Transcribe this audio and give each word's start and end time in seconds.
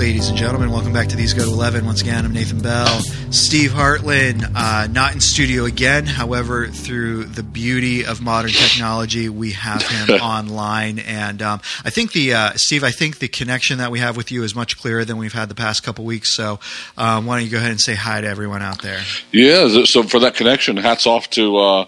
Ladies 0.00 0.30
and 0.30 0.38
gentlemen, 0.38 0.70
welcome 0.70 0.94
back 0.94 1.08
to 1.08 1.16
These 1.16 1.34
Go 1.34 1.44
to 1.44 1.50
11. 1.50 1.84
Once 1.84 2.00
again, 2.00 2.24
I'm 2.24 2.32
Nathan 2.32 2.62
Bell. 2.62 3.00
Steve 3.30 3.72
Hartland, 3.72 4.50
uh, 4.54 4.86
not 4.86 5.12
in 5.12 5.20
studio 5.20 5.66
again. 5.66 6.06
However, 6.06 6.68
through 6.68 7.24
the 7.24 7.42
beauty 7.42 8.06
of 8.06 8.22
modern 8.22 8.50
technology, 8.50 9.28
we 9.28 9.52
have 9.52 9.82
him 9.86 10.08
online. 10.22 11.00
And 11.00 11.42
um, 11.42 11.60
I 11.84 11.90
think 11.90 12.12
the, 12.12 12.32
uh, 12.32 12.52
Steve, 12.54 12.82
I 12.82 12.92
think 12.92 13.18
the 13.18 13.28
connection 13.28 13.76
that 13.76 13.90
we 13.90 13.98
have 13.98 14.16
with 14.16 14.32
you 14.32 14.42
is 14.42 14.54
much 14.54 14.78
clearer 14.78 15.04
than 15.04 15.18
we've 15.18 15.34
had 15.34 15.50
the 15.50 15.54
past 15.54 15.82
couple 15.82 16.06
weeks. 16.06 16.34
So 16.34 16.60
um, 16.96 17.26
why 17.26 17.36
don't 17.36 17.44
you 17.44 17.50
go 17.50 17.58
ahead 17.58 17.70
and 17.70 17.80
say 17.80 17.94
hi 17.94 18.22
to 18.22 18.26
everyone 18.26 18.62
out 18.62 18.80
there? 18.80 19.02
Yeah, 19.32 19.84
so 19.84 20.02
for 20.02 20.20
that 20.20 20.34
connection, 20.34 20.78
hats 20.78 21.06
off 21.06 21.28
to 21.32 21.58
uh, 21.58 21.86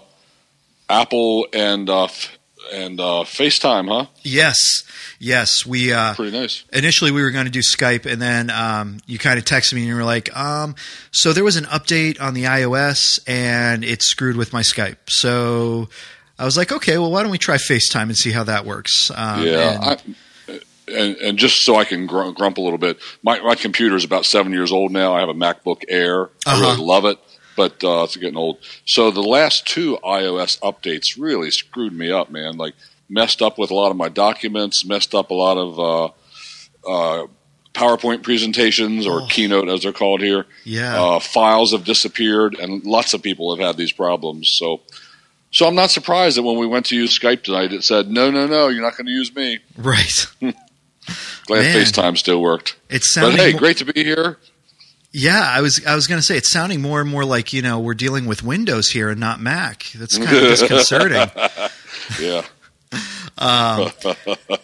Apple 0.91 1.47
and 1.55 1.89
uh, 1.89 2.09
and 2.73 2.99
uh, 2.99 3.25
FaceTime, 3.25 3.89
huh? 3.89 4.07
Yes, 4.23 4.57
yes. 5.19 5.67
We 5.67 5.93
uh, 5.93 6.15
pretty 6.15 6.37
nice. 6.37 6.65
Initially, 6.73 7.11
we 7.11 7.23
were 7.23 7.31
going 7.31 7.45
to 7.45 7.51
do 7.51 7.61
Skype, 7.61 8.07
and 8.07 8.21
then 8.21 8.51
um, 8.51 8.99
you 9.07 9.19
kind 9.19 9.39
of 9.39 9.45
texted 9.45 9.75
me 9.75 9.83
and 9.83 9.89
you 9.89 9.95
were 9.95 10.05
like, 10.05 10.35
um, 10.37 10.75
"So 11.11 11.33
there 11.33 11.45
was 11.45 11.57
an 11.57 11.65
update 11.65 12.21
on 12.21 12.35
the 12.35 12.45
iOS, 12.45 13.21
and 13.27 13.85
it 13.85 14.03
screwed 14.03 14.37
with 14.37 14.53
my 14.53 14.63
Skype." 14.63 14.97
So 15.09 15.89
I 16.39 16.45
was 16.45 16.57
like, 16.57 16.73
"Okay, 16.73 16.99
well, 16.99 17.11
why 17.11 17.23
don't 17.23 17.31
we 17.31 17.39
try 17.39 17.57
FaceTime 17.57 18.03
and 18.05 18.17
see 18.17 18.33
how 18.33 18.45
that 18.45 18.65
works?" 18.65 19.11
Um, 19.15 19.45
yeah. 19.45 19.75
And, 19.75 19.85
I, 19.85 20.61
and, 20.89 21.17
and, 21.17 21.39
just 21.39 21.63
so 21.63 21.77
I 21.77 21.85
can 21.85 22.07
grump 22.07 22.59
a 22.59 22.61
little 22.61 22.79
bit, 22.79 22.99
my, 23.23 23.41
my 23.41 23.55
computer 23.55 23.97
is 23.97 24.05
about 24.05 24.27
seven 24.27 24.53
years 24.53 24.73
old 24.73 24.93
now. 24.93 25.15
I 25.15 25.21
have 25.21 25.29
a 25.29 25.35
MacBook 25.35 25.85
Air. 25.89 26.25
I 26.45 26.53
uh-huh. 26.53 26.61
really 26.61 26.85
love 26.85 27.05
it 27.05 27.19
but 27.57 27.83
uh, 27.85 28.05
it's 28.05 28.17
getting 28.17 28.37
old. 28.37 28.59
So 28.85 29.11
the 29.11 29.23
last 29.23 29.67
two 29.67 29.99
iOS 30.05 30.59
updates 30.61 31.21
really 31.21 31.51
screwed 31.51 31.93
me 31.93 32.11
up, 32.11 32.31
man. 32.31 32.57
Like 32.57 32.75
messed 33.09 33.43
up 33.43 33.59
with 33.59 33.71
a 33.71 33.75
lot 33.75 33.91
of 33.91 33.97
my 33.97 34.09
documents, 34.09 34.85
messed 34.85 35.15
up 35.15 35.31
a 35.31 35.35
lot 35.35 35.59
of 35.59 35.79
uh, 35.79 36.05
uh, 36.89 37.27
PowerPoint 37.75 38.23
presentations 38.23 39.07
or 39.07 39.23
oh. 39.23 39.27
Keynote 39.29 39.69
as 39.69 39.83
they're 39.83 39.93
called 39.93 40.21
here. 40.21 40.47
Yeah, 40.65 41.03
uh, 41.03 41.21
files 41.21 41.73
have 41.73 41.85
disappeared, 41.85 42.57
and 42.59 42.85
lots 42.85 43.15
of 43.15 43.23
people 43.23 43.55
have 43.55 43.65
had 43.65 43.77
these 43.77 43.93
problems. 43.93 44.49
So. 44.49 44.81
So 45.55 45.67
I'm 45.69 45.75
not 45.75 45.91
surprised 45.91 46.39
that 46.39 46.45
when 46.45 46.57
we 46.57 46.67
went 46.67 46.87
to 46.87 46.97
use 46.97 47.19
Skype 47.19 47.43
tonight, 47.43 47.75
it 47.75 47.85
said, 47.85 48.09
"No, 48.09 48.31
no, 48.31 48.47
no, 48.47 48.69
you're 48.69 48.81
not 48.81 48.97
going 48.97 49.05
to 49.05 49.13
use 49.13 49.37
me." 49.37 49.59
Right. 49.77 50.27
Glad 50.41 51.63
Man. 51.63 51.77
FaceTime 51.77 52.17
still 52.17 52.41
worked. 52.41 52.77
It's 52.89 53.15
but 53.15 53.35
hey, 53.35 53.53
great 53.53 53.77
to 53.79 53.85
be 53.85 54.03
here. 54.03 54.39
Yeah, 55.13 55.43
I 55.43 55.61
was 55.61 55.85
I 55.85 55.95
was 55.95 56.07
going 56.07 56.19
to 56.19 56.23
say 56.23 56.39
it's 56.39 56.51
sounding 56.51 56.81
more 56.81 57.01
and 57.01 57.11
more 57.11 57.25
like 57.25 57.53
you 57.53 57.61
know 57.61 57.79
we're 57.81 57.95
dealing 57.95 58.27
with 58.27 58.43
Windows 58.43 58.91
here 58.91 59.11
and 59.11 59.21
not 59.21 59.41
Mac. 59.41 59.85
That's 59.95 60.17
kind 60.17 60.37
of 60.37 60.43
disconcerting. 60.45 61.31
yeah. 62.21 62.43
um, 63.37 63.91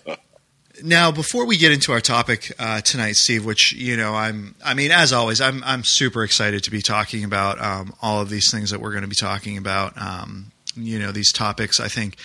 now, 0.82 1.12
before 1.12 1.44
we 1.46 1.58
get 1.58 1.72
into 1.72 1.92
our 1.92 2.00
topic 2.00 2.50
uh, 2.58 2.80
tonight, 2.80 3.16
Steve, 3.16 3.44
which 3.44 3.74
you 3.74 3.98
know 3.98 4.14
I'm 4.14 4.54
I 4.64 4.72
mean 4.72 4.90
as 4.90 5.12
always 5.12 5.42
I'm 5.42 5.62
I'm 5.64 5.84
super 5.84 6.24
excited 6.24 6.64
to 6.64 6.70
be 6.70 6.80
talking 6.80 7.24
about 7.24 7.60
um, 7.60 7.94
all 8.00 8.22
of 8.22 8.30
these 8.30 8.50
things 8.50 8.70
that 8.70 8.80
we're 8.80 8.92
going 8.92 9.02
to 9.02 9.08
be 9.08 9.16
talking 9.16 9.58
about. 9.58 10.00
Um, 10.00 10.52
you 10.76 10.98
know 10.98 11.12
these 11.12 11.32
topics. 11.32 11.78
I 11.78 11.88
think 11.88 12.16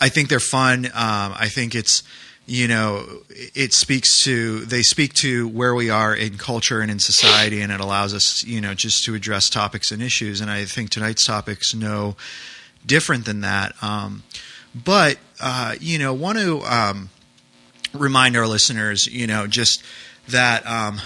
I 0.00 0.08
think 0.08 0.30
they're 0.30 0.40
fun. 0.40 0.86
Um, 0.86 0.92
I 1.36 1.48
think 1.48 1.74
it's 1.74 2.02
you 2.48 2.66
know, 2.66 3.04
it 3.28 3.74
speaks 3.74 4.24
to 4.24 4.60
they 4.60 4.80
speak 4.80 5.12
to 5.12 5.46
where 5.48 5.74
we 5.74 5.90
are 5.90 6.14
in 6.14 6.38
culture 6.38 6.80
and 6.80 6.90
in 6.90 6.98
society, 6.98 7.60
and 7.60 7.70
it 7.70 7.78
allows 7.78 8.14
us, 8.14 8.42
you 8.42 8.58
know, 8.58 8.72
just 8.72 9.04
to 9.04 9.14
address 9.14 9.50
topics 9.50 9.92
and 9.92 10.02
issues. 10.02 10.40
And 10.40 10.50
I 10.50 10.64
think 10.64 10.88
tonight's 10.88 11.26
topics 11.26 11.74
no 11.74 12.16
different 12.86 13.26
than 13.26 13.42
that. 13.42 13.74
Um, 13.82 14.22
but 14.74 15.18
uh, 15.40 15.74
you 15.78 15.98
know, 15.98 16.14
want 16.14 16.38
to 16.38 16.62
um, 16.62 17.10
remind 17.92 18.34
our 18.34 18.46
listeners, 18.46 19.06
you 19.06 19.26
know, 19.26 19.46
just 19.46 19.82
that 20.28 20.66
um, 20.66 21.02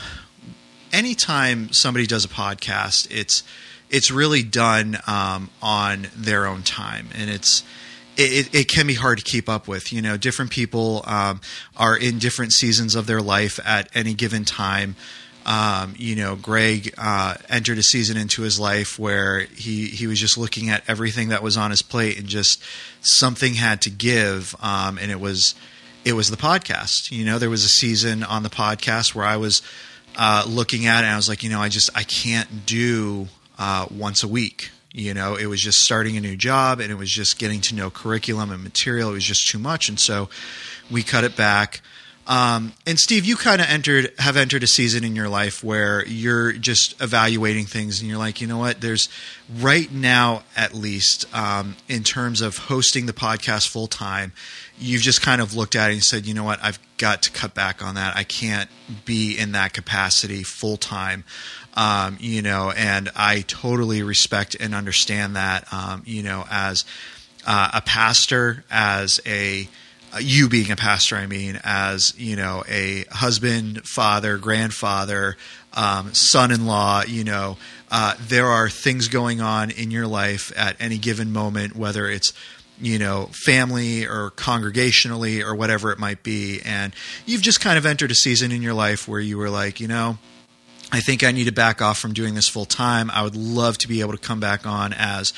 anytime 0.93 1.73
somebody 1.73 2.07
does 2.07 2.25
a 2.25 2.29
podcast, 2.29 3.09
it's 3.11 3.43
it's 3.91 4.13
really 4.13 4.45
done 4.45 4.97
um, 5.09 5.51
on 5.61 6.07
their 6.17 6.47
own 6.47 6.63
time, 6.63 7.09
and 7.17 7.29
it's 7.29 7.65
it, 8.17 8.55
it, 8.55 8.69
can 8.69 8.87
be 8.87 8.95
hard 8.95 9.19
to 9.19 9.25
keep 9.25 9.49
up 9.49 9.69
with. 9.69 9.93
You 9.93 10.03
know, 10.03 10.17
different 10.17 10.51
people 10.51 11.03
um, 11.07 11.41
are 11.77 11.97
in 11.97 12.19
different 12.19 12.53
seasons 12.53 12.95
of 12.95 13.07
their 13.07 13.23
life 13.23 13.59
at 13.65 13.89
any 13.95 14.15
given 14.15 14.45
time. 14.45 14.97
Um, 15.45 15.95
you 15.97 16.15
know, 16.15 16.37
Greg 16.37 16.95
uh, 16.97 17.35
entered 17.49 17.79
a 17.79 17.83
season 17.83 18.17
into 18.17 18.43
his 18.43 18.61
life 18.61 18.99
where 18.99 19.41
he 19.41 19.87
he 19.87 20.07
was 20.07 20.21
just 20.21 20.39
looking 20.39 20.71
at 20.71 20.85
everything 20.87 21.31
that 21.31 21.43
was 21.43 21.57
on 21.57 21.71
his 21.71 21.83
plate 21.83 22.19
and 22.19 22.29
just 22.29 22.63
something 23.01 23.55
had 23.55 23.83
to 23.83 23.91
give, 23.91 24.55
um, 24.61 24.99
and 24.99 25.11
it 25.11 25.19
was 25.19 25.55
it 26.05 26.13
was 26.13 26.31
the 26.31 26.37
podcast. 26.37 27.11
You 27.11 27.25
know, 27.25 27.39
there 27.39 27.51
was 27.51 27.65
a 27.65 27.69
season 27.69 28.23
on 28.23 28.43
the 28.43 28.51
podcast 28.51 29.15
where 29.15 29.27
I 29.27 29.37
was 29.37 29.63
uh, 30.17 30.45
looking 30.47 30.87
at 30.87 31.01
it 31.01 31.07
and 31.07 31.13
I 31.13 31.17
was 31.17 31.29
like, 31.29 31.43
you 31.43 31.51
know, 31.51 31.61
I 31.61 31.69
just 31.69 31.91
I 31.97 32.05
can't 32.05 32.67
do 32.67 33.29
uh, 33.59 33.87
once 33.91 34.23
a 34.23 34.29
week. 34.29 34.71
You 34.93 35.15
know, 35.15 35.37
it 35.37 35.47
was 35.47 35.61
just 35.61 35.79
starting 35.79 36.17
a 36.17 36.21
new 36.21 36.37
job 36.37 36.79
and 36.79 36.93
it 36.93 36.97
was 36.97 37.11
just 37.11 37.39
getting 37.39 37.61
to 37.63 37.75
know 37.75 37.91
curriculum 37.91 38.51
and 38.51 38.63
material. 38.63 39.11
It 39.11 39.15
was 39.15 39.25
just 39.25 39.49
too 39.49 39.59
much, 39.59 39.89
and 39.89 39.99
so 39.99 40.29
we 40.91 41.03
cut 41.03 41.25
it 41.25 41.35
back. 41.37 41.81
Um, 42.27 42.73
and 42.87 42.99
Steve, 42.99 43.25
you 43.25 43.35
kind 43.35 43.61
of 43.61 43.69
entered 43.69 44.13
have 44.19 44.37
entered 44.37 44.63
a 44.63 44.67
season 44.69 45.03
in 45.03 45.17
your 45.17 45.29
life 45.29 45.65
where 45.65 46.07
you're 46.07 46.53
just 46.53 47.01
evaluating 47.03 47.65
things, 47.65 48.01
and 48.01 48.09
you're 48.09 48.19
like, 48.19 48.41
you 48.41 48.47
know 48.47 48.59
what? 48.59 48.81
There's 48.81 49.09
right 49.59 49.91
now, 49.91 50.45
at 50.57 50.73
least, 50.73 51.27
um, 51.35 51.77
in 51.89 52.05
terms 52.05 52.41
of 52.41 52.59
hosting 52.59 53.07
the 53.07 53.13
podcast 53.13 53.67
full 53.69 53.89
time, 53.89 54.33
you've 54.79 55.03
just 55.03 55.21
kind 55.21 55.41
of 55.41 55.55
looked 55.57 55.75
at 55.75 55.91
it 55.91 55.95
and 55.95 56.03
said, 56.05 56.25
you 56.25 56.35
know 56.35 56.45
what? 56.45 56.63
I've 56.63 56.79
got 56.97 57.23
to 57.23 57.33
cut 57.33 57.55
back 57.55 57.83
on 57.83 57.97
that. 57.97 58.17
I 58.17 58.23
can't 58.23 58.71
be 59.05 59.37
in 59.37 59.53
that 59.53 59.73
capacity 59.73 60.45
full 60.45 60.77
time. 60.77 61.25
Um, 61.75 62.19
you 62.21 62.43
know, 62.43 62.71
and 62.71 63.11
I 63.17 63.45
totally 63.47 64.03
respect 64.03 64.57
and 64.61 64.75
understand 64.75 65.37
that, 65.37 65.73
um, 65.73 66.03
you 66.05 66.23
know, 66.23 66.45
as 66.51 66.85
uh, 67.47 67.71
a 67.75 67.81
pastor, 67.81 68.65
as 68.71 69.21
a 69.27 69.69
uh, 70.15 70.19
you 70.19 70.49
being 70.49 70.71
a 70.71 70.77
pastor, 70.77 71.17
I 71.17 71.27
mean, 71.27 71.59
as 71.65 72.13
you 72.19 72.37
know, 72.37 72.63
a 72.69 73.05
husband, 73.11 73.87
father, 73.89 74.37
grandfather, 74.37 75.37
um, 75.73 76.13
son-in-law, 76.13 77.05
you 77.09 77.25
know, 77.25 77.57
uh, 77.91 78.15
there 78.21 78.47
are 78.47 78.69
things 78.69 79.09
going 79.09 79.41
on 79.41 79.71
in 79.71 79.91
your 79.91 80.07
life 80.07 80.53
at 80.57 80.77
any 80.79 80.99
given 80.99 81.33
moment, 81.33 81.75
whether 81.75 82.09
it's 82.09 82.33
you 82.81 82.99
know, 82.99 83.29
family 83.33 84.05
or 84.05 84.33
congregationally 84.33 85.43
or 85.43 85.55
whatever 85.55 85.93
it 85.93 85.99
might 86.01 86.23
be, 86.25 86.61
and 86.65 86.93
you've 87.27 87.43
just 87.43 87.61
kind 87.61 87.79
of 87.79 87.87
entered 87.87 88.11
a 88.11 88.15
season 88.15 88.51
in 88.51 88.61
your 88.61 88.75
life 88.75 89.07
where 89.07 89.21
you 89.21 89.39
were 89.39 89.51
like, 89.51 89.79
you 89.79 89.87
know, 89.87 90.19
I 90.93 91.01
think 91.01 91.25
I 91.25 91.33
need 91.33 91.45
to 91.45 91.53
back 91.53 91.81
off 91.81 91.99
from 91.99 92.13
doing 92.13 92.35
this 92.35 92.49
full 92.49 92.67
time. 92.67 93.11
I 93.11 93.23
would 93.23 93.35
love 93.35 93.79
to 93.79 93.89
be 93.89 94.03
able 94.03 94.13
to 94.13 94.19
come 94.19 94.41
back 94.41 94.67
on 94.67 94.93
as, 94.93 95.33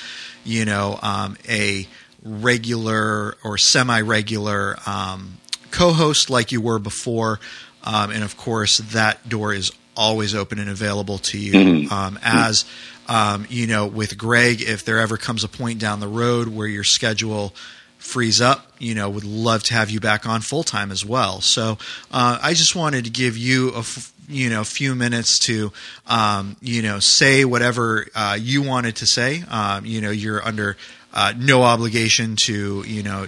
you 0.45 0.65
know, 0.65 0.99
um, 1.01 1.37
a 1.49 1.87
regular 2.25 3.37
or 3.45 3.57
semi-regular 3.57 4.77
um, 4.85 5.39
co-host 5.71 6.29
like 6.29 6.51
you 6.51 6.61
were 6.61 6.79
before, 6.81 7.39
um, 7.85 8.11
and 8.11 8.25
of 8.25 8.37
course 8.37 8.79
that 8.79 9.29
door 9.29 9.55
is 9.55 9.71
always 9.97 10.35
open 10.35 10.59
and 10.59 10.69
available 10.69 11.19
to 11.19 11.39
you. 11.39 11.53
Mm-hmm. 11.53 11.93
Um, 11.93 12.19
as 12.23 12.65
um, 13.09 13.47
you 13.49 13.67
know, 13.67 13.87
with 13.87 14.17
Greg, 14.17 14.63
if 14.63 14.85
there 14.85 14.99
ever 14.99 15.17
comes 15.17 15.45
a 15.45 15.49
point 15.49 15.79
down 15.79 16.01
the 16.01 16.09
road 16.09 16.49
where 16.49 16.67
your 16.67 16.85
schedule 16.85 17.55
frees 17.99 18.41
up, 18.41 18.73
you 18.79 18.95
know, 18.95 19.09
would 19.09 19.25
love 19.25 19.63
to 19.65 19.75
have 19.75 19.91
you 19.91 20.01
back 20.01 20.27
on 20.27 20.41
full 20.41 20.63
time 20.63 20.91
as 20.91 21.05
well. 21.05 21.41
So 21.41 21.79
uh, 22.11 22.39
I 22.43 22.55
just 22.55 22.75
wanted 22.75 23.05
to 23.05 23.11
give 23.11 23.37
you 23.37 23.73
a 23.73 23.81
f- 23.81 24.13
you 24.29 24.51
know 24.51 24.61
a 24.61 24.65
few 24.65 24.95
minutes 24.95 25.39
to 25.41 25.73
um, 26.07 26.57
you 26.61 26.83
know 26.83 26.99
say 26.99 27.45
whatever 27.45 28.07
uh, 28.15 28.37
you 28.41 28.63
wanted 28.63 28.97
to 28.97 29.07
say. 29.07 29.43
Um, 29.51 29.85
you 29.85 30.01
know, 30.01 30.11
you're 30.11 30.45
under 30.45 30.77
uh, 31.13 31.33
no 31.39 31.63
obligation 31.63 32.37
to 32.37 32.85
you 32.87 33.03
know 33.03 33.27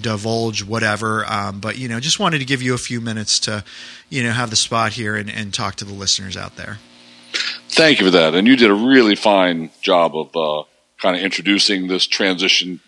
divulge 0.00 0.64
whatever, 0.64 1.24
um, 1.26 1.60
but 1.60 1.78
you 1.78 1.88
know, 1.88 2.00
just 2.00 2.18
wanted 2.18 2.38
to 2.40 2.44
give 2.44 2.62
you 2.62 2.74
a 2.74 2.78
few 2.78 3.00
minutes 3.00 3.38
to 3.40 3.64
you 4.10 4.22
know 4.22 4.32
have 4.32 4.50
the 4.50 4.56
spot 4.56 4.92
here 4.92 5.16
and, 5.16 5.30
and 5.30 5.54
talk 5.54 5.76
to 5.76 5.84
the 5.84 5.94
listeners 5.94 6.36
out 6.36 6.56
there. 6.56 6.78
Thank 7.68 8.00
you 8.00 8.06
for 8.06 8.10
that, 8.10 8.34
and 8.34 8.46
you 8.46 8.56
did 8.56 8.70
a 8.70 8.74
really 8.74 9.14
fine 9.14 9.70
job 9.82 10.16
of 10.16 10.36
uh, 10.36 10.64
kind 10.98 11.16
of 11.16 11.22
introducing 11.22 11.86
this 11.86 12.06
transition 12.06 12.80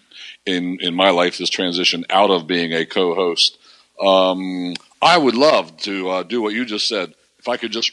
in 0.46 0.78
in 0.80 0.94
my 0.94 1.10
life 1.10 1.38
this 1.38 1.50
transition 1.50 2.04
out 2.10 2.30
of 2.30 2.46
being 2.46 2.72
a 2.72 2.84
co-host. 2.84 3.56
Um, 4.02 4.74
I 5.02 5.16
would 5.16 5.34
love 5.34 5.76
to 5.78 6.08
uh, 6.08 6.22
do 6.22 6.42
what 6.42 6.54
you 6.54 6.64
just 6.64 6.88
said. 6.88 7.14
If 7.40 7.48
I 7.48 7.56
could 7.56 7.72
just 7.72 7.92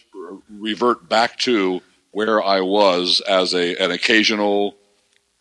revert 0.50 1.08
back 1.08 1.38
to 1.40 1.82
where 2.12 2.44
I 2.44 2.60
was 2.62 3.22
as 3.22 3.54
a 3.54 3.82
an 3.82 3.92
occasional, 3.92 4.76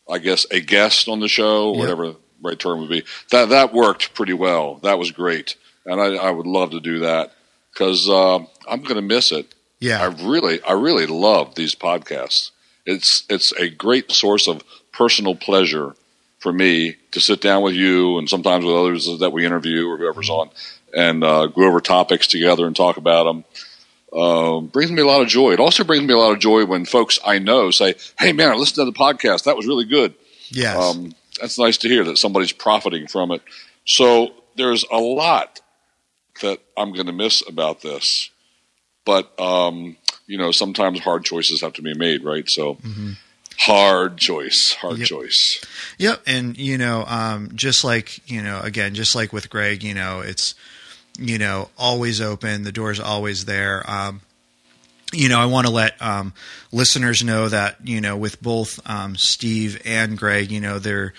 I 0.09 0.19
guess, 0.19 0.47
a 0.53 0.61
guest 0.61 1.09
on 1.09 1.19
the 1.19 1.27
show, 1.29 1.73
yep. 1.73 1.81
whatever 1.81 2.07
the 2.07 2.17
right 2.41 2.59
term 2.59 2.81
would 2.81 2.89
be. 2.89 3.03
That 3.33 3.49
that 3.49 3.73
worked 3.73 4.15
pretty 4.15 4.33
well. 4.33 4.77
That 4.85 4.97
was 4.99 5.11
great, 5.11 5.57
and 5.85 6.01
I, 6.01 6.15
I 6.15 6.31
would 6.31 6.47
love 6.47 6.71
to 6.71 6.81
do 6.81 7.01
that 7.01 7.33
because 7.73 8.09
uh, 8.09 8.39
I'm 8.69 8.83
going 8.83 8.95
to 8.95 9.03
miss 9.03 9.33
it. 9.33 9.53
Yeah, 9.81 10.01
I 10.01 10.07
really, 10.07 10.63
I 10.63 10.73
really 10.73 11.07
love 11.07 11.57
these 11.57 11.75
podcasts. 11.75 12.53
It's 12.85 13.25
it's 13.29 13.53
a 13.59 13.69
great 13.69 14.13
source 14.13 14.47
of 14.47 14.63
personal 14.93 15.35
pleasure 15.35 15.97
for 16.39 16.53
me 16.53 16.95
to 17.11 17.21
sit 17.21 17.41
down 17.41 17.63
with 17.63 17.75
you 17.75 18.19
and 18.19 18.29
sometimes 18.29 18.65
with 18.65 18.77
others 18.77 19.09
that 19.19 19.33
we 19.33 19.45
interview 19.45 19.89
or 19.89 19.97
whoever's 19.97 20.31
on 20.31 20.49
and 20.95 21.25
uh, 21.25 21.47
go 21.47 21.65
over 21.65 21.81
topics 21.81 22.27
together 22.27 22.67
and 22.67 22.77
talk 22.77 22.97
about 22.97 23.25
them. 23.25 23.45
Uh, 24.17 24.61
brings 24.61 24.91
me 24.91 25.03
a 25.03 25.07
lot 25.07 25.21
of 25.23 25.29
joy. 25.29 25.53
It 25.53 25.61
also 25.61 25.85
brings 25.85 26.05
me 26.05 26.15
a 26.15 26.19
lot 26.19 26.33
of 26.33 26.39
joy 26.39 26.65
when 26.65 26.85
folks 26.87 27.19
I 27.25 27.39
know 27.39 27.71
say, 27.71 27.95
"Hey, 28.19 28.33
man, 28.33 28.51
I 28.51 28.55
listened 28.55 28.77
to 28.77 28.85
the 28.87 28.99
podcast. 28.99 29.45
That 29.45 29.57
was 29.57 29.67
really 29.67 29.85
good." 29.85 30.15
Yes. 30.49 30.77
Um, 30.77 31.15
that's 31.41 31.59
nice 31.59 31.77
to 31.79 31.89
hear 31.89 32.03
that 32.05 32.17
somebody's 32.19 32.53
profiting 32.53 33.07
from 33.09 33.31
it. 33.33 33.43
So 33.85 34.33
there's 34.57 34.85
a 34.91 34.99
lot 34.99 35.61
that 36.43 36.61
I'm 36.77 36.93
going 36.93 37.07
to 37.07 37.13
miss 37.13 37.43
about 37.47 37.83
this, 37.83 38.31
but 39.05 39.39
um, 39.41 39.97
you 40.27 40.39
know, 40.39 40.51
sometimes 40.53 41.01
hard 41.01 41.25
choices 41.25 41.61
have 41.61 41.75
to 41.75 41.83
be 41.83 41.95
made, 41.95 42.25
right? 42.25 42.49
So. 42.49 42.79
Hard 43.59 44.19
choice, 44.19 44.77
hard 44.79 44.99
Yep. 44.99 45.09
choice. 45.09 45.65
Yep, 45.97 46.23
and 46.27 46.59
you 46.59 46.77
know, 46.77 47.05
um, 47.09 47.51
just 47.55 47.85
like 47.85 48.31
you 48.31 48.43
know, 48.43 48.61
again, 48.61 48.95
just 48.95 49.15
like 49.15 49.33
with 49.33 49.49
Greg, 49.49 49.83
you 49.83 49.95
know, 49.95 50.21
it's 50.21 50.55
you 51.19 51.39
know 51.39 51.71
always 51.79 52.21
open. 52.21 52.63
The 52.63 52.73
door's 52.73 53.01
always 53.01 53.45
there. 53.45 53.89
Um, 53.89 54.21
you 55.13 55.29
know, 55.29 55.39
I 55.39 55.47
want 55.47 55.67
to 55.67 55.73
let 55.73 56.01
um, 56.03 56.33
listeners 56.73 57.23
know 57.23 57.49
that 57.49 57.87
you 57.87 58.01
know, 58.01 58.17
with 58.17 58.43
both 58.43 58.81
um, 58.89 59.17
Steve 59.17 59.81
and 59.85 60.19
Greg, 60.19 60.51
you 60.51 60.61
know, 60.61 60.79
there 60.79 61.15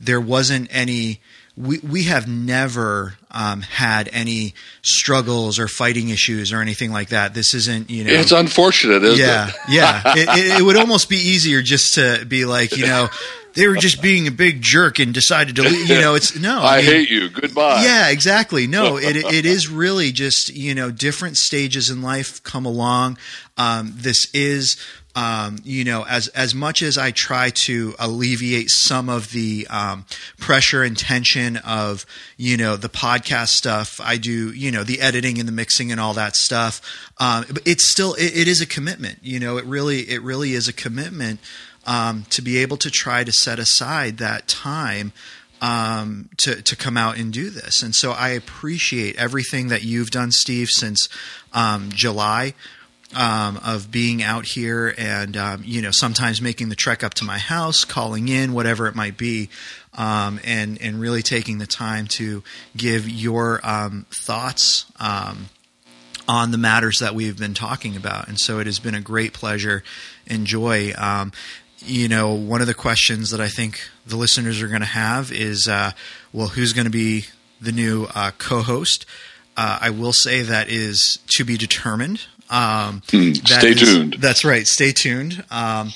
there 0.00 0.20
wasn't 0.20 0.68
any. 0.70 1.20
We 1.54 1.80
we 1.80 2.04
have 2.04 2.26
never 2.26 3.14
um, 3.30 3.60
had 3.60 4.08
any 4.12 4.54
struggles 4.80 5.58
or 5.58 5.68
fighting 5.68 6.08
issues 6.08 6.50
or 6.50 6.62
anything 6.62 6.92
like 6.92 7.10
that. 7.10 7.34
This 7.34 7.52
isn't 7.52 7.90
you 7.90 8.04
know. 8.04 8.12
It's 8.12 8.32
unfortunate, 8.32 9.02
isn't 9.02 9.20
yeah, 9.20 9.48
it? 9.48 9.54
yeah. 9.68 10.02
It, 10.16 10.28
it, 10.28 10.60
it 10.60 10.62
would 10.62 10.76
almost 10.76 11.10
be 11.10 11.16
easier 11.16 11.60
just 11.60 11.94
to 11.94 12.24
be 12.24 12.46
like, 12.46 12.74
you 12.74 12.86
know, 12.86 13.10
they 13.54 13.68
were 13.68 13.76
just 13.76 14.02
being 14.02 14.26
a 14.26 14.30
big 14.30 14.62
jerk 14.62 14.98
and 14.98 15.12
decided 15.12 15.56
to, 15.56 15.62
leave. 15.62 15.88
you 15.88 16.00
know, 16.00 16.14
it's 16.14 16.38
no. 16.38 16.60
I, 16.62 16.78
mean, 16.78 16.86
hate 16.86 17.10
you. 17.10 17.28
Goodbye. 17.28 17.82
Yeah, 17.82 18.08
exactly. 18.08 18.66
No, 18.66 18.96
it 18.98 19.16
it 19.16 19.46
is 19.46 19.68
really 19.68 20.12
just 20.12 20.54
you 20.54 20.74
know 20.74 20.90
different 20.90 21.36
stages 21.36 21.90
in 21.90 22.02
life 22.02 22.42
come 22.42 22.66
along. 22.66 23.18
Um, 23.56 23.92
this 23.96 24.32
is. 24.34 24.76
Um, 25.14 25.58
you 25.62 25.84
know, 25.84 26.06
as 26.06 26.28
as 26.28 26.54
much 26.54 26.80
as 26.80 26.96
I 26.96 27.10
try 27.10 27.50
to 27.50 27.94
alleviate 27.98 28.70
some 28.70 29.10
of 29.10 29.30
the 29.30 29.66
um, 29.68 30.06
pressure 30.38 30.82
and 30.82 30.96
tension 30.96 31.58
of 31.58 32.06
you 32.38 32.56
know 32.56 32.76
the 32.76 32.88
podcast 32.88 33.48
stuff, 33.48 34.00
I 34.02 34.16
do 34.16 34.54
you 34.54 34.70
know 34.70 34.84
the 34.84 35.02
editing 35.02 35.38
and 35.38 35.46
the 35.46 35.52
mixing 35.52 35.92
and 35.92 36.00
all 36.00 36.14
that 36.14 36.34
stuff. 36.34 36.80
Um, 37.18 37.44
but 37.52 37.60
it's 37.66 37.90
still 37.90 38.14
it, 38.14 38.34
it 38.34 38.48
is 38.48 38.62
a 38.62 38.66
commitment. 38.66 39.18
You 39.20 39.38
know, 39.38 39.58
it 39.58 39.66
really 39.66 40.00
it 40.08 40.22
really 40.22 40.54
is 40.54 40.66
a 40.66 40.72
commitment 40.72 41.40
um, 41.86 42.24
to 42.30 42.42
be 42.42 42.58
able 42.58 42.76
to 42.78 42.90
try 42.90 43.24
to 43.24 43.32
set 43.32 43.58
aside 43.58 44.18
that 44.18 44.48
time 44.48 45.12
um, 45.62 46.28
to 46.38 46.60
to 46.60 46.76
come 46.76 46.96
out 46.96 47.16
and 47.16 47.32
do 47.32 47.48
this. 47.48 47.82
And 47.82 47.94
so 47.94 48.10
I 48.10 48.30
appreciate 48.30 49.16
everything 49.16 49.68
that 49.68 49.82
you've 49.82 50.10
done, 50.10 50.32
Steve, 50.32 50.68
since 50.68 51.08
um, 51.54 51.90
July. 51.90 52.54
Um, 53.14 53.60
of 53.62 53.90
being 53.90 54.22
out 54.22 54.46
here 54.46 54.94
and 54.96 55.36
um, 55.36 55.62
you 55.66 55.82
know 55.82 55.90
sometimes 55.92 56.40
making 56.40 56.70
the 56.70 56.74
trek 56.74 57.04
up 57.04 57.12
to 57.14 57.24
my 57.24 57.36
house, 57.36 57.84
calling 57.84 58.28
in, 58.28 58.54
whatever 58.54 58.86
it 58.86 58.94
might 58.94 59.18
be, 59.18 59.50
um, 59.92 60.40
and 60.44 60.80
and 60.80 60.98
really 60.98 61.20
taking 61.20 61.58
the 61.58 61.66
time 61.66 62.06
to 62.06 62.42
give 62.74 63.06
your 63.06 63.60
um, 63.64 64.06
thoughts 64.10 64.86
um, 64.98 65.50
on 66.26 66.52
the 66.52 66.58
matters 66.58 67.00
that 67.00 67.14
we've 67.14 67.38
been 67.38 67.52
talking 67.52 67.96
about. 67.96 68.28
And 68.28 68.38
so 68.38 68.58
it 68.60 68.66
has 68.66 68.78
been 68.78 68.94
a 68.94 69.00
great 69.02 69.34
pleasure 69.34 69.82
and 70.26 70.46
joy. 70.46 70.92
Um, 70.96 71.32
you 71.84 72.08
know, 72.08 72.32
one 72.34 72.60
of 72.60 72.66
the 72.66 72.74
questions 72.74 73.30
that 73.30 73.40
I 73.40 73.48
think 73.48 73.80
the 74.06 74.16
listeners 74.16 74.60
are 74.62 74.68
going 74.68 74.80
to 74.80 74.86
have 74.86 75.32
is, 75.32 75.68
uh, 75.68 75.92
well, 76.32 76.48
who's 76.48 76.72
going 76.72 76.86
to 76.86 76.90
be 76.90 77.26
the 77.60 77.72
new 77.72 78.06
uh, 78.14 78.30
co-host? 78.38 79.06
Uh, 79.56 79.78
I 79.80 79.90
will 79.90 80.12
say 80.12 80.42
that 80.42 80.68
is 80.68 81.18
to 81.36 81.44
be 81.44 81.56
determined. 81.56 82.22
Um, 82.50 83.02
that 83.10 83.42
stay 83.44 83.70
is- 83.70 83.80
tuned. 83.80 84.14
That's 84.18 84.44
right. 84.44 84.66
Stay 84.66 84.92
tuned. 84.92 85.44
Um, 85.50 85.92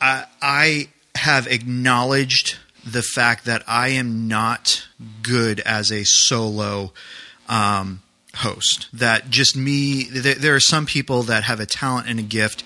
I, 0.00 0.24
I 0.42 0.88
have 1.14 1.46
acknowledged 1.46 2.56
the 2.84 3.02
fact 3.02 3.46
that 3.46 3.64
I 3.66 3.88
am 3.88 4.28
not 4.28 4.86
good 5.22 5.60
as 5.60 5.90
a 5.90 6.04
solo 6.04 6.92
um, 7.48 8.02
host. 8.36 8.88
That 8.92 9.30
just 9.30 9.56
me. 9.56 10.04
There, 10.04 10.34
there 10.34 10.54
are 10.54 10.60
some 10.60 10.86
people 10.86 11.22
that 11.24 11.44
have 11.44 11.58
a 11.58 11.66
talent 11.66 12.08
and 12.08 12.20
a 12.20 12.22
gift 12.22 12.62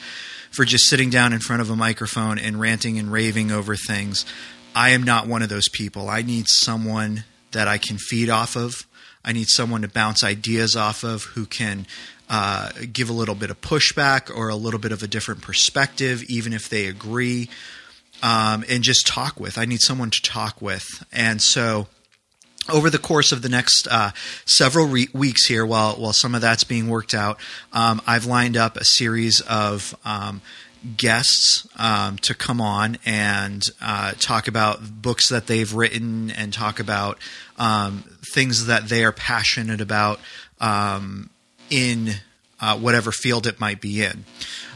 for 0.50 0.64
just 0.64 0.88
sitting 0.88 1.10
down 1.10 1.32
in 1.32 1.40
front 1.40 1.62
of 1.62 1.70
a 1.70 1.76
microphone 1.76 2.38
and 2.38 2.60
ranting 2.60 2.98
and 2.98 3.12
raving 3.12 3.50
over 3.50 3.76
things. 3.76 4.24
I 4.74 4.90
am 4.90 5.02
not 5.02 5.26
one 5.26 5.42
of 5.42 5.48
those 5.48 5.68
people. 5.68 6.08
I 6.08 6.22
need 6.22 6.46
someone 6.48 7.24
that 7.52 7.68
I 7.68 7.78
can 7.78 7.98
feed 7.98 8.30
off 8.30 8.56
of. 8.56 8.86
I 9.24 9.32
need 9.32 9.48
someone 9.48 9.82
to 9.82 9.88
bounce 9.88 10.24
ideas 10.24 10.76
off 10.76 11.02
of 11.02 11.24
who 11.24 11.46
can 11.46 11.86
uh, 12.28 12.70
give 12.92 13.10
a 13.10 13.12
little 13.12 13.34
bit 13.34 13.50
of 13.50 13.60
pushback 13.60 14.34
or 14.34 14.48
a 14.48 14.56
little 14.56 14.80
bit 14.80 14.92
of 14.92 15.02
a 15.02 15.08
different 15.08 15.42
perspective, 15.42 16.22
even 16.28 16.52
if 16.52 16.68
they 16.68 16.86
agree, 16.86 17.50
um, 18.22 18.64
and 18.68 18.82
just 18.82 19.06
talk 19.06 19.38
with. 19.38 19.58
I 19.58 19.64
need 19.64 19.80
someone 19.80 20.10
to 20.10 20.22
talk 20.22 20.62
with. 20.62 20.86
And 21.12 21.42
so 21.42 21.88
over 22.68 22.90
the 22.90 22.98
course 22.98 23.32
of 23.32 23.42
the 23.42 23.48
next 23.48 23.88
uh, 23.90 24.10
several 24.44 24.86
re- 24.86 25.08
weeks 25.12 25.46
here, 25.46 25.64
while 25.64 25.94
while 25.94 26.12
some 26.12 26.34
of 26.34 26.40
that's 26.40 26.64
being 26.64 26.88
worked 26.88 27.14
out, 27.14 27.38
um, 27.72 28.00
I've 28.06 28.26
lined 28.26 28.56
up 28.56 28.76
a 28.76 28.84
series 28.84 29.40
of 29.42 29.94
um, 30.04 30.42
guests 30.96 31.66
um, 31.76 32.16
to 32.18 32.34
come 32.34 32.60
on 32.60 32.98
and 33.04 33.62
uh, 33.80 34.12
talk 34.18 34.48
about 34.48 35.02
books 35.02 35.28
that 35.30 35.46
they've 35.46 35.72
written 35.72 36.30
and 36.30 36.52
talk 36.52 36.80
about 36.80 37.18
um, 37.58 38.04
things 38.34 38.66
that 38.66 38.88
they 38.88 39.04
are 39.04 39.12
passionate 39.12 39.80
about 39.80 40.20
um, 40.60 41.30
in 41.70 42.10
uh, 42.60 42.76
whatever 42.78 43.12
field 43.12 43.46
it 43.46 43.60
might 43.60 43.80
be 43.80 44.02
in. 44.02 44.24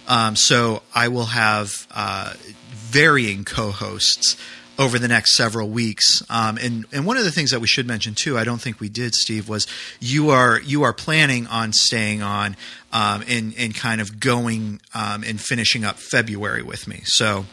Um, 0.06 0.36
so 0.36 0.82
I 0.94 1.08
will 1.08 1.26
have 1.26 1.86
uh, 1.90 2.34
varying 2.70 3.44
co-hosts 3.44 4.36
over 4.78 4.98
the 4.98 5.08
next 5.08 5.36
several 5.36 5.68
weeks. 5.68 6.22
Um, 6.28 6.58
and 6.60 6.84
and 6.92 7.06
one 7.06 7.16
of 7.16 7.24
the 7.24 7.30
things 7.30 7.50
that 7.52 7.60
we 7.60 7.66
should 7.66 7.86
mention 7.86 8.14
too, 8.14 8.36
I 8.38 8.44
don't 8.44 8.60
think 8.60 8.80
we 8.80 8.88
did, 8.88 9.14
Steve, 9.14 9.48
was 9.48 9.66
you 10.00 10.30
are 10.30 10.60
you 10.60 10.82
are 10.82 10.92
planning 10.92 11.46
on 11.46 11.72
staying 11.72 12.22
on 12.22 12.56
um, 12.92 13.22
and 13.28 13.54
and 13.56 13.74
kind 13.74 14.00
of 14.00 14.18
going 14.20 14.80
um, 14.94 15.22
and 15.24 15.40
finishing 15.40 15.84
up 15.84 15.98
February 15.98 16.62
with 16.62 16.86
me. 16.88 17.02
So 17.04 17.46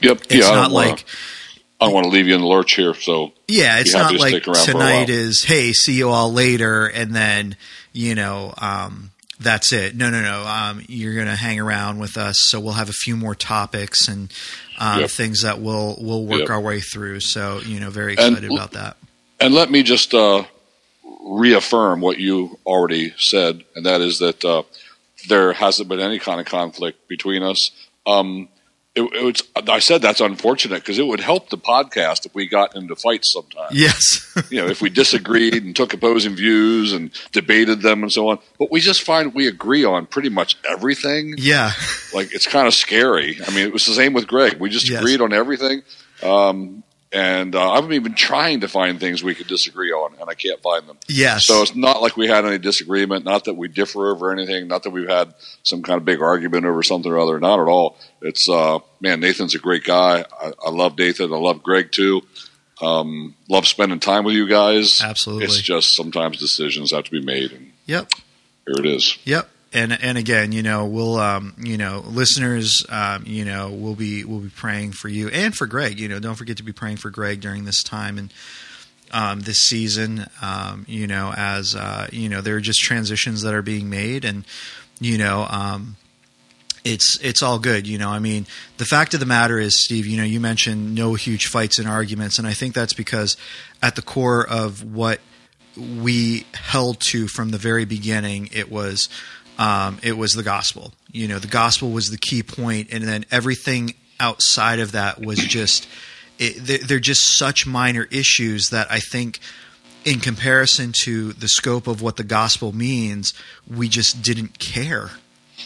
Yep. 0.00 0.22
it's 0.30 0.34
yeah. 0.34 0.46
I 0.46 0.54
not 0.54 0.62
don't 0.64 0.72
wanna- 0.72 0.88
like. 0.90 1.04
I 1.80 1.84
don't 1.84 1.94
want 1.94 2.04
to 2.06 2.10
leave 2.10 2.26
you 2.26 2.34
in 2.34 2.40
the 2.40 2.46
lurch 2.48 2.74
here. 2.74 2.92
So 2.92 3.30
Yeah, 3.46 3.78
it's 3.78 3.94
not 3.94 4.10
to 4.10 4.18
like 4.18 4.30
stick 4.30 4.48
around 4.48 4.64
for 4.64 4.70
a 4.70 4.74
tonight 4.74 5.10
is 5.10 5.44
hey, 5.44 5.72
see 5.72 5.92
you 5.96 6.08
all 6.08 6.32
later, 6.32 6.86
and 6.88 7.14
then 7.14 7.54
you 7.92 8.16
know 8.16 8.52
um, 8.58 9.12
that's 9.38 9.72
it. 9.72 9.94
No, 9.94 10.10
no, 10.10 10.20
no. 10.20 10.44
Um, 10.44 10.82
you're 10.88 11.14
going 11.14 11.28
to 11.28 11.36
hang 11.36 11.60
around 11.60 12.00
with 12.00 12.16
us, 12.16 12.36
so 12.40 12.58
we'll 12.58 12.72
have 12.72 12.88
a 12.88 12.92
few 12.92 13.16
more 13.16 13.36
topics 13.36 14.08
and 14.08 14.28
um, 14.78 15.00
Yep. 15.00 15.10
things 15.10 15.42
that 15.42 15.60
we'll 15.60 15.96
we'll 16.00 16.24
work 16.24 16.40
Yep. 16.40 16.50
our 16.50 16.60
way 16.60 16.80
through. 16.80 17.20
So 17.20 17.60
you 17.66 17.80
know, 17.80 17.90
very 17.90 18.14
excited 18.14 18.44
l- 18.44 18.54
about 18.56 18.72
that. 18.72 18.96
And 19.40 19.52
let 19.54 19.70
me 19.70 19.82
just 19.82 20.14
uh, 20.14 20.44
reaffirm 21.24 22.00
what 22.00 22.18
you 22.18 22.58
already 22.66 23.12
said, 23.18 23.64
and 23.74 23.84
that 23.86 24.00
is 24.00 24.18
that 24.18 24.44
uh, 24.44 24.62
there 25.28 25.52
hasn't 25.52 25.88
been 25.88 26.00
any 26.00 26.18
kind 26.18 26.40
of 26.40 26.46
conflict 26.46 27.08
between 27.08 27.42
us. 27.42 27.70
Um, 28.06 28.48
it, 28.98 29.12
it 29.14 29.24
was, 29.24 29.42
I 29.68 29.78
said 29.78 30.02
that's 30.02 30.20
unfortunate 30.20 30.80
because 30.82 30.98
it 30.98 31.06
would 31.06 31.20
help 31.20 31.48
the 31.50 31.58
podcast 31.58 32.26
if 32.26 32.34
we 32.34 32.46
got 32.48 32.76
into 32.76 32.94
fights 32.96 33.32
sometimes. 33.32 33.72
Yes, 33.74 34.24
You 34.50 34.60
know, 34.62 34.68
if 34.68 34.80
we 34.82 34.90
disagreed 34.90 35.62
and 35.64 35.74
took 35.74 35.92
opposing 35.94 36.34
views 36.36 36.92
and 36.92 37.10
debated 37.32 37.82
them 37.82 38.02
and 38.02 38.12
so 38.12 38.28
on. 38.28 38.38
But 38.58 38.70
we 38.70 38.80
just 38.80 39.02
find 39.02 39.34
we 39.34 39.46
agree 39.48 39.84
on 39.84 40.06
pretty 40.06 40.28
much 40.28 40.56
everything. 40.68 41.34
yeah, 41.38 41.72
Like 42.14 42.32
it's 42.34 42.46
kind 42.46 42.66
of 42.66 42.74
scary. 42.74 43.38
I 43.46 43.50
mean, 43.50 43.66
it 43.66 43.72
was 43.72 43.86
the 43.86 43.94
same 43.94 44.12
with 44.12 44.26
Greg. 44.26 44.58
We 44.60 44.70
just 44.70 44.88
Yes. 44.88 45.00
agreed 45.00 45.20
on 45.20 45.32
everything. 45.32 45.82
Um, 46.22 46.82
and 47.12 47.54
uh, 47.54 47.72
I'm 47.72 47.92
even 47.92 48.14
trying 48.14 48.60
to 48.60 48.68
find 48.68 49.00
things 49.00 49.22
we 49.22 49.34
could 49.34 49.46
disagree 49.46 49.92
on, 49.92 50.14
and 50.20 50.28
I 50.28 50.34
can't 50.34 50.60
find 50.60 50.86
them. 50.86 50.98
yes. 51.08 51.46
So 51.46 51.62
it's 51.62 51.74
not 51.74 52.02
like 52.02 52.16
we 52.16 52.26
had 52.26 52.44
any 52.44 52.58
disagreement, 52.58 53.24
not 53.24 53.44
that 53.44 53.54
we 53.54 53.68
differ 53.68 54.10
over 54.10 54.32
anything, 54.32 54.68
not 54.68 54.82
that 54.82 54.90
we've 54.90 55.08
had 55.08 55.34
some 55.62 55.82
kind 55.82 55.96
of 55.96 56.04
big 56.04 56.20
argument 56.20 56.66
over 56.66 56.82
something 56.82 57.10
or 57.10 57.18
other. 57.18 57.40
Not 57.40 57.60
at 57.60 57.68
all. 57.68 57.96
It's 58.20 58.48
uh, 58.48 58.80
man, 59.00 59.20
Nathan's 59.20 59.54
a 59.54 59.58
great 59.58 59.84
guy. 59.84 60.24
I, 60.40 60.52
I 60.66 60.70
love 60.70 60.98
Nathan. 60.98 61.32
I 61.32 61.38
love 61.38 61.62
Greg 61.62 61.92
too. 61.92 62.22
Um, 62.80 63.34
love 63.48 63.66
spending 63.66 64.00
time 64.00 64.24
with 64.24 64.34
you 64.34 64.46
guys. 64.46 65.02
Absolutely. 65.02 65.46
It's 65.46 65.60
just 65.60 65.96
sometimes 65.96 66.38
decisions 66.38 66.92
have 66.92 67.04
to 67.04 67.10
be 67.10 67.22
made, 67.22 67.52
and 67.52 67.72
yep. 67.86 68.12
here 68.66 68.84
it 68.84 68.86
is. 68.86 69.18
Yep. 69.24 69.48
And 69.72 69.92
and 69.92 70.16
again, 70.16 70.52
you 70.52 70.62
know, 70.62 70.86
we'll 70.86 71.18
um, 71.18 71.54
you 71.58 71.76
know, 71.76 72.02
listeners, 72.06 72.84
um, 72.88 73.24
you 73.26 73.44
know, 73.44 73.70
we'll 73.70 73.94
be 73.94 74.24
we'll 74.24 74.40
be 74.40 74.48
praying 74.48 74.92
for 74.92 75.08
you 75.08 75.28
and 75.28 75.54
for 75.54 75.66
Greg. 75.66 76.00
You 76.00 76.08
know, 76.08 76.20
don't 76.20 76.36
forget 76.36 76.56
to 76.56 76.62
be 76.62 76.72
praying 76.72 76.96
for 76.96 77.10
Greg 77.10 77.40
during 77.40 77.64
this 77.64 77.82
time 77.82 78.16
and 78.16 78.32
um, 79.12 79.40
this 79.40 79.58
season. 79.58 80.26
Um, 80.40 80.84
you 80.88 81.06
know, 81.06 81.34
as 81.36 81.74
uh, 81.74 82.08
you 82.10 82.28
know, 82.28 82.40
there 82.40 82.56
are 82.56 82.60
just 82.60 82.80
transitions 82.80 83.42
that 83.42 83.54
are 83.54 83.62
being 83.62 83.90
made, 83.90 84.24
and 84.24 84.44
you 85.00 85.18
know, 85.18 85.46
um, 85.50 85.96
it's 86.84 87.18
it's 87.22 87.42
all 87.42 87.58
good. 87.58 87.86
You 87.86 87.98
know, 87.98 88.08
I 88.08 88.18
mean, 88.18 88.46
the 88.78 88.84
fact 88.84 89.14
of 89.14 89.20
the 89.20 89.26
matter 89.26 89.58
is, 89.58 89.84
Steve. 89.84 90.06
You 90.06 90.16
know, 90.16 90.24
you 90.24 90.40
mentioned 90.40 90.94
no 90.94 91.14
huge 91.14 91.46
fights 91.46 91.78
and 91.78 91.88
arguments, 91.88 92.38
and 92.38 92.46
I 92.46 92.52
think 92.52 92.74
that's 92.74 92.94
because 92.94 93.36
at 93.82 93.96
the 93.96 94.02
core 94.02 94.46
of 94.48 94.82
what 94.82 95.20
we 95.76 96.46
held 96.54 97.00
to 97.00 97.28
from 97.28 97.50
the 97.50 97.58
very 97.58 97.84
beginning, 97.84 98.48
it 98.52 98.70
was 98.70 99.08
um, 99.58 99.98
it 100.02 100.16
was 100.16 100.32
the 100.32 100.42
gospel. 100.42 100.92
You 101.10 101.28
know, 101.28 101.38
the 101.38 101.48
gospel 101.48 101.90
was 101.90 102.10
the 102.10 102.18
key 102.18 102.42
point, 102.42 102.88
and 102.92 103.04
then 103.04 103.24
everything 103.30 103.94
outside 104.20 104.78
of 104.78 104.92
that 104.92 105.20
was 105.20 105.38
just 105.38 105.88
it, 106.38 106.86
they're 106.86 107.00
just 107.00 107.36
such 107.36 107.66
minor 107.66 108.06
issues 108.10 108.70
that 108.70 108.90
I 108.90 109.00
think 109.00 109.40
in 110.04 110.20
comparison 110.20 110.92
to 111.04 111.32
the 111.32 111.48
scope 111.48 111.86
of 111.86 112.00
what 112.00 112.16
the 112.16 112.24
gospel 112.24 112.72
means, 112.72 113.34
we 113.68 113.88
just 113.88 114.22
didn't 114.22 114.58
care. 114.58 115.10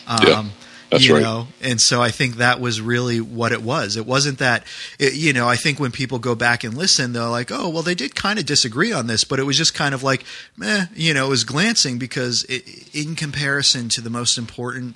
Um, 0.07 0.27
yeah, 0.27 0.45
that's 0.93 1.07
you 1.07 1.15
right. 1.15 1.23
know, 1.23 1.49
and 1.61 1.81
so 1.81 2.01
I 2.01 2.11
think 2.11 2.37
that 2.37 2.61
was 2.61 2.81
really 2.81 3.21
what 3.21 3.51
it 3.51 3.63
was. 3.63 3.97
It 3.97 4.07
wasn't 4.07 4.39
that, 4.39 4.65
it, 4.99 5.15
you 5.15 5.33
know, 5.33 5.49
I 5.49 5.57
think 5.57 5.81
when 5.81 5.91
people 5.91 6.19
go 6.19 6.35
back 6.35 6.63
and 6.63 6.75
listen, 6.75 7.13
they're 7.13 7.25
like, 7.25 7.51
oh, 7.51 7.69
well, 7.69 7.83
they 7.83 7.95
did 7.95 8.15
kind 8.15 8.39
of 8.39 8.47
disagree 8.47 8.93
on 8.93 9.07
this, 9.07 9.25
but 9.25 9.41
it 9.41 9.45
was 9.45 9.57
just 9.57 9.75
kind 9.75 9.95
of 9.95 10.03
like, 10.03 10.25
meh, 10.57 10.87
you 10.95 11.13
know, 11.13 11.27
it 11.27 11.31
was 11.31 11.45
glancing 11.45 11.99
because 11.99 12.45
it, 12.45 12.95
in 12.95 13.17
comparison 13.17 13.89
to 13.89 14.01
the 14.01 14.11
most 14.11 14.39
important 14.39 14.95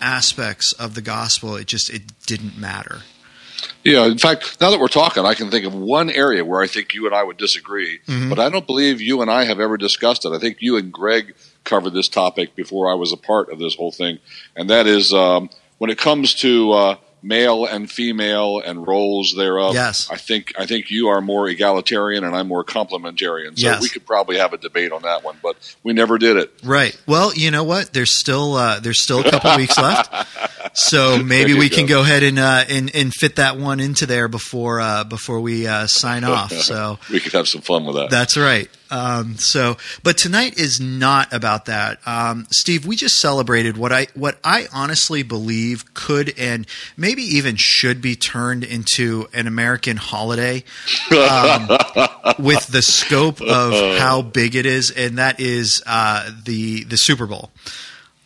aspects 0.00 0.72
of 0.74 0.94
the 0.94 1.02
gospel, 1.02 1.56
it 1.56 1.66
just, 1.66 1.90
it 1.90 2.02
didn't 2.26 2.56
matter. 2.56 3.00
Yeah, 3.84 4.06
in 4.06 4.18
fact, 4.18 4.60
now 4.60 4.70
that 4.70 4.78
we're 4.78 4.88
talking, 4.88 5.24
I 5.24 5.34
can 5.34 5.50
think 5.50 5.64
of 5.64 5.74
one 5.74 6.10
area 6.10 6.44
where 6.44 6.60
I 6.60 6.66
think 6.66 6.94
you 6.94 7.06
and 7.06 7.14
I 7.14 7.22
would 7.22 7.38
disagree, 7.38 7.98
mm-hmm. 8.06 8.28
but 8.28 8.38
I 8.38 8.48
don't 8.50 8.66
believe 8.66 9.00
you 9.00 9.22
and 9.22 9.30
I 9.30 9.44
have 9.44 9.60
ever 9.60 9.76
discussed 9.76 10.24
it. 10.24 10.30
I 10.30 10.38
think 10.38 10.58
you 10.60 10.76
and 10.76 10.92
Greg 10.92 11.34
covered 11.68 11.92
this 11.92 12.08
topic 12.08 12.56
before 12.56 12.90
I 12.90 12.94
was 12.94 13.12
a 13.12 13.16
part 13.16 13.50
of 13.50 13.58
this 13.58 13.74
whole 13.76 13.92
thing, 13.92 14.18
and 14.56 14.70
that 14.70 14.86
is 14.86 15.12
um, 15.12 15.50
when 15.78 15.90
it 15.90 15.98
comes 15.98 16.34
to 16.36 16.72
uh, 16.72 16.96
male 17.22 17.66
and 17.66 17.90
female 17.90 18.60
and 18.60 18.86
roles 18.86 19.34
thereof. 19.36 19.74
Yes. 19.74 20.10
I 20.10 20.16
think 20.16 20.52
I 20.58 20.66
think 20.66 20.90
you 20.90 21.08
are 21.08 21.20
more 21.20 21.48
egalitarian 21.48 22.24
and 22.24 22.34
I'm 22.34 22.48
more 22.48 22.64
complementarian. 22.64 23.58
So 23.58 23.66
yes. 23.66 23.82
we 23.82 23.88
could 23.88 24.06
probably 24.06 24.38
have 24.38 24.52
a 24.52 24.58
debate 24.58 24.92
on 24.92 25.02
that 25.02 25.24
one, 25.24 25.36
but 25.42 25.76
we 25.82 25.92
never 25.92 26.18
did 26.18 26.36
it. 26.36 26.52
Right. 26.62 26.98
Well, 27.06 27.32
you 27.34 27.50
know 27.50 27.64
what? 27.64 27.92
There's 27.92 28.18
still 28.18 28.54
uh, 28.54 28.80
there's 28.80 29.02
still 29.02 29.20
a 29.20 29.30
couple 29.30 29.56
weeks 29.56 29.78
left, 29.78 30.76
so 30.76 31.22
maybe 31.22 31.54
we 31.54 31.68
go. 31.68 31.76
can 31.76 31.86
go 31.86 32.00
ahead 32.02 32.22
and, 32.22 32.38
uh, 32.38 32.64
and 32.68 32.94
and 32.94 33.12
fit 33.12 33.36
that 33.36 33.58
one 33.58 33.80
into 33.80 34.06
there 34.06 34.28
before 34.28 34.80
uh, 34.80 35.04
before 35.04 35.40
we 35.40 35.66
uh, 35.66 35.86
sign 35.86 36.24
off. 36.24 36.52
So 36.68 36.98
we 37.10 37.20
could 37.20 37.32
have 37.32 37.48
some 37.48 37.62
fun 37.62 37.86
with 37.86 37.96
that. 37.96 38.10
That's 38.10 38.36
right. 38.36 38.68
Um, 38.90 39.36
so, 39.36 39.76
but 40.02 40.16
tonight 40.16 40.58
is 40.58 40.80
not 40.80 41.32
about 41.32 41.66
that. 41.66 41.98
Um, 42.06 42.46
Steve, 42.50 42.86
we 42.86 42.96
just 42.96 43.16
celebrated 43.16 43.76
what 43.76 43.92
I 43.92 44.06
what 44.14 44.38
I 44.42 44.66
honestly 44.72 45.22
believe 45.22 45.92
could 45.94 46.34
and 46.38 46.66
maybe 46.96 47.22
even 47.22 47.56
should 47.56 48.00
be 48.00 48.16
turned 48.16 48.64
into 48.64 49.28
an 49.34 49.46
American 49.46 49.96
holiday 49.96 50.64
um, 51.10 51.68
with 52.38 52.66
the 52.68 52.82
scope 52.82 53.40
of 53.40 53.98
how 53.98 54.22
big 54.22 54.54
it 54.54 54.66
is, 54.66 54.90
and 54.90 55.18
that 55.18 55.40
is 55.40 55.82
uh, 55.86 56.30
the 56.44 56.84
the 56.84 56.96
Super 56.96 57.26
Bowl. 57.26 57.50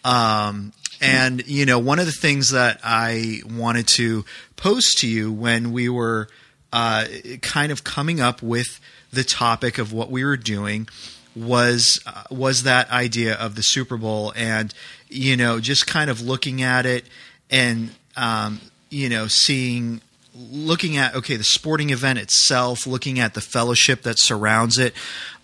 Um, 0.05 0.73
and 1.01 1.47
you 1.49 1.67
know, 1.67 1.79
one 1.81 1.99
of 1.99 2.07
the 2.07 2.13
things 2.13 2.51
that 2.51 2.81
I 2.85 3.43
wanted 3.51 3.89
to 3.89 4.25
post 4.57 4.99
to 4.99 5.09
you 5.09 5.33
when 5.33 5.73
we 5.73 5.89
were 5.89 6.29
uh, 6.73 7.07
kind 7.43 7.73
of 7.73 7.85
coming 7.85 8.21
up 8.21 8.43
with 8.43 8.81
the 9.13 9.25
topic 9.25 9.79
of 9.79 9.93
what 9.93 10.11
we 10.11 10.25
were 10.25 10.37
doing 10.37 10.89
was 11.35 12.01
uh, 12.07 12.25
was 12.31 12.65
that 12.65 12.91
idea 12.91 13.35
of 13.35 13.55
the 13.55 13.63
Super 13.63 13.97
Bowl 13.97 14.33
and 14.37 14.73
you 15.09 15.37
know 15.37 15.61
just 15.61 15.87
kind 15.87 16.11
of 16.11 16.21
looking 16.21 16.63
at 16.63 16.87
it 16.87 17.05
and 17.51 17.91
um, 18.17 18.61
you 18.91 19.09
know 19.09 19.27
seeing 19.27 20.01
looking 20.35 20.97
at 20.97 21.15
okay 21.15 21.37
the 21.37 21.45
sporting 21.45 21.91
event 21.91 22.19
itself 22.19 22.87
looking 22.87 23.19
at 23.19 23.35
the 23.35 23.41
fellowship 23.41 24.03
that 24.03 24.19
surrounds 24.19 24.79
it 24.79 24.95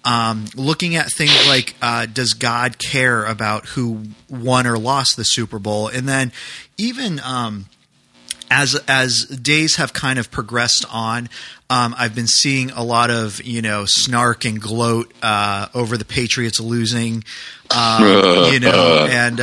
um, 0.05 0.47
looking 0.55 0.97
at 0.97 1.13
things 1.13 1.47
like 1.47 1.75
uh, 1.83 2.07
does 2.07 2.33
god 2.33 2.79
care 2.79 3.25
about 3.25 3.67
who 3.67 4.05
won 4.31 4.67
or 4.67 4.79
lost 4.79 5.17
the 5.17 5.25
super 5.25 5.59
bowl? 5.59 5.89
And 5.89 6.09
then 6.09 6.33
even 6.77 7.21
um, 7.21 7.67
as 8.50 8.75
as 8.88 9.25
days 9.25 9.76
have 9.76 9.93
kind 9.93 10.19
of 10.19 10.31
progressed 10.31 10.85
on, 10.90 11.28
um, 11.71 11.95
I've 11.99 12.14
been 12.14 12.26
seeing 12.26 12.71
a 12.71 12.83
lot 12.83 13.11
of 13.11 13.43
you 13.43 13.62
know 13.62 13.85
snark 13.87 14.45
and 14.45 14.61
gloat 14.61 15.12
uh, 15.23 15.69
over 15.75 15.97
the 15.97 16.05
Patriots 16.05 16.61
losing, 16.61 17.25
um, 17.71 18.02
you 18.52 18.61
know, 18.61 19.07
and 19.11 19.40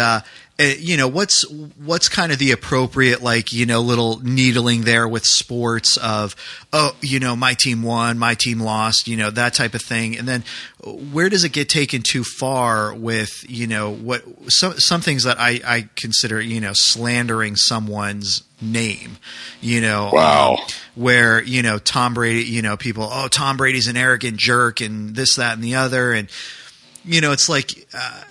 uh, 0.58 0.64
uh, 0.64 0.74
you 0.80 0.96
know 0.96 1.08
what's 1.08 1.44
what's 1.84 2.08
kind 2.08 2.32
of 2.32 2.40
the 2.40 2.52
appropriate 2.52 3.22
like 3.22 3.52
you 3.52 3.66
know 3.66 3.82
little 3.82 4.20
needling 4.22 4.82
there 4.82 5.08
with 5.08 5.26
sports 5.26 5.98
of 5.98 6.36
oh 6.72 6.96
you 7.02 7.20
know 7.20 7.36
my 7.36 7.54
team 7.54 7.84
won 7.84 8.18
my 8.18 8.36
team 8.36 8.60
lost 8.60 9.08
you 9.08 9.18
know 9.18 9.30
that 9.30 9.54
type 9.54 9.74
of 9.74 9.82
thing 9.82 10.18
and 10.18 10.28
then 10.28 10.44
where 11.12 11.30
does 11.30 11.44
it 11.44 11.52
get 11.52 11.68
taken 11.68 12.02
too 12.02 12.24
far 12.24 12.94
with 12.94 13.44
you 13.50 13.68
know 13.68 13.92
what 13.92 14.24
some 14.48 14.74
some 14.78 15.02
things 15.02 15.24
that 15.24 15.40
I, 15.40 15.60
I 15.66 15.90
consider 15.96 16.40
you 16.40 16.62
know 16.62 16.72
slandering 16.74 17.56
someone's 17.56 18.44
name 18.62 19.18
you 19.60 19.82
know 19.82 20.10
wow 20.14 20.54
um, 20.54 20.58
where 20.96 21.44
you 21.44 21.62
know 21.62 21.78
Tom 21.80 22.14
Brady 22.14 22.44
you 22.44 22.62
know 22.62 22.78
people 22.78 23.10
oh 23.12 23.28
Tom 23.28 23.58
Brady's 23.58 23.88
an 23.88 23.98
arrogant 23.98 24.38
jerk 24.38 24.80
and 24.80 25.16
this 25.16 25.36
that 25.36 25.56
and 25.56 25.64
the 25.64 25.76
other 25.76 26.14
and 26.14 26.30
you 27.04 27.20
know 27.20 27.34
it's 27.34 27.50
like 27.50 27.88
uh, 27.94 28.22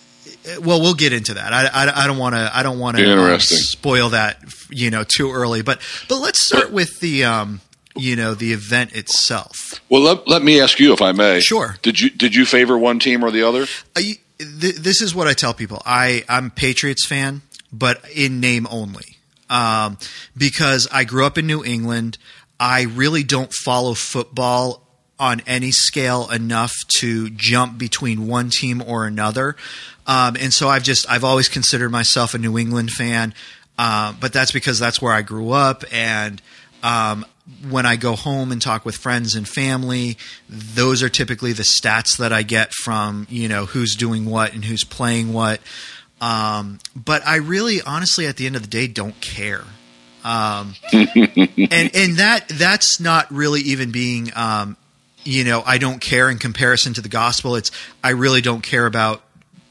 well, 0.60 0.80
we'll 0.80 0.94
get 0.94 1.12
into 1.12 1.34
that. 1.34 1.52
I, 1.52 1.66
I, 1.66 2.04
I 2.04 2.06
don't 2.06 2.18
want 2.18 2.34
to. 2.34 2.50
I 2.52 2.62
don't 2.62 2.78
want 2.78 2.96
to 2.96 3.40
spoil 3.40 4.10
that, 4.10 4.38
you 4.70 4.90
know, 4.90 5.04
too 5.04 5.32
early. 5.32 5.62
But 5.62 5.80
but 6.08 6.18
let's 6.18 6.46
start 6.46 6.70
with 6.70 7.00
the, 7.00 7.24
um, 7.24 7.60
you 7.96 8.16
know, 8.16 8.34
the 8.34 8.52
event 8.52 8.94
itself. 8.94 9.80
Well, 9.88 10.02
let, 10.02 10.28
let 10.28 10.42
me 10.42 10.60
ask 10.60 10.78
you, 10.78 10.92
if 10.92 11.00
I 11.00 11.12
may. 11.12 11.40
Sure. 11.40 11.76
Did 11.82 12.00
you 12.00 12.10
did 12.10 12.34
you 12.34 12.44
favor 12.44 12.76
one 12.76 12.98
team 12.98 13.24
or 13.24 13.30
the 13.30 13.42
other? 13.42 13.62
Uh, 13.96 14.00
th- 14.38 14.76
this 14.76 15.00
is 15.00 15.14
what 15.14 15.26
I 15.26 15.32
tell 15.32 15.54
people. 15.54 15.82
I 15.86 16.24
I'm 16.28 16.46
a 16.46 16.50
Patriots 16.50 17.06
fan, 17.06 17.42
but 17.72 18.04
in 18.14 18.40
name 18.40 18.66
only, 18.70 19.16
um, 19.48 19.98
because 20.36 20.88
I 20.92 21.04
grew 21.04 21.24
up 21.24 21.38
in 21.38 21.46
New 21.46 21.64
England. 21.64 22.18
I 22.60 22.82
really 22.82 23.24
don't 23.24 23.52
follow 23.64 23.94
football 23.94 24.83
on 25.24 25.40
any 25.46 25.70
scale 25.70 26.28
enough 26.28 26.74
to 26.98 27.30
jump 27.30 27.78
between 27.78 28.26
one 28.26 28.50
team 28.50 28.82
or 28.86 29.06
another. 29.06 29.56
Um, 30.06 30.36
and 30.38 30.52
so 30.52 30.68
I've 30.68 30.82
just 30.82 31.10
I've 31.10 31.24
always 31.24 31.48
considered 31.48 31.88
myself 31.88 32.34
a 32.34 32.38
New 32.38 32.58
England 32.58 32.90
fan, 32.90 33.32
uh, 33.78 34.12
but 34.20 34.34
that's 34.34 34.52
because 34.52 34.78
that's 34.78 35.00
where 35.00 35.14
I 35.14 35.22
grew 35.22 35.50
up. 35.50 35.82
And 35.90 36.42
um, 36.82 37.24
when 37.70 37.86
I 37.86 37.96
go 37.96 38.16
home 38.16 38.52
and 38.52 38.60
talk 38.60 38.84
with 38.84 38.96
friends 38.96 39.34
and 39.34 39.48
family, 39.48 40.18
those 40.46 41.02
are 41.02 41.08
typically 41.08 41.54
the 41.54 41.62
stats 41.62 42.18
that 42.18 42.32
I 42.32 42.42
get 42.42 42.74
from 42.74 43.26
you 43.30 43.48
know 43.48 43.64
who's 43.64 43.96
doing 43.96 44.26
what 44.26 44.52
and 44.52 44.62
who's 44.62 44.84
playing 44.84 45.32
what. 45.32 45.60
Um, 46.20 46.80
but 46.94 47.26
I 47.26 47.36
really, 47.36 47.80
honestly, 47.80 48.26
at 48.26 48.36
the 48.36 48.46
end 48.46 48.56
of 48.56 48.62
the 48.62 48.68
day, 48.68 48.88
don't 48.88 49.18
care. 49.22 49.64
Um, 50.22 50.74
and 50.92 51.90
and 51.94 52.16
that 52.16 52.44
that's 52.50 53.00
not 53.00 53.30
really 53.32 53.62
even 53.62 53.90
being 53.90 54.30
um, 54.36 54.76
you 55.24 55.44
know 55.44 55.62
I 55.64 55.78
don't 55.78 56.00
care 56.00 56.30
in 56.30 56.38
comparison 56.38 56.94
to 56.94 57.00
the 57.00 57.08
gospel. 57.08 57.56
It's 57.56 57.70
I 58.02 58.10
really 58.10 58.40
don't 58.40 58.62
care 58.62 58.86
about 58.86 59.22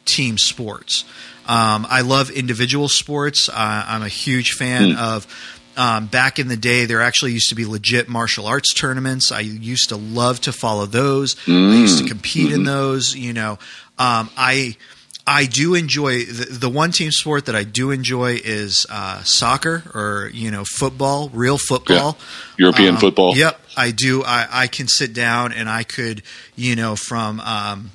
team 0.05 0.37
sports. 0.37 1.05
Um, 1.45 1.85
I 1.89 2.01
love 2.01 2.29
individual 2.29 2.87
sports. 2.87 3.49
Uh, 3.49 3.53
I'm 3.87 4.01
a 4.03 4.09
huge 4.09 4.53
fan 4.53 4.91
mm. 4.91 4.97
of. 4.97 5.27
Um, 5.75 6.05
back 6.05 6.37
in 6.37 6.49
the 6.49 6.55
day, 6.55 6.85
there 6.85 7.01
actually 7.01 7.31
used 7.31 7.49
to 7.49 7.55
be 7.55 7.65
legit 7.65 8.07
martial 8.07 8.45
arts 8.45 8.75
tournaments. 8.75 9.31
I 9.31 9.39
used 9.39 9.89
to 9.89 9.95
love 9.95 10.39
to 10.41 10.51
follow 10.51 10.85
those. 10.85 11.33
Mm. 11.45 11.71
I 11.71 11.75
used 11.77 11.97
to 11.97 12.07
compete 12.07 12.49
mm-hmm. 12.49 12.57
in 12.57 12.63
those. 12.63 13.15
You 13.15 13.33
know, 13.33 13.57
um, 13.97 14.29
I 14.37 14.77
I 15.25 15.45
do 15.45 15.73
enjoy 15.73 16.25
the, 16.25 16.45
the, 16.45 16.69
one 16.69 16.91
team 16.91 17.11
sport 17.11 17.45
that 17.45 17.55
I 17.55 17.63
do 17.63 17.91
enjoy 17.91 18.41
is 18.43 18.85
uh, 18.89 19.23
soccer 19.23 19.83
or 19.93 20.29
you 20.33 20.51
know 20.51 20.65
football, 20.65 21.29
real 21.29 21.57
football, 21.57 22.17
yeah. 22.19 22.65
European 22.65 22.95
um, 22.95 22.97
football. 22.97 23.35
Yep, 23.35 23.59
I 23.75 23.91
do. 23.91 24.23
I, 24.23 24.47
I 24.51 24.67
can 24.67 24.87
sit 24.87 25.13
down 25.13 25.53
and 25.53 25.69
I 25.69 25.83
could 25.83 26.23
you 26.55 26.75
know 26.75 26.95
from 26.95 27.39
um, 27.39 27.91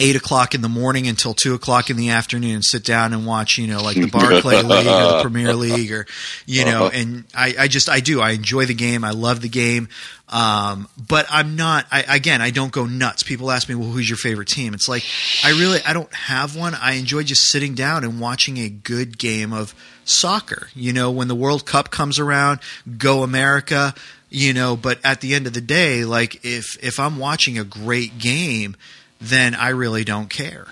eight 0.00 0.16
o'clock 0.16 0.54
in 0.54 0.60
the 0.60 0.68
morning 0.68 1.06
until 1.06 1.34
two 1.34 1.54
o'clock 1.54 1.90
in 1.90 1.96
the 1.96 2.10
afternoon 2.10 2.56
and 2.56 2.64
sit 2.64 2.84
down 2.84 3.12
and 3.12 3.26
watch, 3.26 3.58
you 3.58 3.66
know, 3.66 3.82
like 3.82 3.96
the 3.96 4.06
Barclay 4.12 4.62
League 4.62 4.86
or 4.86 5.16
the 5.16 5.18
Premier 5.22 5.54
League 5.54 5.92
or, 5.92 6.06
you 6.46 6.64
know, 6.64 6.86
uh-huh. 6.86 6.98
and 6.98 7.24
I, 7.34 7.54
I 7.60 7.68
just, 7.68 7.88
I 7.88 8.00
do, 8.00 8.20
I 8.20 8.30
enjoy 8.30 8.66
the 8.66 8.74
game. 8.74 9.04
I 9.04 9.10
love 9.10 9.40
the 9.40 9.48
game. 9.48 9.88
Um, 10.28 10.88
but 10.96 11.26
I'm 11.30 11.54
not, 11.54 11.86
I, 11.92 12.02
again, 12.08 12.40
I 12.42 12.50
don't 12.50 12.72
go 12.72 12.86
nuts. 12.86 13.22
People 13.22 13.50
ask 13.50 13.68
me, 13.68 13.74
well, 13.74 13.88
who's 13.88 14.08
your 14.08 14.16
favorite 14.16 14.48
team? 14.48 14.74
It's 14.74 14.88
like, 14.88 15.04
I 15.44 15.50
really, 15.50 15.80
I 15.86 15.92
don't 15.92 16.12
have 16.12 16.56
one. 16.56 16.74
I 16.74 16.94
enjoy 16.94 17.22
just 17.22 17.50
sitting 17.50 17.74
down 17.74 18.04
and 18.04 18.20
watching 18.20 18.58
a 18.58 18.68
good 18.68 19.18
game 19.18 19.52
of 19.52 19.74
soccer. 20.04 20.68
You 20.74 20.92
know, 20.92 21.10
when 21.10 21.28
the 21.28 21.34
World 21.34 21.66
Cup 21.66 21.90
comes 21.90 22.18
around, 22.18 22.60
go 22.98 23.22
America, 23.22 23.94
you 24.34 24.52
know, 24.52 24.76
but 24.76 24.98
at 25.04 25.20
the 25.20 25.34
end 25.34 25.46
of 25.46 25.52
the 25.52 25.60
day, 25.60 26.04
like 26.04 26.44
if, 26.44 26.76
if 26.82 26.98
I'm 26.98 27.18
watching 27.18 27.56
a 27.56 27.64
great 27.64 28.18
game, 28.18 28.76
then 29.20 29.54
I 29.54 29.68
really 29.68 30.02
don't 30.02 30.28
care. 30.28 30.66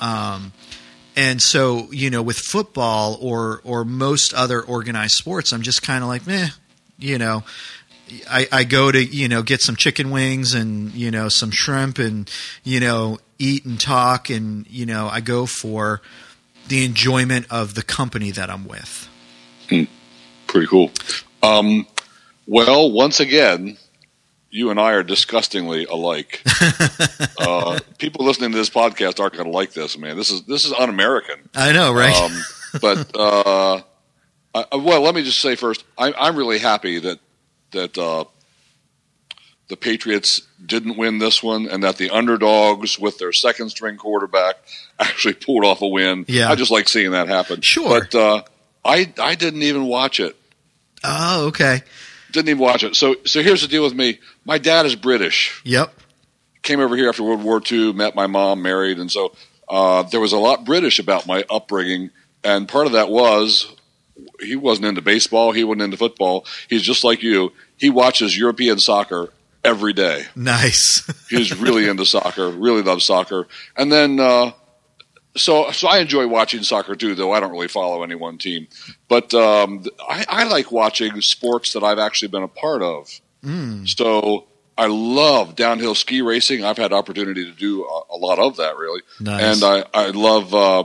Um, 0.00 0.52
and 1.14 1.40
so, 1.40 1.92
you 1.92 2.08
know, 2.08 2.22
with 2.22 2.38
football 2.38 3.18
or 3.20 3.60
or 3.64 3.84
most 3.84 4.32
other 4.32 4.62
organized 4.62 5.12
sports, 5.12 5.52
I'm 5.52 5.60
just 5.60 5.82
kind 5.82 6.02
of 6.02 6.08
like, 6.08 6.26
meh, 6.26 6.48
you 6.98 7.18
know. 7.18 7.44
I, 8.28 8.46
I 8.52 8.64
go 8.64 8.92
to 8.92 9.02
you 9.02 9.26
know 9.26 9.42
get 9.42 9.62
some 9.62 9.74
chicken 9.74 10.10
wings 10.10 10.52
and 10.52 10.92
you 10.92 11.10
know 11.10 11.30
some 11.30 11.50
shrimp 11.50 11.98
and 11.98 12.30
you 12.62 12.78
know 12.78 13.18
eat 13.38 13.64
and 13.64 13.80
talk 13.80 14.28
and 14.28 14.66
you 14.68 14.84
know 14.84 15.08
I 15.08 15.20
go 15.20 15.46
for 15.46 16.02
the 16.68 16.84
enjoyment 16.84 17.46
of 17.48 17.74
the 17.74 17.82
company 17.82 18.30
that 18.32 18.50
I'm 18.50 18.66
with. 18.66 19.08
Pretty 20.46 20.66
cool. 20.66 20.90
Um, 21.42 21.86
well, 22.46 22.90
once 22.90 23.20
again, 23.20 23.76
you 24.50 24.70
and 24.70 24.78
I 24.78 24.92
are 24.92 25.02
disgustingly 25.02 25.86
alike. 25.86 26.42
uh, 27.38 27.80
people 27.98 28.24
listening 28.24 28.52
to 28.52 28.56
this 28.56 28.70
podcast 28.70 29.18
aren't 29.18 29.34
going 29.34 29.46
to 29.46 29.50
like 29.50 29.72
this, 29.72 29.96
man. 29.96 30.16
This 30.16 30.30
is 30.30 30.42
this 30.42 30.64
is 30.64 30.72
un-American. 30.72 31.48
I 31.54 31.72
know, 31.72 31.92
right? 31.92 32.14
Um, 32.14 32.32
but 32.80 33.10
uh, 33.18 33.80
I, 34.54 34.76
well, 34.76 35.00
let 35.00 35.14
me 35.14 35.22
just 35.22 35.40
say 35.40 35.56
first, 35.56 35.84
I, 35.96 36.12
I'm 36.12 36.36
really 36.36 36.58
happy 36.58 36.98
that 36.98 37.18
that 37.72 37.96
uh, 37.96 38.24
the 39.68 39.76
Patriots 39.76 40.42
didn't 40.64 40.98
win 40.98 41.18
this 41.18 41.42
one, 41.42 41.66
and 41.66 41.82
that 41.82 41.96
the 41.96 42.10
underdogs 42.10 42.98
with 42.98 43.18
their 43.18 43.32
second 43.32 43.70
string 43.70 43.96
quarterback 43.96 44.56
actually 44.98 45.34
pulled 45.34 45.64
off 45.64 45.80
a 45.80 45.86
win. 45.88 46.26
Yeah. 46.28 46.50
I 46.50 46.56
just 46.56 46.70
like 46.70 46.88
seeing 46.88 47.12
that 47.12 47.28
happen. 47.28 47.62
Sure. 47.62 48.00
but 48.00 48.14
uh, 48.14 48.42
I 48.84 49.12
I 49.18 49.34
didn't 49.34 49.62
even 49.62 49.86
watch 49.86 50.20
it. 50.20 50.36
oh, 51.04 51.46
okay. 51.46 51.82
Didn't 52.32 52.48
even 52.48 52.62
watch 52.62 52.82
it. 52.82 52.96
So 52.96 53.16
so 53.24 53.42
here's 53.42 53.62
the 53.62 53.68
deal 53.68 53.82
with 53.82 53.94
me. 53.94 54.18
My 54.44 54.58
dad 54.58 54.86
is 54.86 54.96
British. 54.96 55.60
Yep. 55.64 55.92
Came 56.62 56.80
over 56.80 56.96
here 56.96 57.08
after 57.08 57.22
World 57.22 57.42
War 57.42 57.60
II, 57.70 57.92
met 57.92 58.14
my 58.14 58.26
mom, 58.26 58.62
married, 58.62 58.98
and 58.98 59.10
so 59.10 59.34
uh, 59.68 60.02
there 60.04 60.20
was 60.20 60.32
a 60.32 60.38
lot 60.38 60.64
British 60.64 60.98
about 60.98 61.26
my 61.26 61.44
upbringing. 61.50 62.10
And 62.44 62.68
part 62.68 62.86
of 62.86 62.92
that 62.92 63.08
was 63.08 63.74
he 64.40 64.56
wasn't 64.56 64.86
into 64.86 65.02
baseball, 65.02 65.52
he 65.52 65.64
wasn't 65.64 65.82
into 65.82 65.96
football. 65.96 66.46
He's 66.68 66.82
just 66.82 67.04
like 67.04 67.22
you. 67.22 67.52
He 67.76 67.90
watches 67.90 68.36
European 68.36 68.78
soccer 68.78 69.30
every 69.64 69.92
day. 69.92 70.26
Nice. 70.34 71.02
He's 71.30 71.56
really 71.56 71.88
into 71.88 72.04
soccer, 72.04 72.48
really 72.50 72.82
loves 72.82 73.04
soccer. 73.04 73.46
And 73.76 73.90
then, 73.90 74.20
uh, 74.20 74.52
so 75.36 75.70
so 75.70 75.88
I 75.88 75.98
enjoy 75.98 76.26
watching 76.26 76.62
soccer 76.62 76.94
too, 76.94 77.14
though 77.14 77.32
I 77.32 77.40
don't 77.40 77.52
really 77.52 77.68
follow 77.68 78.02
any 78.02 78.14
one 78.14 78.38
team. 78.38 78.68
But 79.08 79.32
um, 79.34 79.84
I, 80.08 80.24
I 80.28 80.44
like 80.44 80.70
watching 80.72 81.20
sports 81.20 81.72
that 81.72 81.82
I've 81.82 81.98
actually 81.98 82.28
been 82.28 82.42
a 82.42 82.48
part 82.48 82.82
of. 82.82 83.08
So 83.86 84.46
I 84.78 84.86
love 84.86 85.56
downhill 85.56 85.94
ski 85.94 86.22
racing. 86.22 86.64
I've 86.64 86.78
had 86.78 86.92
opportunity 86.92 87.44
to 87.44 87.52
do 87.52 87.84
a, 87.84 88.14
a 88.14 88.16
lot 88.16 88.38
of 88.38 88.56
that, 88.56 88.76
really. 88.76 89.00
Nice. 89.20 89.62
And 89.62 89.64
I, 89.64 89.84
I 89.92 90.10
love 90.10 90.54
uh, 90.54 90.84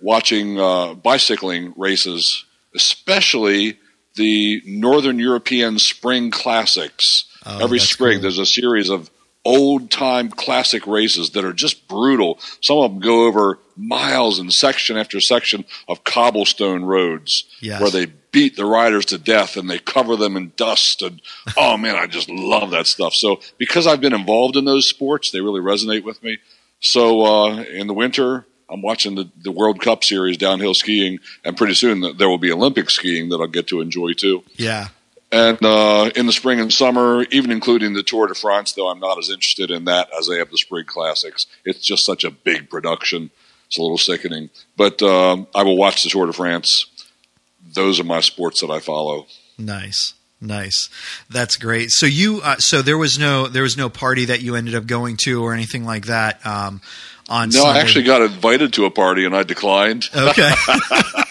watching 0.00 0.58
uh, 0.58 0.94
bicycling 0.94 1.74
races, 1.76 2.44
especially 2.74 3.78
the 4.16 4.62
Northern 4.66 5.18
European 5.18 5.78
Spring 5.78 6.30
Classics. 6.30 7.24
Oh, 7.44 7.62
Every 7.62 7.78
spring, 7.78 8.14
cool. 8.14 8.22
there's 8.22 8.38
a 8.38 8.46
series 8.46 8.90
of 8.90 9.08
old 9.46 9.90
time 9.90 10.28
classic 10.28 10.86
races 10.86 11.30
that 11.30 11.44
are 11.44 11.52
just 11.52 11.86
brutal. 11.88 12.38
Some 12.60 12.78
of 12.78 12.90
them 12.90 13.00
go 13.00 13.26
over 13.26 13.58
miles 13.76 14.38
and 14.38 14.52
section 14.52 14.96
after 14.96 15.20
section 15.20 15.64
of 15.88 16.02
cobblestone 16.04 16.82
roads 16.84 17.44
Yes. 17.60 17.80
where 17.80 17.90
they 17.90 18.06
beat 18.32 18.56
the 18.56 18.64
riders 18.64 19.04
to 19.06 19.18
death 19.18 19.56
and 19.56 19.68
they 19.70 19.78
cover 19.78 20.16
them 20.16 20.36
in 20.36 20.52
dust 20.56 21.02
and 21.02 21.20
oh 21.56 21.76
man 21.76 21.94
i 21.94 22.06
just 22.06 22.28
love 22.30 22.70
that 22.70 22.86
stuff 22.86 23.12
so 23.14 23.38
because 23.58 23.86
i've 23.86 24.00
been 24.00 24.14
involved 24.14 24.56
in 24.56 24.64
those 24.64 24.88
sports 24.88 25.30
they 25.30 25.40
really 25.42 25.60
resonate 25.60 26.04
with 26.04 26.22
me 26.22 26.38
so 26.80 27.22
uh, 27.22 27.62
in 27.64 27.86
the 27.86 27.92
winter 27.94 28.46
i'm 28.70 28.80
watching 28.82 29.14
the, 29.14 29.30
the 29.42 29.52
world 29.52 29.80
cup 29.80 30.02
series 30.04 30.36
downhill 30.38 30.74
skiing 30.74 31.18
and 31.44 31.56
pretty 31.56 31.74
soon 31.74 32.16
there 32.16 32.28
will 32.30 32.38
be 32.38 32.52
olympic 32.52 32.88
skiing 32.90 33.28
that 33.28 33.36
i'll 33.36 33.46
get 33.46 33.66
to 33.68 33.80
enjoy 33.82 34.12
too 34.14 34.42
Yeah. 34.56 34.88
And 35.32 35.62
uh, 35.64 36.10
in 36.14 36.26
the 36.26 36.32
spring 36.32 36.60
and 36.60 36.72
summer, 36.72 37.24
even 37.30 37.50
including 37.50 37.94
the 37.94 38.02
Tour 38.02 38.28
de 38.28 38.34
France, 38.34 38.72
though 38.72 38.88
I'm 38.88 39.00
not 39.00 39.18
as 39.18 39.28
interested 39.28 39.70
in 39.70 39.84
that 39.86 40.08
as 40.18 40.30
I 40.30 40.34
am 40.34 40.46
the 40.50 40.58
Spring 40.58 40.84
Classics. 40.86 41.46
It's 41.64 41.80
just 41.80 42.04
such 42.04 42.24
a 42.24 42.30
big 42.30 42.70
production. 42.70 43.30
It's 43.66 43.78
a 43.78 43.82
little 43.82 43.98
sickening. 43.98 44.50
But 44.76 45.02
um, 45.02 45.48
I 45.54 45.62
will 45.64 45.76
watch 45.76 46.04
the 46.04 46.10
Tour 46.10 46.26
de 46.26 46.32
France. 46.32 46.86
Those 47.74 47.98
are 47.98 48.04
my 48.04 48.20
sports 48.20 48.60
that 48.60 48.70
I 48.70 48.78
follow. 48.80 49.26
Nice. 49.58 50.14
Nice. 50.40 50.90
That's 51.30 51.56
great. 51.56 51.90
So 51.90 52.06
you 52.06 52.40
uh, 52.44 52.56
so 52.58 52.82
there 52.82 52.98
was 52.98 53.18
no 53.18 53.48
there 53.48 53.62
was 53.62 53.76
no 53.76 53.88
party 53.88 54.26
that 54.26 54.42
you 54.42 54.54
ended 54.54 54.74
up 54.74 54.86
going 54.86 55.16
to 55.24 55.42
or 55.42 55.54
anything 55.54 55.84
like 55.84 56.06
that 56.06 56.44
um 56.46 56.82
on 57.28 57.48
No, 57.48 57.60
Sunday? 57.62 57.78
I 57.78 57.82
actually 57.82 58.04
got 58.04 58.20
invited 58.22 58.74
to 58.74 58.84
a 58.84 58.90
party 58.90 59.24
and 59.24 59.34
I 59.34 59.42
declined. 59.44 60.08
Okay. 60.14 60.52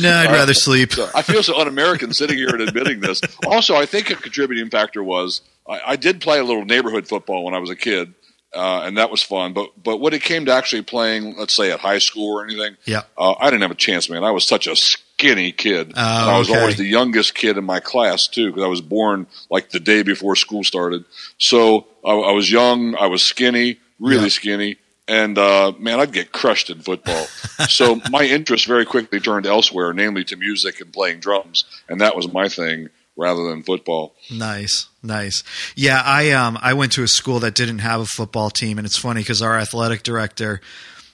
no, 0.00 0.12
I'd 0.16 0.30
rather 0.32 0.54
sleep. 0.54 0.92
So 0.92 1.08
I 1.14 1.22
feel 1.22 1.42
so 1.42 1.58
un-American 1.60 2.12
sitting 2.12 2.36
here 2.36 2.48
and 2.50 2.60
admitting 2.60 3.00
this. 3.00 3.20
Also, 3.46 3.74
I 3.74 3.86
think 3.86 4.10
a 4.10 4.14
contributing 4.16 4.70
factor 4.70 5.02
was 5.02 5.42
I, 5.68 5.80
I 5.88 5.96
did 5.96 6.20
play 6.20 6.38
a 6.38 6.44
little 6.44 6.64
neighborhood 6.64 7.08
football 7.08 7.44
when 7.44 7.54
I 7.54 7.58
was 7.58 7.70
a 7.70 7.76
kid, 7.76 8.14
uh, 8.54 8.82
and 8.84 8.96
that 8.98 9.10
was 9.10 9.22
fun. 9.22 9.52
But 9.52 9.70
but 9.82 9.98
when 10.00 10.12
it 10.12 10.22
came 10.22 10.46
to 10.46 10.52
actually 10.52 10.82
playing, 10.82 11.36
let's 11.36 11.54
say 11.54 11.70
at 11.70 11.80
high 11.80 11.98
school 11.98 12.38
or 12.38 12.44
anything, 12.44 12.76
Yeah. 12.84 13.02
uh, 13.16 13.34
I 13.38 13.46
didn't 13.50 13.62
have 13.62 13.70
a 13.70 13.74
chance, 13.76 14.08
man. 14.10 14.24
I 14.24 14.30
was 14.32 14.46
such 14.46 14.66
a 14.66 14.74
skinny 14.76 15.52
kid. 15.52 15.92
Oh, 15.96 16.00
And 16.00 16.30
I 16.30 16.38
was 16.38 16.50
okay. 16.50 16.58
always 16.58 16.76
the 16.76 16.84
youngest 16.86 17.34
kid 17.34 17.58
in 17.58 17.64
my 17.64 17.78
class 17.80 18.26
too, 18.26 18.46
because 18.50 18.64
I 18.64 18.68
was 18.68 18.80
born 18.80 19.26
like 19.50 19.70
the 19.70 19.80
day 19.80 20.02
before 20.02 20.34
school 20.36 20.64
started. 20.64 21.04
So 21.38 21.86
I, 22.04 22.10
I 22.12 22.32
was 22.32 22.50
young, 22.50 22.96
I 22.96 23.06
was 23.06 23.22
skinny, 23.22 23.78
really 23.98 24.24
Yeah. 24.24 24.28
skinny. 24.30 24.76
And 25.10 25.36
uh, 25.38 25.72
man, 25.76 25.98
I'd 25.98 26.12
get 26.12 26.30
crushed 26.30 26.70
in 26.70 26.82
football. 26.82 27.24
so 27.68 28.00
my 28.12 28.22
interest 28.22 28.66
very 28.66 28.86
quickly 28.86 29.18
turned 29.18 29.44
elsewhere, 29.44 29.92
namely 29.92 30.22
to 30.24 30.36
music 30.36 30.80
and 30.80 30.92
playing 30.92 31.18
drums, 31.18 31.64
and 31.88 32.00
that 32.00 32.14
was 32.14 32.32
my 32.32 32.48
thing 32.48 32.90
rather 33.16 33.42
than 33.42 33.64
football. 33.64 34.14
Nice, 34.30 34.86
nice. 35.02 35.42
Yeah, 35.74 36.00
I 36.04 36.30
um 36.30 36.56
I 36.62 36.74
went 36.74 36.92
to 36.92 37.02
a 37.02 37.08
school 37.08 37.40
that 37.40 37.56
didn't 37.56 37.80
have 37.80 38.00
a 38.00 38.06
football 38.06 38.50
team, 38.50 38.78
and 38.78 38.86
it's 38.86 38.96
funny 38.96 39.22
because 39.22 39.42
our 39.42 39.58
athletic 39.58 40.04
director, 40.04 40.60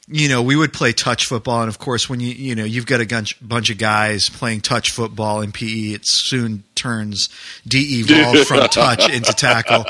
you 0.09 0.29
know, 0.29 0.40
we 0.40 0.55
would 0.55 0.73
play 0.73 0.92
touch 0.92 1.27
football, 1.27 1.62
and 1.62 1.69
of 1.69 1.79
course, 1.79 2.09
when 2.09 2.21
you 2.21 2.29
you 2.29 2.55
know 2.55 2.64
you've 2.64 2.87
got 2.87 3.01
a 3.01 3.35
bunch, 3.42 3.71
of 3.71 3.79
guys 3.79 4.29
playing 4.29 4.61
touch 4.61 4.92
football 4.92 5.40
in 5.40 5.51
PE, 5.51 5.95
it 5.95 6.03
soon 6.05 6.62
turns 6.77 7.29
de-evolved 7.66 8.38
from 8.47 8.69
touch 8.69 9.11
into 9.11 9.33
tackle. 9.33 9.85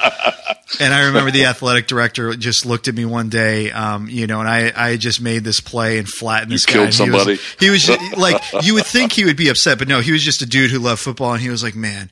And 0.80 0.94
I 0.94 1.06
remember 1.06 1.30
the 1.30 1.44
athletic 1.44 1.86
director 1.86 2.34
just 2.34 2.64
looked 2.64 2.88
at 2.88 2.94
me 2.94 3.04
one 3.04 3.28
day, 3.28 3.70
um, 3.70 4.08
you 4.08 4.26
know, 4.26 4.40
and 4.40 4.48
I, 4.48 4.72
I 4.74 4.96
just 4.96 5.20
made 5.20 5.44
this 5.44 5.60
play 5.60 5.98
and 5.98 6.08
flattened 6.08 6.50
this 6.50 6.66
guy. 6.66 6.72
killed 6.72 6.94
somebody. 6.94 7.38
He 7.60 7.70
was, 7.70 7.86
he 7.86 7.92
was 7.92 8.12
like, 8.16 8.42
you 8.62 8.74
would 8.74 8.86
think 8.86 9.12
he 9.12 9.24
would 9.24 9.36
be 9.36 9.48
upset, 9.48 9.78
but 9.78 9.86
no, 9.86 10.00
he 10.00 10.12
was 10.12 10.22
just 10.22 10.42
a 10.42 10.46
dude 10.46 10.70
who 10.70 10.78
loved 10.78 11.00
football, 11.00 11.34
and 11.34 11.42
he 11.42 11.50
was 11.50 11.62
like, 11.62 11.76
man, 11.76 12.10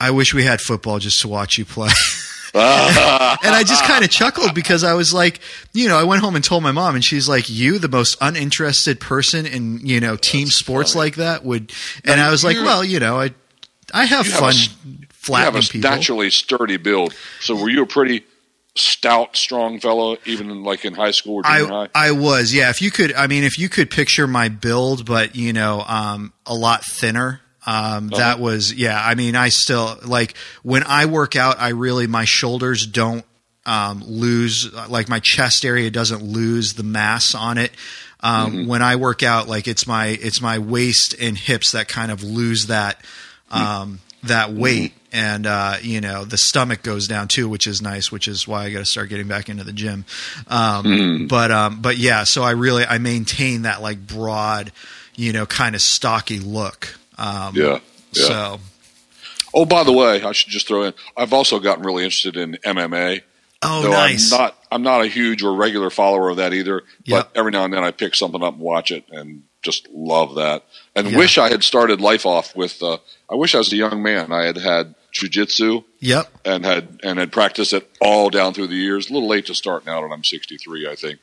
I 0.00 0.10
wish 0.10 0.34
we 0.34 0.44
had 0.44 0.60
football 0.60 0.98
just 0.98 1.20
to 1.20 1.28
watch 1.28 1.58
you 1.58 1.64
play. 1.64 1.90
and 2.54 3.54
I 3.54 3.62
just 3.66 3.84
kind 3.84 4.04
of 4.04 4.10
chuckled 4.10 4.54
because 4.54 4.84
I 4.84 4.92
was 4.92 5.14
like, 5.14 5.40
you 5.72 5.88
know, 5.88 5.98
I 5.98 6.04
went 6.04 6.20
home 6.20 6.36
and 6.36 6.44
told 6.44 6.62
my 6.62 6.72
mom, 6.72 6.94
and 6.94 7.02
she's 7.02 7.26
like, 7.26 7.48
"You, 7.48 7.78
the 7.78 7.88
most 7.88 8.18
uninterested 8.20 9.00
person 9.00 9.46
in 9.46 9.86
you 9.86 10.00
know 10.00 10.16
team 10.16 10.48
sports 10.48 10.92
funny. 10.92 11.04
like 11.04 11.16
that, 11.16 11.44
would." 11.44 11.72
And 12.04 12.16
Now, 12.16 12.28
I 12.28 12.30
was 12.30 12.44
like, 12.44 12.58
"Well, 12.58 12.84
you 12.84 13.00
know, 13.00 13.18
I 13.18 13.30
I 13.94 14.04
have 14.04 14.26
You 14.26 14.32
have 14.32 14.42
a 14.42 14.52
fun 14.52 14.98
You 15.28 15.34
have 15.36 15.56
a 15.56 15.60
people." 15.60 15.90
naturally 15.90 16.28
sturdy 16.30 16.76
build. 16.76 17.14
So 17.40 17.56
were 17.56 17.70
you 17.70 17.82
a 17.84 17.86
pretty 17.86 18.24
stout, 18.74 19.36
strong 19.36 19.80
fellow, 19.80 20.16
even 20.24 20.50
in, 20.50 20.62
like 20.62 20.84
in 20.84 20.94
high 20.94 21.10
school 21.10 21.36
or 21.36 21.42
junior 21.42 21.72
I 21.72 21.86
high? 21.86 21.88
I 21.94 22.10
was 22.12 22.54
yeah. 22.54 22.70
If 22.70 22.82
you 22.82 22.90
could, 22.90 23.14
I 23.14 23.28
mean, 23.28 23.44
if 23.44 23.58
you 23.58 23.68
could 23.68 23.90
picture 23.90 24.26
my 24.26 24.48
build, 24.48 25.06
but 25.06 25.36
you 25.36 25.52
know, 25.52 25.82
um, 25.86 26.32
a 26.46 26.54
lot 26.54 26.84
thinner. 26.84 27.40
Um, 27.64 28.08
Uh-huh. 28.12 28.18
that 28.18 28.40
was 28.40 28.72
yeah. 28.72 29.00
I 29.02 29.14
mean, 29.14 29.36
I 29.36 29.48
still 29.50 29.98
like 30.04 30.34
when 30.62 30.82
I 30.84 31.06
work 31.06 31.36
out. 31.36 31.60
I 31.60 31.68
really 31.68 32.06
my 32.06 32.24
shoulders 32.24 32.86
don't 32.86 33.24
um, 33.64 34.02
lose 34.04 34.72
like 34.88 35.08
my 35.08 35.20
chest 35.20 35.64
area 35.64 35.90
doesn't 35.90 36.22
lose 36.22 36.74
the 36.74 36.82
mass 36.82 37.34
on 37.34 37.58
it. 37.58 37.70
Um, 38.20 38.52
Mm-hmm. 38.52 38.66
When 38.68 38.82
I 38.82 38.96
work 38.96 39.22
out, 39.22 39.48
like 39.48 39.66
it's 39.68 39.86
my 39.86 40.06
it's 40.06 40.40
my 40.40 40.58
waist 40.58 41.14
and 41.20 41.36
hips 41.38 41.72
that 41.72 41.88
kind 41.88 42.10
of 42.12 42.22
lose 42.24 42.66
that 42.66 43.00
um, 43.50 44.00
that 44.24 44.52
weight, 44.52 44.92
and 45.12 45.46
uh, 45.46 45.76
you 45.82 46.00
know 46.00 46.24
the 46.24 46.38
stomach 46.38 46.82
goes 46.82 47.06
down 47.08 47.26
too, 47.28 47.48
which 47.48 47.66
is 47.66 47.82
nice. 47.82 48.10
Which 48.12 48.26
is 48.28 48.46
why 48.48 48.64
I 48.64 48.72
got 48.72 48.78
to 48.78 48.84
start 48.84 49.08
getting 49.08 49.26
back 49.28 49.48
into 49.48 49.64
the 49.64 49.72
gym. 49.72 50.04
Um, 50.48 51.26
But 51.28 51.50
um, 51.50 51.80
but 51.82 51.96
yeah, 51.96 52.24
so 52.24 52.42
I 52.42 52.52
really 52.52 52.84
I 52.84 52.98
maintain 52.98 53.62
that 53.62 53.82
like 53.82 54.04
broad, 54.06 54.70
you 55.16 55.32
know, 55.32 55.44
kind 55.46 55.74
of 55.74 55.80
stocky 55.80 56.38
look. 56.38 56.98
Um, 57.22 57.54
yeah. 57.54 57.78
Yeah. 58.12 58.24
So 58.26 58.60
oh, 59.54 59.64
by 59.64 59.84
the 59.84 59.92
way, 59.92 60.22
I 60.22 60.32
should 60.32 60.50
just 60.50 60.66
throw 60.68 60.82
in. 60.82 60.94
I've 61.16 61.32
also 61.32 61.58
gotten 61.60 61.84
really 61.84 62.04
interested 62.04 62.36
in 62.36 62.54
MMA. 62.64 63.22
oh 63.62 63.88
nice. 63.90 64.32
I'm 64.32 64.38
not. 64.38 64.58
I'm 64.70 64.82
not 64.82 65.02
a 65.02 65.06
huge 65.06 65.42
or 65.42 65.54
regular 65.54 65.90
follower 65.90 66.30
of 66.30 66.38
that 66.38 66.52
either. 66.52 66.82
Yep. 67.04 67.28
But 67.32 67.38
every 67.38 67.52
now 67.52 67.64
and 67.64 67.72
then 67.72 67.84
I 67.84 67.90
pick 67.90 68.14
something 68.14 68.42
up 68.42 68.54
and 68.54 68.62
watch 68.62 68.90
it, 68.90 69.04
and 69.10 69.44
just 69.62 69.88
love 69.90 70.34
that. 70.36 70.64
And 70.96 71.10
Yeah. 71.10 71.18
wish 71.18 71.38
I 71.38 71.48
had 71.48 71.62
started 71.62 72.00
life 72.00 72.26
off 72.26 72.56
with. 72.56 72.82
Uh, 72.82 72.98
I 73.30 73.34
wish 73.36 73.54
I 73.54 73.58
was 73.58 73.72
a 73.72 73.76
young 73.76 74.02
man. 74.02 74.32
I 74.32 74.44
had 74.44 74.56
had 74.56 74.94
jujitsu 75.14 75.84
Yep. 76.00 76.26
And 76.44 76.64
had 76.64 76.98
and 77.04 77.18
had 77.18 77.30
practiced 77.30 77.72
it 77.74 77.88
all 78.00 78.30
down 78.30 78.54
through 78.54 78.68
the 78.68 78.74
years. 78.76 79.10
A 79.10 79.12
little 79.12 79.28
late 79.28 79.46
to 79.46 79.54
start 79.54 79.84
now 79.86 80.00
that 80.00 80.12
I'm 80.12 80.24
63, 80.24 80.88
I 80.88 80.96
think. 80.96 81.20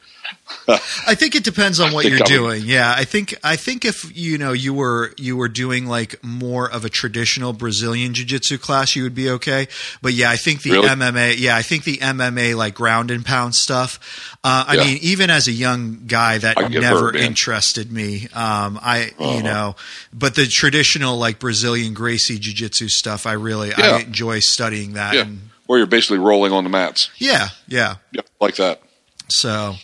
I 0.68 1.15
think 1.15 1.36
it 1.36 1.44
depends 1.44 1.80
on 1.80 1.94
what 1.94 2.06
you're 2.06 2.20
doing. 2.20 2.63
Yeah, 2.65 2.94
I 2.96 3.04
think 3.06 3.36
I 3.44 3.56
think 3.56 3.86
if 3.86 4.15
you 4.15 4.38
know 4.38 4.52
you 4.52 4.74
were 4.74 5.13
you 5.18 5.36
were 5.38 5.48
doing 5.48 5.88
like 5.88 6.24
more 6.24 6.70
of 6.70 6.86
a 6.86 6.89
traditional 6.89 7.54
Brazilian 7.54 8.13
jiu-jitsu 8.13 8.58
class, 8.60 8.96
you 8.96 9.04
would 9.04 9.15
be 9.15 9.30
okay. 9.32 9.68
But 10.02 10.13
yeah, 10.13 10.30
I 10.30 10.36
think 10.38 10.62
the 10.62 10.72
Really? 10.72 10.88
MMA, 10.89 11.36
yeah, 11.39 11.56
I 11.56 11.62
think 11.63 11.84
the 11.84 11.98
MMA 11.98 12.56
like 12.56 12.76
ground 12.76 13.10
and 13.12 13.26
pound 13.26 13.56
stuff. 13.56 14.00
Uh, 14.44 14.65
I 14.68 14.76
Yeah. 14.76 14.86
mean, 14.86 14.98
even 15.02 15.30
as 15.30 15.48
a 15.48 15.52
young 15.52 16.04
guy, 16.08 16.38
that 16.38 16.70
never 16.72 17.00
hurt, 17.06 17.15
interested 17.15 17.92
me. 17.92 18.28
Um, 18.34 18.80
I 18.82 19.12
Uh-huh. 19.18 19.36
you 19.38 19.44
know, 19.44 19.76
but 20.13 20.36
the 20.36 20.46
traditional 20.48 21.18
like 21.18 21.39
Brazilian 21.39 21.94
Gracie 21.94 22.38
jiu-jitsu 22.39 22.89
stuff, 22.89 23.26
I 23.26 23.34
really 23.34 23.70
Yeah. 23.70 23.96
I 23.96 24.00
enjoy 24.02 24.39
studying 24.39 24.94
that. 24.94 25.13
Yeah. 25.15 25.22
And 25.22 25.50
Where 25.65 25.78
you're 25.80 25.88
basically 25.88 26.20
rolling 26.20 26.52
on 26.52 26.63
the 26.63 26.70
mats. 26.70 27.10
yeah, 27.18 27.50
yeah. 27.68 27.96
Yeah, 28.12 28.22
like 28.39 28.56
that. 28.58 28.82
So, 29.30 29.76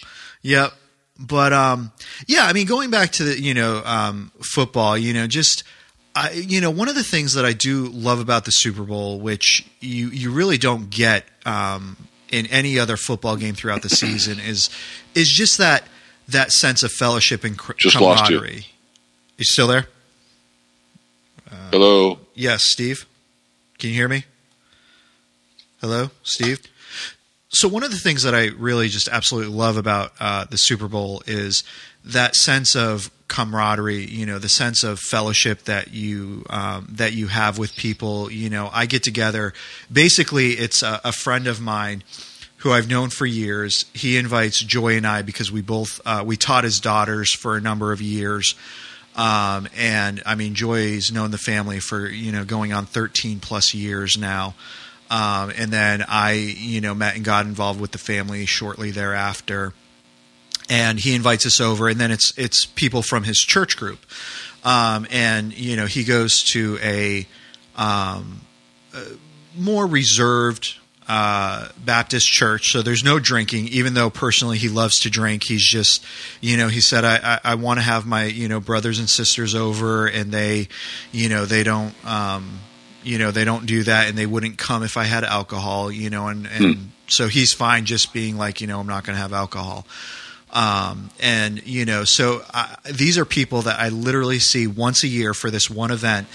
yep. 0.45 0.71
But 1.17 1.53
um, 1.53 1.91
yeah, 2.27 2.45
I 2.45 2.53
mean, 2.53 2.67
going 2.67 2.91
back 2.91 3.11
to 3.13 3.23
the 3.23 3.39
you 3.41 3.53
know 3.53 3.81
um, 3.85 4.31
football, 4.41 4.97
you 4.97 5.13
know, 5.13 5.27
just 5.27 5.63
I, 6.13 6.31
you 6.31 6.61
know, 6.61 6.69
one 6.71 6.87
of 6.89 6.95
the 6.95 7.03
things 7.03 7.33
that 7.33 7.45
I 7.45 7.53
do 7.53 7.87
love 7.87 8.19
about 8.19 8.45
the 8.45 8.51
Super 8.51 8.83
Bowl, 8.83 9.19
which 9.19 9.65
you 9.79 10.09
you 10.09 10.31
really 10.31 10.57
don't 10.57 10.89
get 10.89 11.25
um, 11.45 11.95
in 12.31 12.45
any 12.47 12.77
other 12.79 12.97
football 12.97 13.37
game 13.37 13.55
throughout 13.55 13.81
the 13.81 13.89
season, 13.89 14.39
is 14.39 14.69
is 15.13 15.29
just 15.29 15.57
that 15.57 15.83
that 16.27 16.51
sense 16.51 16.83
of 16.83 16.91
fellowship 16.91 17.43
and 17.43 17.57
cr- 17.57 17.73
Just 17.77 17.99
lost 17.99 18.29
you. 18.29 18.37
camaraderie. 18.39 18.65
You 19.37 19.45
still 19.45 19.67
there? 19.67 19.87
Hello. 21.71 22.19
Yes, 22.33 22.63
Steve. 22.63 23.05
Can 23.79 23.89
you 23.89 23.95
hear 23.95 24.07
me? 24.07 24.25
Hello, 25.81 26.09
Steve. 26.23 26.59
So 27.55 27.69
one 27.69 27.83
of 27.83 27.91
the 27.91 27.97
things 27.97 28.23
that 28.23 28.35
I 28.35 28.47
really 28.47 28.89
just 28.89 29.07
absolutely 29.07 29.53
love 29.53 29.77
about 29.77 30.11
uh, 30.19 30.43
the 30.43 30.57
Super 30.57 30.89
Bowl 30.89 31.23
is 31.25 31.63
that 32.03 32.35
sense 32.35 32.75
of 32.75 33.09
camaraderie. 33.29 34.03
You 34.03 34.25
know, 34.25 34.39
the 34.39 34.49
sense 34.49 34.83
of 34.83 34.99
fellowship 34.99 35.63
that 35.63 35.93
you 35.93 36.45
um, 36.49 36.87
that 36.91 37.13
you 37.13 37.27
have 37.27 37.57
with 37.57 37.73
people. 37.77 38.29
You 38.29 38.49
know, 38.49 38.69
I 38.73 38.85
get 38.85 39.03
together. 39.03 39.53
Basically, 39.89 40.51
it's 40.51 40.83
a, 40.83 40.99
a 41.05 41.13
friend 41.13 41.47
of 41.47 41.61
mine 41.61 42.03
who 42.57 42.73
I've 42.73 42.89
known 42.89 43.09
for 43.09 43.25
years. 43.25 43.85
He 43.93 44.17
invites 44.17 44.61
Joy 44.61 44.97
and 44.97 45.07
I 45.07 45.21
because 45.21 45.49
we 45.49 45.61
both 45.61 46.01
uh, 46.05 46.23
we 46.25 46.35
taught 46.35 46.65
his 46.65 46.81
daughters 46.81 47.33
for 47.33 47.55
a 47.55 47.61
number 47.61 47.93
of 47.93 48.01
years. 48.01 48.53
Um, 49.15 49.69
and 49.77 50.21
I 50.25 50.35
mean, 50.35 50.55
Joy's 50.55 51.09
known 51.09 51.31
the 51.31 51.37
family 51.37 51.79
for 51.79 52.05
you 52.09 52.33
know 52.33 52.43
going 52.43 52.73
on 52.73 52.85
13 52.85 53.39
plus 53.39 53.73
years 53.73 54.17
now. 54.17 54.55
Um, 55.09 55.51
and 55.55 55.71
then 55.71 56.03
I, 56.07 56.33
you 56.33 56.81
know, 56.81 56.95
met 56.95 57.15
and 57.15 57.23
got 57.23 57.45
involved 57.45 57.79
with 57.79 57.91
the 57.91 57.97
family 57.97 58.45
shortly 58.45 58.91
thereafter. 58.91 59.73
And 60.67 60.99
he 60.99 61.13
invites 61.13 61.45
us 61.45 61.61
over, 61.61 61.87
and 61.89 61.99
then 61.99 62.09
it's 62.09 62.33
it's 62.37 62.65
people 62.65 63.03
from 63.03 63.23
his 63.23 63.37
church 63.37 63.77
group, 63.77 63.99
um, 64.63 65.05
and 65.11 65.55
you 65.55 65.75
know 65.75 65.85
he 65.85 66.03
goes 66.03 66.41
to 66.53 66.79
a 66.81 67.27
um, 67.75 68.41
uh, 68.91 69.03
more 69.55 69.85
reserved 69.85 70.79
uh, 71.07 71.67
Baptist 71.83 72.27
church, 72.27 72.71
so 72.71 72.81
there's 72.81 73.03
no 73.03 73.19
drinking. 73.19 73.67
Even 73.67 73.93
though 73.93 74.09
personally 74.09 74.57
he 74.57 74.69
loves 74.69 75.01
to 75.01 75.09
drink, 75.09 75.43
he's 75.43 75.63
just, 75.63 76.03
you 76.41 76.57
know, 76.57 76.67
he 76.67 76.81
said, 76.81 77.05
I, 77.05 77.17
I, 77.17 77.51
I 77.51 77.55
want 77.55 77.79
to 77.79 77.83
have 77.83 78.05
my, 78.05 78.25
you 78.25 78.47
know, 78.47 78.59
brothers 78.59 78.97
and 78.99 79.09
sisters 79.09 79.53
over, 79.53 80.07
and 80.07 80.31
they, 80.31 80.67
you 81.11 81.29
know, 81.29 81.45
they 81.45 81.63
don't, 81.63 81.93
um, 82.05 82.59
you 83.05 83.19
know, 83.19 83.31
they 83.31 83.45
don't 83.45 83.65
do 83.65 83.83
that, 83.83 84.09
and 84.09 84.17
they 84.17 84.25
wouldn't 84.25 84.57
come 84.57 84.83
if 84.83 84.97
I 84.97 85.03
had 85.03 85.23
alcohol, 85.23 85.91
you 85.91 86.09
know, 86.09 86.27
and 86.27 86.47
and 86.47 86.91
so 87.07 87.27
he's 87.27 87.53
fine 87.53 87.85
just 87.85 88.13
being 88.13 88.37
like, 88.37 88.61
you 88.61 88.67
know, 88.67 88.79
I'm 88.79 88.87
not 88.87 89.03
going 89.03 89.15
to 89.15 89.21
have 89.21 89.31
alcohol. 89.31 89.85
Um, 90.51 91.11
and 91.19 91.65
you 91.67 91.85
know, 91.85 92.03
so 92.03 92.41
I, 92.53 92.75
these 92.91 93.17
are 93.17 93.25
people 93.25 93.63
that 93.63 93.79
I 93.79 93.89
literally 93.89 94.39
see 94.39 94.67
once 94.67 95.03
a 95.03 95.07
year 95.07 95.33
for 95.33 95.51
this 95.51 95.69
one 95.69 95.91
event, 95.91 96.27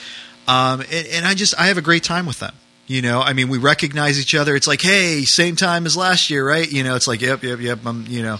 um, 0.46 0.80
and, 0.80 1.06
and 1.08 1.26
I 1.26 1.34
just 1.34 1.58
I 1.58 1.66
have 1.66 1.78
a 1.78 1.82
great 1.82 2.04
time 2.04 2.26
with 2.26 2.38
them. 2.38 2.54
You 2.86 3.02
know, 3.02 3.20
I 3.20 3.34
mean, 3.34 3.48
we 3.48 3.58
recognize 3.58 4.20
each 4.20 4.34
other. 4.34 4.56
It's 4.56 4.66
like, 4.66 4.82
hey, 4.82 5.22
same 5.24 5.54
time 5.54 5.86
as 5.86 5.96
last 5.96 6.28
year, 6.28 6.46
right? 6.46 6.70
You 6.70 6.82
know, 6.82 6.96
it's 6.96 7.06
like, 7.06 7.20
yep, 7.20 7.42
yep, 7.44 7.60
yep. 7.60 7.78
I'm, 7.86 8.04
you 8.08 8.22
know, 8.22 8.38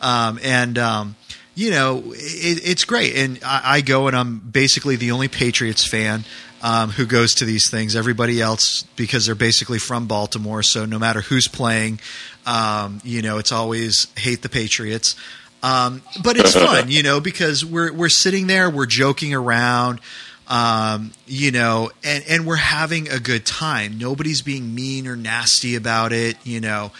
um, 0.00 0.38
and 0.42 0.78
um, 0.78 1.16
you 1.54 1.70
know, 1.70 2.02
it, 2.14 2.60
it's 2.62 2.84
great. 2.84 3.16
And 3.16 3.40
I, 3.44 3.62
I 3.64 3.80
go, 3.80 4.06
and 4.06 4.16
I'm 4.16 4.38
basically 4.38 4.96
the 4.96 5.10
only 5.12 5.28
Patriots 5.28 5.88
fan 5.88 6.24
um, 6.62 6.90
who 6.90 7.06
goes 7.06 7.34
to 7.36 7.44
these 7.44 7.70
things. 7.70 7.94
Everybody 7.94 8.40
else, 8.40 8.82
because 8.96 9.26
they're 9.26 9.34
basically 9.34 9.78
from 9.78 10.06
Baltimore, 10.06 10.62
so 10.62 10.84
no 10.84 10.98
matter 10.98 11.20
who's 11.20 11.48
playing, 11.48 12.00
um, 12.46 13.00
you 13.04 13.22
know, 13.22 13.38
it's 13.38 13.52
always 13.52 14.06
hate 14.16 14.42
the 14.42 14.48
Patriots. 14.48 15.16
Um, 15.62 16.02
but 16.22 16.36
it's 16.36 16.54
fun, 16.64 16.90
you 16.90 17.02
know, 17.02 17.20
because 17.20 17.64
we're 17.64 17.92
we're 17.92 18.08
sitting 18.08 18.46
there, 18.46 18.70
we're 18.70 18.86
joking 18.86 19.34
around, 19.34 20.00
um, 20.48 21.12
you 21.26 21.50
know, 21.50 21.90
and 22.04 22.24
and 22.28 22.46
we're 22.46 22.56
having 22.56 23.08
a 23.08 23.18
good 23.18 23.44
time. 23.44 23.98
Nobody's 23.98 24.42
being 24.42 24.74
mean 24.74 25.06
or 25.06 25.16
nasty 25.16 25.74
about 25.74 26.12
it, 26.12 26.36
you 26.44 26.60
know. 26.60 26.92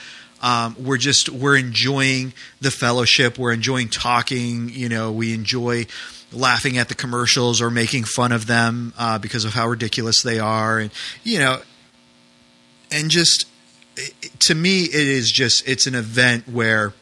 Um, 0.43 0.77
we're 0.79 0.99
just 0.99 1.29
we're 1.29 1.57
enjoying 1.57 2.33
the 2.61 2.71
fellowship. 2.71 3.39
We're 3.39 3.53
enjoying 3.53 3.89
talking. 3.89 4.69
You 4.69 4.89
know, 4.89 5.13
we 5.13 5.33
enjoy 5.33 5.87
laughing 6.33 6.79
at 6.79 6.89
the 6.89 6.95
commercials 6.95 7.61
or 7.61 7.71
making 7.71 8.05
fun 8.05 8.33
of 8.33 8.47
them 8.47 8.93
uh, 8.99 9.19
because 9.19 9.45
of 9.45 9.55
how 9.55 9.69
ridiculous 9.69 10.23
they 10.23 10.39
are, 10.39 10.79
and 10.79 10.91
you 11.25 11.39
know, 11.39 11.61
and 12.91 13.11
just 13.11 13.47
to 14.41 14.55
me, 14.55 14.85
it 14.85 14.95
is 14.95 15.31
just 15.31 15.67
it's 15.69 15.87
an 15.87 15.95
event 15.95 16.49
where 16.49 16.93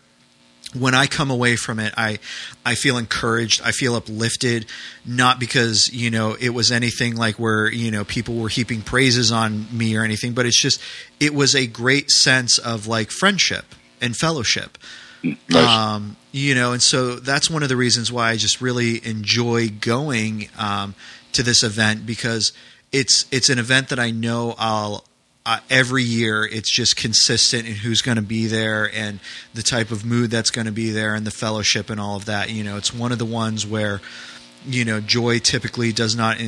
when 0.74 0.94
I 0.94 1.06
come 1.06 1.30
away 1.30 1.56
from 1.56 1.78
it, 1.78 1.94
I 1.96 2.18
I 2.64 2.74
feel 2.74 2.98
encouraged. 2.98 3.62
I 3.62 3.72
feel 3.72 3.94
uplifted, 3.94 4.66
not 5.04 5.38
because 5.38 5.92
you 5.92 6.10
know 6.10 6.36
it 6.38 6.50
was 6.50 6.72
anything 6.72 7.16
like 7.16 7.38
where 7.38 7.70
you 7.70 7.90
know 7.90 8.04
people 8.04 8.36
were 8.36 8.48
heaping 8.48 8.82
praises 8.82 9.32
on 9.32 9.66
me 9.76 9.96
or 9.96 10.04
anything, 10.04 10.32
but 10.32 10.46
it's 10.46 10.60
just 10.60 10.80
it 11.20 11.34
was 11.34 11.54
a 11.54 11.66
great 11.66 12.10
sense 12.10 12.58
of 12.58 12.86
like 12.86 13.10
friendship 13.10 13.64
and 14.00 14.16
fellowship. 14.16 14.78
Nice. 15.24 15.54
Um, 15.54 16.16
you 16.32 16.54
know, 16.54 16.72
and 16.72 16.82
so 16.82 17.16
that's 17.16 17.48
one 17.48 17.62
of 17.62 17.68
the 17.68 17.76
reasons 17.76 18.12
why 18.12 18.30
I 18.30 18.36
just 18.36 18.60
really 18.60 19.04
enjoy 19.06 19.68
going 19.68 20.48
um, 20.58 20.94
to 21.32 21.42
this 21.42 21.62
event 21.62 22.06
because 22.06 22.52
it's 22.92 23.26
it's 23.30 23.48
an 23.48 23.58
event 23.58 23.88
that 23.88 23.98
I 23.98 24.10
know 24.10 24.54
I'll 24.58 25.04
uh, 25.46 25.60
every 25.70 26.02
year. 26.02 26.44
It's 26.44 26.70
just 26.70 26.96
consistent 26.96 27.66
in 27.66 27.74
who's 27.74 28.02
going 28.02 28.16
to 28.16 28.22
be 28.22 28.46
there 28.46 28.90
and 28.94 29.20
the 29.52 29.62
type 29.62 29.90
of 29.90 30.04
mood 30.04 30.30
that's 30.30 30.50
going 30.50 30.66
to 30.66 30.72
be 30.72 30.90
there 30.90 31.14
and 31.14 31.26
the 31.26 31.30
fellowship 31.30 31.90
and 31.90 32.00
all 32.00 32.16
of 32.16 32.24
that. 32.26 32.50
You 32.50 32.64
know, 32.64 32.76
it's 32.76 32.94
one 32.94 33.12
of 33.12 33.18
the 33.18 33.24
ones 33.24 33.66
where 33.66 34.00
you 34.66 34.84
know 34.84 35.00
Joy 35.00 35.38
typically 35.38 35.92
does 35.92 36.16
not. 36.16 36.38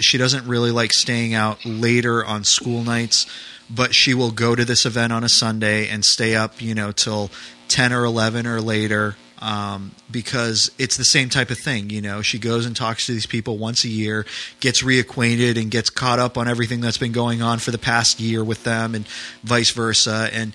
She 0.00 0.18
doesn't 0.18 0.46
really 0.46 0.70
like 0.70 0.92
staying 0.92 1.34
out 1.34 1.64
later 1.64 2.24
on 2.24 2.44
school 2.44 2.82
nights, 2.82 3.26
but 3.68 3.94
she 3.94 4.14
will 4.14 4.30
go 4.30 4.54
to 4.54 4.64
this 4.64 4.86
event 4.86 5.12
on 5.12 5.24
a 5.24 5.28
Sunday 5.28 5.88
and 5.88 6.04
stay 6.04 6.34
up. 6.34 6.60
You 6.62 6.74
know, 6.74 6.92
till 6.92 7.30
ten 7.68 7.92
or 7.92 8.04
eleven 8.04 8.46
or 8.46 8.60
later. 8.60 9.16
Um, 9.38 9.90
because 10.10 10.70
it's 10.78 10.96
the 10.96 11.04
same 11.04 11.28
type 11.28 11.50
of 11.50 11.58
thing, 11.58 11.90
you 11.90 12.00
know. 12.00 12.22
She 12.22 12.38
goes 12.38 12.64
and 12.64 12.74
talks 12.74 13.04
to 13.04 13.12
these 13.12 13.26
people 13.26 13.58
once 13.58 13.84
a 13.84 13.88
year, 13.88 14.24
gets 14.60 14.82
reacquainted, 14.82 15.60
and 15.60 15.70
gets 15.70 15.90
caught 15.90 16.18
up 16.18 16.38
on 16.38 16.48
everything 16.48 16.80
that's 16.80 16.96
been 16.96 17.12
going 17.12 17.42
on 17.42 17.58
for 17.58 17.70
the 17.70 17.76
past 17.76 18.18
year 18.18 18.42
with 18.42 18.64
them, 18.64 18.94
and 18.94 19.06
vice 19.44 19.72
versa. 19.72 20.30
And 20.32 20.54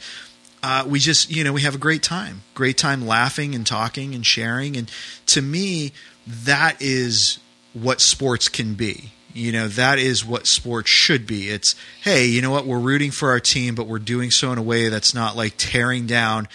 uh, 0.63 0.85
we 0.87 0.99
just 0.99 1.29
you 1.29 1.43
know 1.43 1.53
we 1.53 1.61
have 1.61 1.75
a 1.75 1.79
great 1.79 2.03
time 2.03 2.41
great 2.53 2.77
time 2.77 3.05
laughing 3.05 3.55
and 3.55 3.65
talking 3.65 4.13
and 4.13 4.25
sharing 4.25 4.77
and 4.77 4.91
to 5.25 5.41
me 5.41 5.91
that 6.27 6.77
is 6.79 7.39
what 7.73 8.01
sports 8.01 8.47
can 8.47 8.73
be 8.73 9.11
you 9.33 9.51
know 9.51 9.67
that 9.67 9.97
is 9.97 10.25
what 10.25 10.45
sports 10.45 10.89
should 10.89 11.25
be 11.25 11.49
it's 11.49 11.75
hey 12.03 12.25
you 12.25 12.41
know 12.41 12.51
what 12.51 12.65
we're 12.65 12.79
rooting 12.79 13.11
for 13.11 13.29
our 13.29 13.39
team 13.39 13.73
but 13.73 13.87
we're 13.87 13.99
doing 13.99 14.29
so 14.29 14.51
in 14.51 14.57
a 14.57 14.61
way 14.61 14.89
that's 14.89 15.13
not 15.15 15.35
like 15.35 15.53
tearing 15.57 16.05
down 16.05 16.47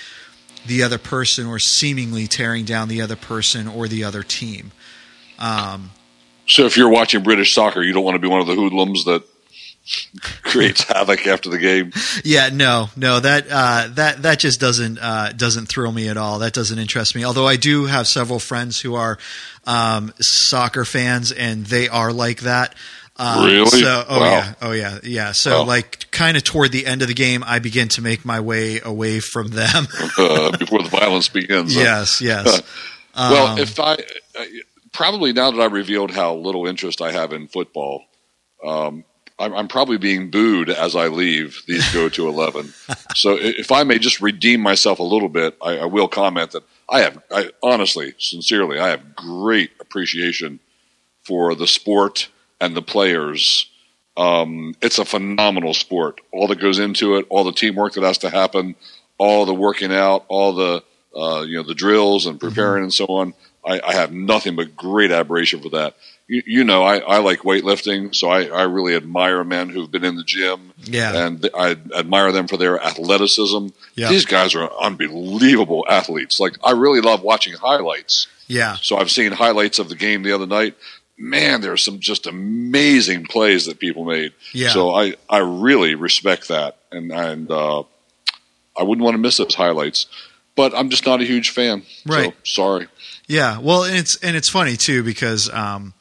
the 0.66 0.83
other 0.83 0.98
person 0.98 1.46
or 1.46 1.59
seemingly 1.59 2.26
tearing 2.26 2.64
down 2.64 2.88
the 2.88 3.00
other 3.00 3.16
person 3.16 3.66
or 3.68 3.88
the 3.88 4.05
other 4.05 4.22
team 4.22 4.72
um, 5.38 5.90
so 6.46 6.64
if 6.64 6.76
you're 6.76 6.88
watching 6.88 7.22
British 7.22 7.55
soccer, 7.55 7.83
you 7.83 7.92
don't 7.92 8.05
want 8.05 8.14
to 8.14 8.18
be 8.18 8.29
one 8.29 8.40
of 8.40 8.46
the 8.46 8.55
hoodlums 8.55 9.05
that 9.05 9.24
creates 10.42 10.85
havoc 10.85 11.26
after 11.26 11.50
the 11.50 11.59
game. 11.59 11.92
Yeah, 12.24 12.50
no, 12.52 12.88
no, 12.96 13.20
that 13.20 13.46
uh, 13.50 13.88
that 13.94 14.22
that 14.22 14.38
just 14.38 14.61
doesn't 14.61 14.98
uh, 14.98 15.33
doesn't 15.33 15.66
thrill 15.66 15.92
me 15.92 16.09
at 16.09 16.16
all. 16.16 16.38
That 16.38 16.52
doesn't 16.52 16.79
interest 16.79 17.14
me. 17.14 17.24
Although 17.24 17.46
I 17.46 17.57
do 17.57 17.87
have 17.87 18.07
several 18.07 18.38
friends 18.38 18.81
who 18.81 18.94
are 18.94 19.18
um, 19.64 20.12
soccer 20.20 20.85
fans, 20.85 21.33
and 21.33 21.66
they 21.66 21.88
are 21.88 22.12
like 22.12 22.40
that. 22.40 22.74
Um, 23.18 23.46
Really? 23.46 23.81
So, 23.81 24.05
oh 24.09 24.20
Wow. 24.20 24.26
yeah, 24.31 24.55
oh 24.62 24.72
yeah, 24.72 24.98
yeah. 25.02 25.33
So, 25.33 25.61
Wow. 25.61 25.64
like, 25.64 26.11
kind 26.11 26.37
of 26.37 26.44
toward 26.44 26.72
the 26.72 26.87
end 26.87 27.02
of 27.02 27.09
the 27.09 27.14
game, 27.14 27.42
I 27.46 27.59
begin 27.59 27.88
to 27.88 28.02
make 28.02 28.24
my 28.24 28.40
way 28.40 28.81
away 28.85 29.20
from 29.20 29.48
them. 29.48 29.87
uh, 30.18 30.57
before 30.57 30.83
the 30.83 30.88
violence 30.90 31.29
begins. 31.29 31.74
yes, 31.74 32.20
yes. 32.20 32.62
Well, 33.16 33.46
Um, 33.55 33.59
if 33.59 33.81
I 33.81 33.94
uh, 33.94 34.44
probably 34.92 35.33
now 35.33 35.50
that 35.50 35.59
I 35.61 35.64
revealed 35.66 36.11
how 36.11 36.35
little 36.35 36.66
interest 36.66 37.00
I 37.00 37.12
have 37.12 37.33
in 37.33 37.48
football, 37.48 38.05
um, 38.62 39.05
I'm, 39.38 39.55
I'm 39.55 39.68
probably 39.68 39.96
being 39.96 40.31
booed 40.31 40.68
as 40.68 40.94
I 40.94 41.09
leave. 41.09 41.62
These 41.66 41.90
go 41.94 42.11
to 42.11 42.29
eleven. 42.29 42.74
so 43.14 43.38
if 43.40 43.72
I 43.72 43.85
may 43.85 43.98
just 43.98 44.20
redeem 44.20 44.61
myself 44.61 44.98
a 44.98 45.02
little 45.02 45.31
bit, 45.31 45.57
I, 45.62 45.79
I 45.79 45.85
will 45.87 46.09
comment 46.09 46.50
that 46.50 46.62
I 46.90 47.00
have, 47.00 47.18
I 47.31 47.50
honestly, 47.62 48.14
sincerely, 48.18 48.79
I 48.79 48.88
have 48.90 49.16
great 49.16 49.70
appreciation 49.81 50.61
for 51.22 51.55
the 51.55 51.66
sport 51.66 52.29
and 52.61 52.77
the 52.77 52.83
players. 52.83 53.71
Um, 54.16 54.75
it's 54.81 54.99
a 54.99 55.05
phenomenal 55.05 55.75
sport. 55.75 56.21
All 56.33 56.49
that 56.49 56.61
goes 56.61 56.79
into 56.79 57.16
it, 57.16 57.27
all 57.29 57.45
the 57.45 57.53
teamwork 57.53 57.92
that 57.95 58.03
has 58.05 58.19
to 58.19 58.31
happen, 58.31 58.75
all 59.19 59.45
the 59.45 59.55
working 59.55 59.92
out, 59.92 60.25
all 60.29 60.55
the 60.55 60.83
uh, 61.14 61.42
you 61.42 61.57
know 61.57 61.62
the 61.62 61.75
drills 61.75 62.27
and 62.27 62.40
preparing 62.40 62.83
and 62.85 62.95
so 62.95 63.07
on. 63.07 63.35
I, 63.64 63.81
I 63.85 63.92
have 63.95 64.12
nothing 64.12 64.55
but 64.57 64.77
great 64.77 65.11
admiration 65.11 65.61
for 65.61 65.71
that. 65.71 65.97
You, 66.29 66.42
you 66.47 66.64
know, 66.64 66.83
I, 66.85 66.99
I 66.99 67.19
like 67.19 67.40
weightlifting, 67.40 68.14
so 68.14 68.29
I, 68.29 68.45
I 68.47 68.62
really 68.62 68.95
admire 68.95 69.42
men 69.45 69.69
who've 69.71 69.90
been 69.90 70.05
in 70.05 70.16
the 70.16 70.23
gym, 70.25 70.73
Yeah. 70.85 71.27
and 71.27 71.49
I 71.53 71.77
admire 71.95 72.31
them 72.33 72.47
for 72.49 72.57
their 72.57 72.81
athleticism. 72.83 73.69
Yeah. 73.97 74.09
These 74.09 74.25
guys 74.25 74.55
are 74.55 74.71
unbelievable 74.81 75.85
athletes. 75.88 76.38
Like 76.40 76.57
I 76.64 76.73
really 76.73 77.01
love 77.01 77.23
watching 77.23 77.55
highlights. 77.55 78.29
Yeah. 78.47 78.77
So 78.81 78.97
I've 78.97 79.11
seen 79.11 79.33
highlights 79.33 79.79
of 79.79 79.88
the 79.88 79.97
game 79.97 80.23
the 80.23 80.33
other 80.33 80.47
night. 80.47 80.77
Man, 81.18 81.62
there 81.62 81.72
are 81.72 81.79
some 81.79 81.98
just 81.98 82.26
amazing 82.26 83.24
plays 83.24 83.66
that 83.66 83.79
people 83.79 84.05
made. 84.05 84.33
Yeah. 84.52 84.70
So 84.70 84.90
I, 84.94 85.14
I 85.31 85.38
really 85.38 85.94
respect 85.94 86.48
that, 86.48 86.76
and 86.92 87.11
and 87.11 87.50
uh, 87.50 87.85
I 88.79 88.83
wouldn't 88.83 89.05
want 89.05 89.14
to 89.14 89.18
miss 89.18 89.38
those 89.38 89.55
highlights. 89.55 90.07
But 90.55 90.74
I'm 90.74 90.88
just 90.88 91.05
not 91.05 91.20
a 91.20 91.24
huge 91.24 91.50
fan. 91.50 91.83
Right. 92.07 92.35
So, 92.42 92.62
sorry. 92.62 92.88
Yeah, 93.26 93.59
well, 93.59 93.85
and 93.85 93.96
it's 93.96 94.16
and 94.22 94.37
it's 94.37 94.48
funny 94.48 94.76
too 94.76 95.02
because 95.02 95.50
um, 95.52 95.94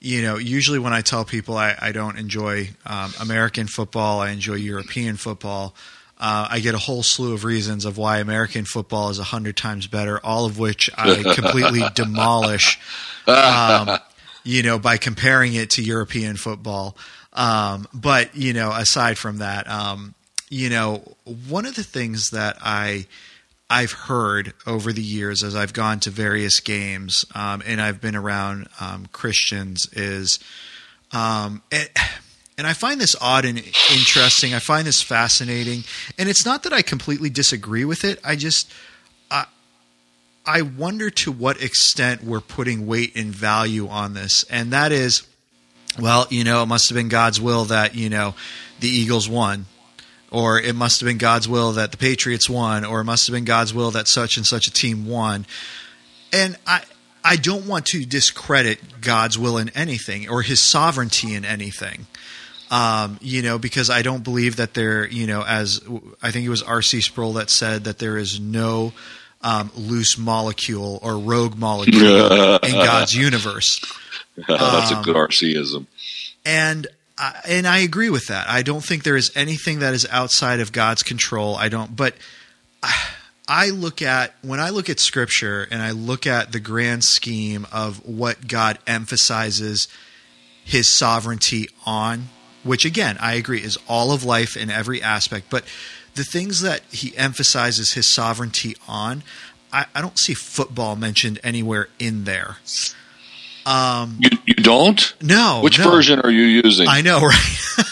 you 0.00 0.22
know 0.22 0.36
usually 0.36 0.78
when 0.78 0.92
I 0.92 1.00
tell 1.00 1.24
people 1.24 1.56
I, 1.56 1.76
I 1.80 1.92
don't 1.92 2.18
enjoy 2.18 2.70
um, 2.84 3.12
American 3.20 3.66
football, 3.66 4.20
I 4.20 4.30
enjoy 4.30 4.54
European 4.54 5.16
football. 5.16 5.74
Uh, 6.18 6.48
I 6.50 6.60
get 6.60 6.74
a 6.74 6.78
whole 6.78 7.02
slew 7.02 7.34
of 7.34 7.44
reasons 7.44 7.84
of 7.84 7.98
why 7.98 8.18
American 8.18 8.64
football 8.64 9.10
is 9.10 9.18
a 9.18 9.24
hundred 9.24 9.56
times 9.56 9.86
better, 9.86 10.18
all 10.24 10.46
of 10.46 10.58
which 10.58 10.88
I 10.96 11.22
completely 11.34 11.82
demolish. 11.94 12.78
Um, 13.28 13.98
you 14.46 14.62
know, 14.62 14.78
by 14.78 14.96
comparing 14.96 15.54
it 15.54 15.70
to 15.70 15.82
European 15.82 16.36
football. 16.36 16.96
Um, 17.32 17.88
but 17.92 18.34
you 18.36 18.52
know, 18.52 18.72
aside 18.72 19.18
from 19.18 19.38
that, 19.38 19.68
um, 19.68 20.14
you 20.48 20.70
know, 20.70 21.02
one 21.48 21.66
of 21.66 21.74
the 21.74 21.82
things 21.82 22.30
that 22.30 22.56
I 22.60 23.06
I've 23.68 23.92
heard 23.92 24.54
over 24.64 24.92
the 24.92 25.02
years 25.02 25.42
as 25.42 25.56
I've 25.56 25.72
gone 25.72 25.98
to 26.00 26.10
various 26.10 26.60
games 26.60 27.24
um, 27.34 27.62
and 27.66 27.80
I've 27.80 28.00
been 28.00 28.14
around 28.14 28.68
um, 28.80 29.06
Christians 29.10 29.88
is, 29.92 30.38
um, 31.10 31.62
it, 31.72 31.90
and 32.56 32.64
I 32.64 32.74
find 32.74 33.00
this 33.00 33.16
odd 33.20 33.44
and 33.44 33.58
interesting. 33.58 34.54
I 34.54 34.60
find 34.60 34.86
this 34.86 35.02
fascinating, 35.02 35.82
and 36.16 36.28
it's 36.28 36.46
not 36.46 36.62
that 36.62 36.72
I 36.72 36.82
completely 36.82 37.28
disagree 37.28 37.84
with 37.84 38.04
it. 38.04 38.20
I 38.24 38.36
just 38.36 38.72
I 40.46 40.62
wonder 40.62 41.10
to 41.10 41.32
what 41.32 41.62
extent 41.62 42.22
we're 42.22 42.40
putting 42.40 42.86
weight 42.86 43.16
and 43.16 43.34
value 43.34 43.88
on 43.88 44.14
this, 44.14 44.44
and 44.44 44.72
that 44.72 44.92
is, 44.92 45.26
well, 45.98 46.26
you 46.30 46.44
know, 46.44 46.62
it 46.62 46.66
must 46.66 46.88
have 46.88 46.96
been 46.96 47.08
God's 47.08 47.40
will 47.40 47.64
that 47.66 47.94
you 47.94 48.08
know 48.08 48.34
the 48.80 48.88
Eagles 48.88 49.28
won 49.28 49.66
or 50.30 50.60
it 50.60 50.74
must 50.74 51.00
have 51.00 51.06
been 51.06 51.18
God's 51.18 51.48
will 51.48 51.72
that 51.72 51.92
the 51.92 51.96
Patriots 51.96 52.50
won, 52.50 52.84
or 52.84 53.00
it 53.00 53.04
must 53.04 53.26
have 53.26 53.34
been 53.34 53.44
God's 53.44 53.72
will 53.72 53.92
that 53.92 54.08
such 54.08 54.36
and 54.36 54.44
such 54.44 54.66
a 54.66 54.72
team 54.72 55.06
won. 55.06 55.46
And 56.32 56.56
I 56.66 56.82
I 57.24 57.36
don't 57.36 57.66
want 57.66 57.86
to 57.86 58.04
discredit 58.04 59.00
God's 59.00 59.38
will 59.38 59.58
in 59.58 59.70
anything 59.70 60.28
or 60.28 60.42
His 60.42 60.62
sovereignty 60.62 61.34
in 61.34 61.44
anything. 61.44 62.06
Um, 62.70 63.18
you 63.20 63.42
know, 63.42 63.58
because 63.58 63.90
I 63.90 64.02
don't 64.02 64.24
believe 64.24 64.56
that 64.56 64.74
there, 64.74 65.06
you 65.06 65.26
know, 65.26 65.42
as 65.44 65.80
I 66.20 66.32
think 66.32 66.44
it 66.44 66.48
was 66.48 66.62
R.C. 66.62 67.00
Sproul 67.00 67.34
that 67.34 67.48
said 67.48 67.84
that 67.84 67.98
there 67.98 68.16
is 68.16 68.40
no 68.40 68.92
um, 69.42 69.70
loose 69.76 70.16
molecule 70.18 70.98
or 71.02 71.18
rogue 71.18 71.56
molecule 71.56 72.56
in 72.56 72.72
God's 72.72 73.14
universe. 73.14 73.80
That's 74.48 74.92
Um, 74.92 74.98
a 74.98 75.14
RCism. 75.14 75.86
and 76.44 76.86
I, 77.18 77.40
and 77.48 77.66
I 77.66 77.78
agree 77.78 78.10
with 78.10 78.26
that. 78.26 78.48
I 78.48 78.62
don't 78.62 78.84
think 78.84 79.02
there 79.04 79.16
is 79.16 79.32
anything 79.34 79.78
that 79.78 79.94
is 79.94 80.06
outside 80.10 80.60
of 80.60 80.72
God's 80.72 81.02
control. 81.02 81.54
I 81.56 81.68
don't, 81.70 81.96
but 81.96 82.14
I 83.48 83.70
look 83.70 84.02
at 84.02 84.34
when 84.42 84.60
I 84.60 84.70
look 84.70 84.90
at 84.90 85.00
Scripture 85.00 85.66
and 85.70 85.80
I 85.80 85.92
look 85.92 86.26
at 86.26 86.52
the 86.52 86.60
grand 86.60 87.04
scheme 87.04 87.66
of 87.72 88.04
what 88.06 88.46
God 88.48 88.78
emphasizes 88.86 89.88
His 90.64 90.92
sovereignty 90.94 91.68
on, 91.86 92.28
which 92.64 92.84
again 92.84 93.16
I 93.20 93.34
agree 93.34 93.62
is 93.62 93.78
all 93.88 94.12
of 94.12 94.24
life 94.24 94.56
in 94.56 94.68
every 94.70 95.00
aspect, 95.00 95.46
but 95.48 95.64
the 96.16 96.24
things 96.24 96.60
that 96.62 96.80
He 96.90 97.16
emphasizes 97.16 97.92
His 97.92 98.12
sovereignty 98.14 98.76
on, 98.88 99.22
I, 99.72 99.86
I 99.94 100.00
don't 100.00 100.18
see 100.18 100.34
football 100.34 100.96
mentioned 100.96 101.38
anywhere 101.44 101.88
in 101.98 102.24
there. 102.24 102.56
Um, 103.64 104.18
You, 104.20 104.30
you 104.46 104.54
don't? 104.54 105.14
no, 105.22 105.60
Which 105.62 105.78
no. 105.78 105.90
version 105.90 106.20
are 106.20 106.30
you 106.30 106.42
using? 106.42 106.88
I 106.88 107.00
know, 107.02 107.20
right? 107.22 107.86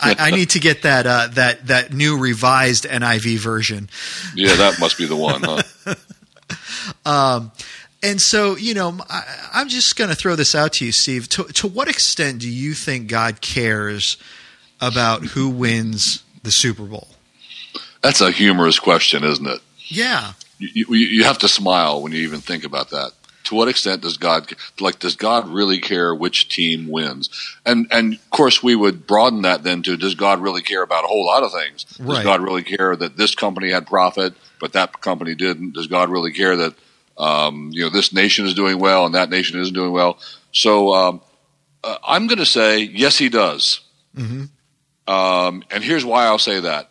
I, 0.00 0.16
I 0.18 0.30
need 0.30 0.50
to 0.50 0.58
get 0.58 0.82
that 0.82 1.06
uh, 1.06 1.28
that 1.32 1.66
that 1.68 1.92
new 1.92 2.18
revised 2.18 2.84
NIV 2.84 3.38
version. 3.38 3.88
yeah, 4.34 4.54
that 4.56 4.78
must 4.78 4.98
be 4.98 5.06
the 5.06 5.16
one, 5.16 5.42
huh? 5.42 5.62
And 8.04 8.20
so, 8.20 8.54
you 8.56 8.74
know, 8.74 8.98
I, 9.08 9.22
I'm 9.54 9.70
just 9.70 9.96
going 9.96 10.10
to 10.10 10.16
throw 10.16 10.36
this 10.36 10.54
out 10.54 10.74
to 10.74 10.84
you, 10.84 10.92
Steve. 10.92 11.26
To, 11.30 11.44
to 11.44 11.66
what 11.66 11.88
extent 11.88 12.38
do 12.40 12.50
you 12.50 12.74
think 12.74 13.08
God 13.08 13.40
cares 13.40 14.18
about 14.80 15.22
who 15.24 15.48
wins 15.48 16.22
the 16.42 16.50
Super 16.50 16.84
Bowl? 16.84 17.08
That's 18.02 18.20
a 18.20 18.30
humorous 18.30 18.78
question, 18.78 19.24
isn't 19.24 19.46
it? 19.46 19.60
Yeah, 19.86 20.32
You, 20.58 20.86
you, 20.88 20.96
you 20.96 21.24
have 21.24 21.38
to 21.38 21.48
smile 21.48 22.02
when 22.02 22.12
you 22.12 22.18
even 22.20 22.40
think 22.40 22.64
about 22.64 22.90
that. 22.90 23.12
To 23.44 23.54
what 23.54 23.68
extent 23.68 24.00
does 24.00 24.16
God 24.16 24.50
like? 24.80 24.98
Does 25.00 25.16
God 25.16 25.48
really 25.48 25.78
care 25.78 26.14
which 26.14 26.48
team 26.48 26.88
wins? 26.88 27.28
And 27.66 27.86
and 27.90 28.14
of 28.14 28.30
course, 28.30 28.62
we 28.62 28.74
would 28.74 29.06
broaden 29.06 29.42
that 29.42 29.62
then 29.62 29.82
to: 29.82 29.98
Does 29.98 30.14
God 30.14 30.40
really 30.40 30.62
care 30.62 30.82
about 30.82 31.04
a 31.04 31.08
whole 31.08 31.26
lot 31.26 31.42
of 31.42 31.52
things? 31.52 31.84
Does 31.84 32.00
Right. 32.00 32.24
God 32.24 32.40
really 32.40 32.62
care 32.62 32.96
that 32.96 33.18
this 33.18 33.34
company 33.34 33.70
had 33.70 33.86
profit, 33.86 34.32
but 34.60 34.72
that 34.72 35.02
company 35.02 35.34
didn't? 35.34 35.74
Does 35.74 35.88
God 35.88 36.08
really 36.08 36.32
care 36.32 36.56
that 36.56 36.74
um, 37.18 37.68
you 37.74 37.82
know 37.82 37.90
this 37.90 38.14
nation 38.14 38.46
is 38.46 38.54
doing 38.54 38.78
well 38.78 39.04
and 39.04 39.14
that 39.14 39.28
nation 39.28 39.60
isn't 39.60 39.74
doing 39.74 39.92
well? 39.92 40.18
So 40.52 40.94
um, 40.94 41.20
uh, 41.84 41.98
I'm 42.08 42.26
going 42.28 42.38
to 42.38 42.46
say 42.46 42.78
yes, 42.80 43.18
He 43.18 43.28
does. 43.28 43.80
Mhm. 44.16 44.48
Um, 45.06 45.62
and 45.70 45.82
here's 45.84 46.04
why 46.04 46.24
I'll 46.24 46.38
say 46.38 46.60
that. 46.60 46.90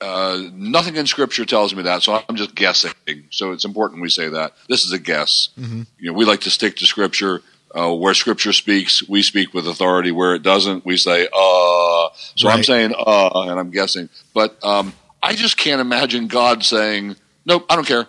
Uh, 0.00 0.48
nothing 0.54 0.96
in 0.96 1.06
Scripture 1.06 1.44
tells 1.44 1.74
me 1.74 1.82
that, 1.84 2.02
so 2.02 2.20
I'm 2.28 2.34
just 2.36 2.54
guessing. 2.54 2.92
So 3.30 3.52
it's 3.52 3.64
important 3.64 4.02
we 4.02 4.08
say 4.08 4.28
that. 4.30 4.54
This 4.68 4.84
is 4.84 4.92
a 4.92 4.98
guess. 4.98 5.50
Mhm. 5.60 5.86
You 5.98 6.10
know, 6.10 6.16
we 6.18 6.24
like 6.24 6.40
to 6.42 6.50
stick 6.50 6.76
to 6.78 6.86
Scripture. 6.86 7.42
Uh, 7.74 7.90
where 7.94 8.12
Scripture 8.12 8.52
speaks, 8.52 9.02
we 9.08 9.22
speak 9.22 9.54
with 9.54 9.66
authority. 9.66 10.10
Where 10.12 10.34
it 10.34 10.42
doesn't, 10.42 10.84
we 10.84 10.96
say, 10.98 11.26
uh. 11.32 12.08
So 12.36 12.48
I'm 12.48 12.62
saying, 12.64 12.94
uh, 12.98 13.30
and 13.48 13.58
I'm 13.58 13.70
guessing. 13.70 14.08
But 14.34 14.62
um, 14.62 14.92
I 15.22 15.34
just 15.34 15.56
can't 15.56 15.80
imagine 15.80 16.26
God 16.26 16.64
saying, 16.64 17.16
nope, 17.46 17.64
I 17.70 17.76
don't 17.76 17.86
care. 17.86 18.08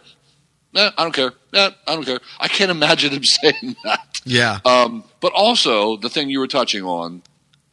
Nah, 0.74 0.92
I 0.98 1.04
don't 1.04 1.14
care. 1.14 1.32
Nah, 1.54 1.70
I 1.88 1.94
don't 1.96 2.04
care. 2.04 2.20
I 2.40 2.48
can't 2.50 2.72
imagine 2.72 3.12
him 3.12 3.24
saying 3.24 3.76
that. 3.86 4.20
yeah, 4.26 4.60
Um, 4.66 5.04
but 5.22 5.32
also 5.34 5.96
the 5.96 6.10
thing 6.10 6.30
you 6.30 6.40
were 6.40 6.48
touching 6.48 6.84
on, 6.84 7.22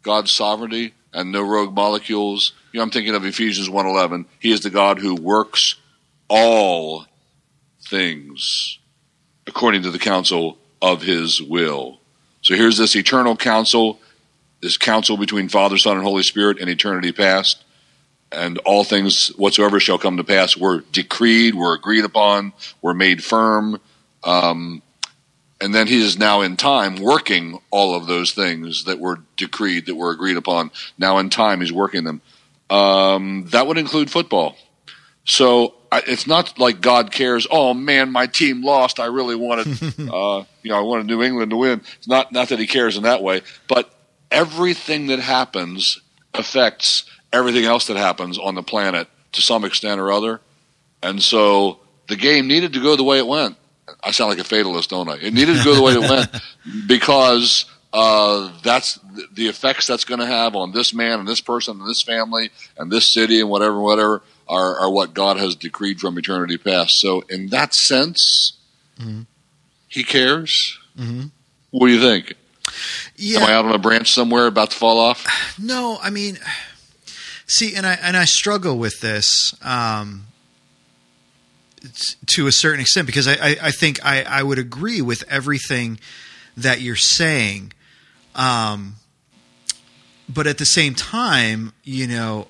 God's 0.03 0.31
sovereignty 0.31 0.93
and 1.13 1.33
no 1.33 1.43
rogue 1.43 1.75
molecules. 1.75 2.53
You 2.73 2.79
know, 2.79 2.85
I'm 2.85 2.91
thinking 2.91 3.15
of 3.15 3.25
Ephesians 3.25 3.69
1:11. 3.69 4.27
He 4.39 4.53
is 4.53 4.61
the 4.61 4.71
God 4.71 4.99
who 4.99 5.15
works 5.15 5.77
all 6.29 7.07
things 7.83 8.79
according 9.47 9.83
to 9.83 9.91
the 9.91 9.99
counsel 9.99 10.59
of 10.81 11.03
His 11.03 11.43
will. 11.43 12.01
So 12.43 12.55
here's 12.55 12.79
this 12.79 12.97
eternal 12.97 13.37
counsel, 13.37 14.01
this 14.61 14.77
counsel 14.77 15.17
between 15.17 15.49
Father, 15.49 15.77
Son, 15.77 15.97
and 15.97 16.05
Holy 16.05 16.23
Spirit 16.23 16.59
in 16.59 16.69
eternity 16.69 17.13
past. 17.13 17.65
And 18.33 18.59
all 18.59 18.85
things 18.85 19.29
whatsoever 19.37 19.81
shall 19.81 19.99
come 19.99 20.17
to 20.17 20.25
pass 20.25 20.57
were 20.57 20.85
decreed, 20.93 21.57
were 21.57 21.75
agreed 21.75 22.05
upon, 22.05 22.53
were 22.81 22.95
made 22.95 23.25
firm. 23.25 23.81
Um, 24.23 24.83
and 25.61 25.75
then 25.75 25.87
he 25.87 26.03
is 26.03 26.19
now 26.19 26.41
in 26.41 26.57
time 26.57 26.97
working 26.97 27.61
all 27.71 27.95
of 27.95 28.07
those 28.07 28.33
things 28.33 28.85
that 28.85 28.99
were 28.99 29.19
decreed, 29.37 29.87
that 29.87 29.95
were 29.95 30.11
agreed 30.11 30.37
upon. 30.37 30.71
Now 30.99 31.19
in 31.19 31.31
time, 31.31 31.61
he's 31.61 31.73
working 31.73 32.05
them. 32.05 32.23
Um, 32.71 33.47
that 33.51 33.67
would 33.67 33.79
include 33.79 34.11
football. 34.11 34.57
So 35.25 35.75
I, 35.93 36.03
it's 36.07 36.27
not 36.27 36.59
like 36.59 36.81
God 36.81 37.13
cares. 37.13 37.47
Oh 37.51 37.75
man, 37.75 38.11
my 38.11 38.27
team 38.27 38.65
lost. 38.65 39.01
I 39.01 39.07
really 39.07 39.37
wanted, 39.37 39.67
uh, 40.13 40.45
you 40.63 40.71
know, 40.71 40.79
I 40.79 40.83
wanted 40.83 41.07
New 41.07 41.23
England 41.23 41.51
to 41.51 41.57
win. 41.57 41.83
It's 41.99 42.09
not 42.09 42.33
not 42.33 42.49
that 42.49 42.59
he 42.59 42.67
cares 42.67 42.97
in 42.97 43.03
that 43.03 43.23
way, 43.23 43.43
but 43.69 43.93
everything 44.31 45.09
that 45.09 45.19
happens 45.19 46.01
affects 46.35 47.05
everything 47.33 47.65
else 47.65 47.87
that 47.89 47.97
happens 47.97 48.39
on 48.39 48.55
the 48.55 48.63
planet 48.63 49.09
to 49.33 49.43
some 49.43 49.65
extent 49.65 50.01
or 50.01 50.11
other. 50.11 50.41
And 51.03 51.23
so 51.23 51.81
the 52.09 52.17
game 52.17 52.47
needed 52.47 52.73
to 52.75 52.81
go 52.81 52.97
the 52.97 53.05
way 53.05 53.19
it 53.19 53.27
went. 53.27 53.57
I 54.03 54.11
sound 54.11 54.31
like 54.31 54.39
a 54.39 54.45
fatalist, 54.45 54.91
don't 54.91 55.09
I? 55.09 55.17
It 55.17 55.35
needed 55.35 55.57
to 55.57 55.65
go 55.65 55.75
the 55.75 55.83
way 55.83 55.93
it 55.93 56.01
went 56.01 56.31
because 56.87 57.67
uh, 57.93 58.53
that's 58.63 58.99
the 59.33 59.49
effects 59.49 59.87
that's 59.87 60.05
going 60.05 60.21
to 60.21 60.27
have 60.27 60.55
on 60.55 60.73
this 60.73 60.95
man 60.95 61.21
and 61.21 61.29
this 61.29 61.41
person 61.41 61.81
and 61.81 61.89
this 61.89 62.03
family 62.03 62.51
and 62.77 62.91
this 62.91 63.07
city 63.07 63.41
and 63.41 63.51
whatever, 63.51 63.81
whatever 63.81 64.23
are, 64.49 64.81
are 64.81 64.91
what 64.91 65.15
God 65.15 65.37
has 65.39 65.55
decreed 65.55 66.01
from 66.01 66.19
eternity 66.19 66.59
past. 66.59 67.01
So, 67.01 67.23
in 67.29 67.49
that 67.49 67.75
sense, 67.75 68.55
mm-hmm. 68.99 69.23
He 69.91 70.05
cares. 70.05 70.79
Mm-hmm. 70.97 71.27
What 71.73 71.89
do 71.89 71.93
you 71.93 72.01
think? 72.01 72.35
Yeah. 73.17 73.41
Am 73.41 73.49
I 73.49 73.53
out 73.53 73.65
on 73.67 73.75
a 73.75 73.79
branch 73.79 74.13
somewhere 74.13 74.47
about 74.47 74.71
to 74.71 74.77
fall 74.77 74.99
off? 74.99 75.27
No, 75.59 75.99
I 76.01 76.09
mean, 76.09 76.39
see, 77.47 77.75
and 77.75 77.87
I 77.87 77.95
and 77.95 78.17
I 78.17 78.25
struggle 78.25 78.79
with 78.79 79.01
this 79.01 79.55
um, 79.63 80.27
to 82.27 82.47
a 82.47 82.53
certain 82.53 82.81
extent 82.81 83.07
because 83.07 83.27
I, 83.27 83.35
I, 83.35 83.57
I 83.63 83.71
think 83.71 84.05
I, 84.05 84.23
I 84.23 84.43
would 84.43 84.59
agree 84.59 85.01
with 85.01 85.25
everything 85.29 85.99
that 86.57 86.81
you're 86.81 86.97
saying. 86.97 87.73
Um, 88.35 88.97
but 90.29 90.47
at 90.47 90.59
the 90.59 90.67
same 90.67 90.95
time, 90.95 91.73
you 91.83 92.07
know, 92.07 92.49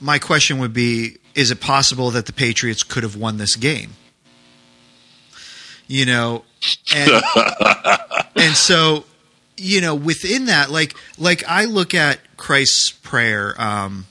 my 0.00 0.18
question 0.18 0.58
would 0.58 0.72
be: 0.72 1.16
Is 1.34 1.50
it 1.50 1.60
possible 1.60 2.10
that 2.10 2.26
the 2.26 2.32
Patriots 2.32 2.82
could 2.82 3.02
have 3.02 3.16
won 3.16 3.38
this 3.38 3.56
game? 3.56 3.92
You 5.86 6.06
know, 6.06 6.44
and 6.94 7.10
and 8.36 8.54
so 8.54 9.04
you 9.56 9.80
know 9.80 9.94
within 9.94 10.46
that, 10.46 10.70
like 10.70 10.94
like 11.18 11.42
I 11.48 11.64
look 11.64 11.94
at 11.94 12.20
Christ's 12.36 12.90
prayer. 12.90 13.54
Um, 13.60 14.06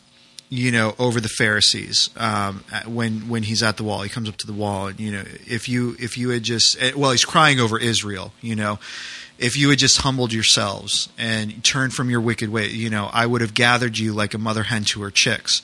you 0.50 0.72
know, 0.72 0.96
over 0.98 1.20
the 1.20 1.30
Pharisees 1.30 2.10
um, 2.16 2.64
when 2.86 3.28
when 3.28 3.44
he's 3.44 3.62
at 3.62 3.78
the 3.78 3.84
wall. 3.84 4.02
He 4.02 4.10
comes 4.10 4.30
up 4.30 4.38
to 4.38 4.48
the 4.48 4.54
wall, 4.54 4.88
and 4.88 5.00
you 5.00 5.12
know, 5.12 5.24
if 5.46 5.68
you 5.68 5.96
if 6.00 6.18
you 6.18 6.30
had 6.30 6.44
just 6.44 6.78
eh, 6.80 6.92
well, 6.96 7.12
he's 7.12 7.26
crying 7.26 7.60
over 7.60 7.78
Israel. 7.78 8.32
You 8.42 8.56
know, 8.56 8.80
if 9.38 9.58
you 9.58 9.70
had 9.70 9.80
just 9.80 10.00
humbled 10.00 10.32
yourselves 10.32 11.10
and 11.18 11.64
turned 11.64 11.94
from 11.94 12.10
your 12.10 12.22
wicked 12.22 12.50
way, 12.50 12.68
you 12.68 12.90
know, 12.90 13.10
I 13.12 13.26
would 13.26 13.42
have 13.42 13.54
gathered 13.54 13.98
you 13.98 14.14
like 14.14 14.34
a 14.34 14.38
mother 14.38 14.64
hen 14.64 14.86
to 14.86 15.02
her 15.02 15.12
chicks. 15.12 15.62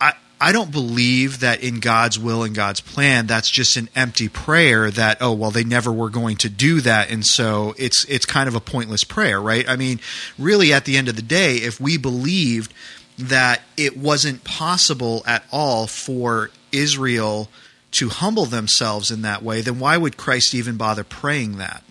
I 0.00 0.12
I 0.40 0.52
don't 0.52 0.70
believe 0.70 1.40
that 1.40 1.60
in 1.60 1.80
God's 1.80 2.16
will 2.16 2.44
and 2.44 2.54
God's 2.54 2.80
plan, 2.80 3.26
that's 3.26 3.50
just 3.50 3.76
an 3.76 3.88
empty 3.96 4.28
prayer. 4.28 4.92
That 4.92 5.18
oh 5.20 5.32
well, 5.32 5.50
they 5.50 5.64
never 5.64 5.90
were 5.90 6.10
going 6.10 6.36
to 6.38 6.48
do 6.48 6.80
that, 6.82 7.10
and 7.10 7.26
so 7.26 7.74
it's 7.76 8.04
it's 8.08 8.24
kind 8.24 8.48
of 8.48 8.54
a 8.54 8.60
pointless 8.60 9.02
prayer, 9.02 9.40
right? 9.40 9.68
I 9.68 9.74
mean, 9.74 9.98
really, 10.38 10.72
at 10.72 10.84
the 10.84 10.96
end 10.96 11.08
of 11.08 11.16
the 11.16 11.22
day, 11.22 11.56
if 11.56 11.80
we 11.80 11.96
believed 11.96 12.72
that 13.20 13.62
it 13.76 13.96
wasn't 13.96 14.44
possible 14.44 15.22
at 15.26 15.44
all 15.52 15.86
for 15.86 16.50
Israel 16.72 17.48
to 17.92 18.08
humble 18.08 18.46
themselves 18.46 19.10
in 19.10 19.22
that 19.22 19.42
way, 19.42 19.60
then 19.60 19.78
why 19.78 19.96
would 19.96 20.16
Christ 20.16 20.54
even 20.54 20.76
bother 20.76 21.04
praying 21.04 21.58
that? 21.58 21.82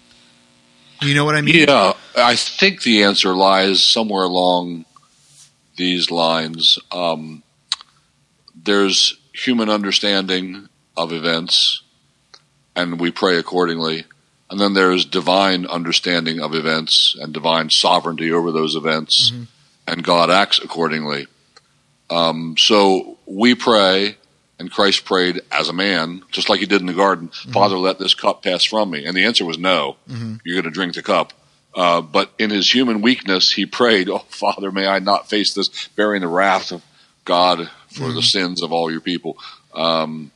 You 1.02 1.14
know 1.14 1.26
what 1.26 1.36
I 1.36 1.42
mean? 1.42 1.56
Yeah, 1.56 1.94
I 2.18 2.36
think 2.36 2.82
the 2.82 3.04
answer 3.04 3.34
lies 3.34 3.84
somewhere 3.84 4.24
along 4.24 4.86
these 5.78 6.12
lines. 6.12 6.78
Um, 6.92 7.44
there's 8.56 9.18
human 9.34 9.70
understanding 9.70 10.68
of 10.98 11.14
events, 11.14 11.84
and 12.76 13.00
we 13.00 13.12
pray 13.12 13.38
accordingly. 13.38 14.06
And 14.50 14.60
then 14.60 14.74
there's 14.74 15.06
divine 15.06 15.66
understanding 15.68 16.42
of 16.42 16.56
events 16.56 17.16
and 17.20 17.32
divine 17.32 17.70
sovereignty 17.70 18.32
over 18.32 18.52
those 18.52 18.76
events. 18.76 19.32
Mm-hmm 19.32 19.44
and 19.90 20.04
God 20.04 20.30
acts 20.30 20.60
accordingly. 20.60 21.28
Um, 22.10 22.56
so 22.58 23.18
we 23.26 23.56
pray, 23.56 24.18
and 24.60 24.72
Christ 24.72 25.06
prayed 25.06 25.42
as 25.52 25.70
a 25.70 25.74
man, 25.74 26.24
just 26.32 26.50
like 26.50 26.60
he 26.60 26.66
did 26.66 26.82
in 26.82 26.88
the 26.88 26.94
garden. 26.94 27.30
Mm-hmm. 27.30 27.52
Father, 27.52 27.78
let 27.78 28.00
this 28.00 28.14
cup 28.14 28.44
pass 28.44 28.64
from 28.64 28.92
me. 28.92 29.06
And 29.06 29.18
the 29.18 29.26
answer 29.26 29.46
was 29.46 29.58
no. 29.58 29.98
Mm-hmm. 30.08 30.36
You're 30.46 30.62
going 30.62 30.72
to 30.72 30.78
drink 30.78 30.94
the 30.94 31.02
cup. 31.02 31.34
Uh, 31.76 32.02
but 32.02 32.32
in 32.40 32.50
his 32.50 32.74
human 32.74 33.02
weakness, 33.02 33.52
he 33.52 33.66
prayed, 33.66 34.10
"Oh 34.10 34.26
Father, 34.30 34.72
may 34.72 34.88
I 34.88 34.98
not 35.00 35.30
face 35.30 35.54
this, 35.54 35.88
bearing 35.90 36.22
the 36.22 36.28
wrath 36.28 36.72
of 36.72 36.84
God 37.26 37.70
for 37.90 38.06
mm-hmm. 38.06 38.16
the 38.16 38.24
sins 38.24 38.64
of 38.64 38.72
all 38.72 38.92
your 38.92 39.02
people." 39.02 39.38
Um, 39.76 40.32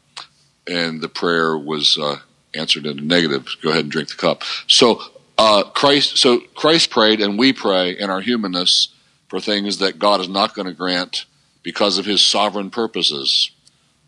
and 0.67 1.01
the 1.01 1.09
prayer 1.09 1.57
was 1.57 1.97
uh, 1.99 2.17
answered 2.53 2.85
in 2.85 2.99
a 2.99 3.01
negative. 3.01 3.47
Go 3.63 3.71
ahead 3.71 3.81
and 3.81 3.91
drink 3.91 4.09
the 4.09 4.15
cup. 4.15 4.43
So 4.67 5.01
uh, 5.39 5.63
Christ, 5.63 6.17
so 6.17 6.39
Christ 6.53 6.91
prayed, 6.91 7.19
and 7.19 7.37
we 7.37 7.51
pray 7.51 7.97
in 7.97 8.11
our 8.11 8.21
humanness 8.21 8.89
for 9.33 9.39
things 9.39 9.79
that 9.79 9.97
God 9.97 10.21
is 10.21 10.29
not 10.29 10.53
going 10.53 10.67
to 10.67 10.75
grant 10.75 11.25
because 11.63 11.97
of 11.97 12.05
his 12.05 12.21
sovereign 12.21 12.69
purposes. 12.69 13.49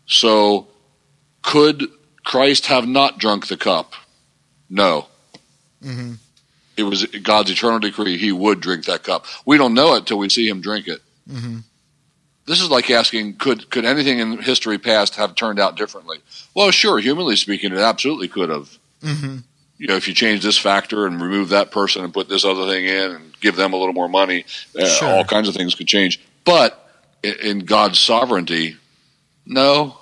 So, 0.06 0.68
could 1.42 1.88
Christ 2.22 2.66
have 2.66 2.86
not 2.86 3.18
drunk 3.18 3.48
the 3.48 3.56
cup? 3.56 3.94
No. 4.70 5.08
Mm-hmm. 5.82 6.12
It 6.76 6.84
was 6.84 7.06
God's 7.06 7.50
eternal 7.50 7.80
decree 7.80 8.16
he 8.16 8.30
would 8.30 8.60
drink 8.60 8.84
that 8.84 9.02
cup. 9.02 9.26
We 9.44 9.58
don't 9.58 9.74
know 9.74 9.96
it 9.96 10.06
till 10.06 10.18
we 10.18 10.28
see 10.28 10.46
him 10.46 10.60
drink 10.60 10.86
it. 10.86 11.00
Mm-hmm. 11.28 11.58
This 12.46 12.60
is 12.60 12.70
like 12.70 12.88
asking, 12.88 13.38
could 13.38 13.68
could 13.68 13.84
anything 13.84 14.20
in 14.20 14.38
history 14.38 14.78
past 14.78 15.16
have 15.16 15.34
turned 15.34 15.58
out 15.58 15.76
differently? 15.76 16.18
Well, 16.54 16.70
sure, 16.70 17.00
humanly 17.00 17.34
speaking, 17.34 17.72
it 17.72 17.78
absolutely 17.78 18.28
could 18.28 18.50
have. 18.50 18.78
Mm-hmm 19.02 19.38
you 19.78 19.86
know, 19.86 19.96
if 19.96 20.08
you 20.08 20.14
change 20.14 20.42
this 20.42 20.56
factor 20.56 21.06
and 21.06 21.20
remove 21.20 21.50
that 21.50 21.70
person 21.70 22.02
and 22.02 22.12
put 22.12 22.28
this 22.28 22.44
other 22.44 22.66
thing 22.66 22.86
in 22.86 23.10
and 23.12 23.40
give 23.40 23.56
them 23.56 23.72
a 23.72 23.76
little 23.76 23.92
more 23.92 24.08
money, 24.08 24.44
uh, 24.78 24.86
sure. 24.86 25.08
all 25.08 25.24
kinds 25.24 25.48
of 25.48 25.54
things 25.54 25.74
could 25.74 25.86
change. 25.86 26.20
But 26.44 26.82
in 27.22 27.60
God's 27.60 27.98
sovereignty, 27.98 28.76
no, 29.44 29.98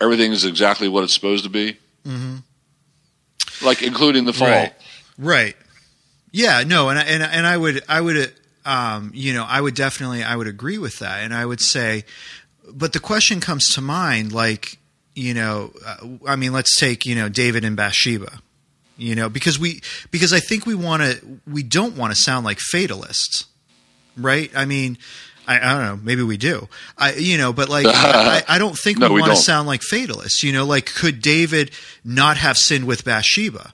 everything 0.00 0.32
is 0.32 0.44
exactly 0.44 0.88
what 0.88 1.04
it's 1.04 1.14
supposed 1.14 1.44
to 1.44 1.50
be. 1.50 1.78
Mm-hmm. 2.04 2.36
Like 3.64 3.82
including 3.82 4.24
the 4.24 4.32
fall. 4.32 4.48
Right. 4.48 4.74
right. 5.18 5.56
Yeah. 6.32 6.64
No. 6.66 6.88
And 6.90 6.98
and 6.98 7.22
and 7.22 7.46
I 7.46 7.56
would 7.56 7.82
I 7.88 8.00
would 8.00 8.34
um, 8.64 9.12
you 9.14 9.32
know 9.32 9.46
I 9.48 9.60
would 9.60 9.74
definitely 9.74 10.22
I 10.22 10.36
would 10.36 10.46
agree 10.46 10.78
with 10.78 10.98
that, 10.98 11.20
and 11.20 11.32
I 11.32 11.46
would 11.46 11.60
say, 11.60 12.04
but 12.70 12.92
the 12.92 13.00
question 13.00 13.40
comes 13.40 13.68
to 13.74 13.80
mind 13.80 14.32
like 14.32 14.78
you 15.14 15.32
know, 15.32 15.72
uh, 15.86 15.96
I 16.26 16.36
mean, 16.36 16.52
let's 16.52 16.78
take 16.78 17.06
you 17.06 17.14
know 17.14 17.30
David 17.30 17.64
and 17.64 17.76
Bathsheba 17.76 18.42
you 18.96 19.14
know 19.14 19.28
because 19.28 19.58
we 19.58 19.80
because 20.10 20.32
i 20.32 20.40
think 20.40 20.66
we 20.66 20.74
want 20.74 21.02
to 21.02 21.40
we 21.46 21.62
don't 21.62 21.96
want 21.96 22.14
to 22.14 22.20
sound 22.20 22.44
like 22.44 22.58
fatalists 22.58 23.46
right 24.16 24.50
i 24.56 24.64
mean 24.64 24.98
I, 25.48 25.58
I, 25.58 25.74
don't 25.74 25.84
know. 25.84 26.00
Maybe 26.02 26.24
we 26.24 26.36
do. 26.36 26.68
I, 26.98 27.12
you 27.12 27.38
know, 27.38 27.52
but 27.52 27.68
like, 27.68 27.86
I, 27.88 28.42
I, 28.48 28.58
don't 28.58 28.76
think 28.76 28.98
no, 29.00 29.08
we, 29.08 29.16
we 29.16 29.20
want 29.20 29.32
to 29.32 29.40
sound 29.40 29.68
like 29.68 29.80
fatalists. 29.82 30.42
You 30.42 30.52
know, 30.52 30.64
like, 30.64 30.86
could 30.86 31.22
David 31.22 31.70
not 32.04 32.36
have 32.36 32.56
sinned 32.56 32.84
with 32.84 33.04
Bathsheba? 33.04 33.72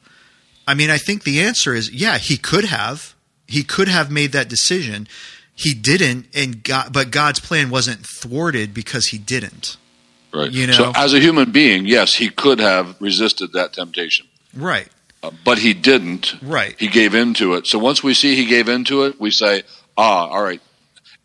I 0.66 0.74
mean, 0.74 0.90
I 0.90 0.98
think 0.98 1.24
the 1.24 1.40
answer 1.40 1.74
is, 1.74 1.90
yeah, 1.90 2.18
he 2.18 2.36
could 2.36 2.66
have. 2.66 3.14
He 3.46 3.64
could 3.64 3.88
have 3.88 4.10
made 4.10 4.32
that 4.32 4.48
decision. 4.48 5.08
He 5.54 5.74
didn't, 5.74 6.26
and 6.34 6.62
God, 6.62 6.92
but 6.92 7.10
God's 7.10 7.40
plan 7.40 7.70
wasn't 7.70 8.06
thwarted 8.06 8.72
because 8.72 9.06
he 9.06 9.18
didn't. 9.18 9.76
Right. 10.32 10.50
You 10.50 10.66
know, 10.66 10.72
so 10.72 10.92
as 10.94 11.12
a 11.12 11.20
human 11.20 11.52
being, 11.52 11.84
yes, 11.84 12.14
he 12.14 12.30
could 12.30 12.58
have 12.58 12.96
resisted 13.00 13.52
that 13.52 13.74
temptation. 13.74 14.26
Right. 14.54 14.88
But 15.44 15.58
he 15.58 15.72
didn't. 15.72 16.34
Right. 16.42 16.74
He 16.78 16.88
gave 16.88 17.14
into 17.14 17.54
it. 17.54 17.66
So 17.66 17.78
once 17.78 18.02
we 18.02 18.12
see 18.12 18.34
he 18.34 18.46
gave 18.46 18.68
into 18.68 19.04
it, 19.04 19.20
we 19.20 19.30
say, 19.30 19.62
ah, 19.96 20.26
all 20.28 20.42
right. 20.42 20.60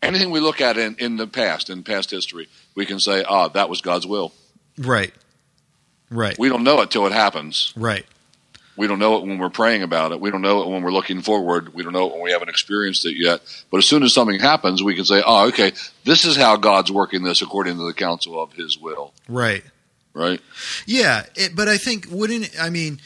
Anything 0.00 0.30
we 0.30 0.38
look 0.38 0.60
at 0.60 0.78
in, 0.78 0.94
in 1.00 1.16
the 1.16 1.26
past, 1.26 1.68
in 1.68 1.82
past 1.82 2.10
history, 2.10 2.48
we 2.76 2.86
can 2.86 3.00
say, 3.00 3.24
ah, 3.24 3.48
that 3.48 3.68
was 3.68 3.80
God's 3.80 4.06
will. 4.06 4.32
Right. 4.78 5.12
Right. 6.10 6.38
We 6.38 6.48
don't 6.48 6.62
know 6.62 6.80
it 6.82 6.92
till 6.92 7.06
it 7.06 7.12
happens. 7.12 7.72
Right. 7.74 8.06
We 8.76 8.86
don't 8.86 9.00
know 9.00 9.16
it 9.16 9.26
when 9.26 9.38
we're 9.38 9.50
praying 9.50 9.82
about 9.82 10.12
it. 10.12 10.20
We 10.20 10.30
don't 10.30 10.42
know 10.42 10.62
it 10.62 10.68
when 10.68 10.84
we're 10.84 10.92
looking 10.92 11.20
forward. 11.20 11.74
We 11.74 11.82
don't 11.82 11.92
know 11.92 12.06
it 12.06 12.12
when 12.12 12.22
we 12.22 12.30
haven't 12.30 12.48
experienced 12.48 13.04
it 13.04 13.16
yet. 13.16 13.40
But 13.72 13.78
as 13.78 13.86
soon 13.86 14.04
as 14.04 14.14
something 14.14 14.38
happens, 14.38 14.84
we 14.84 14.94
can 14.94 15.04
say, 15.04 15.20
oh, 15.26 15.48
okay, 15.48 15.72
this 16.04 16.24
is 16.24 16.36
how 16.36 16.56
God's 16.56 16.92
working 16.92 17.24
this 17.24 17.42
according 17.42 17.76
to 17.78 17.82
the 17.84 17.92
counsel 17.92 18.40
of 18.40 18.52
his 18.52 18.78
will. 18.78 19.12
Right. 19.28 19.64
Right. 20.14 20.40
Yeah. 20.86 21.24
It, 21.34 21.56
but 21.56 21.66
I 21.66 21.76
think, 21.76 22.06
wouldn't, 22.08 22.50
I 22.60 22.70
mean, 22.70 23.00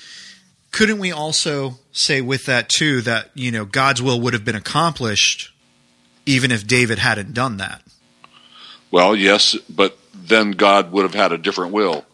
couldn't 0.72 0.98
we 0.98 1.12
also 1.12 1.78
say 1.92 2.20
with 2.22 2.46
that 2.46 2.68
too 2.68 3.02
that 3.02 3.30
you 3.35 3.52
know 3.52 3.64
God's 3.64 4.02
will 4.02 4.20
would 4.20 4.32
have 4.32 4.44
been 4.44 4.56
accomplished 4.56 5.52
even 6.26 6.50
if 6.50 6.66
David 6.66 6.98
hadn't 6.98 7.35
done 7.35 7.58
that? 7.58 7.82
Well, 8.90 9.14
yes, 9.14 9.54
but 9.68 9.96
then 10.14 10.52
God 10.52 10.92
would 10.92 11.02
have 11.02 11.14
had 11.14 11.32
a 11.32 11.38
different 11.38 11.72
will. 11.72 12.04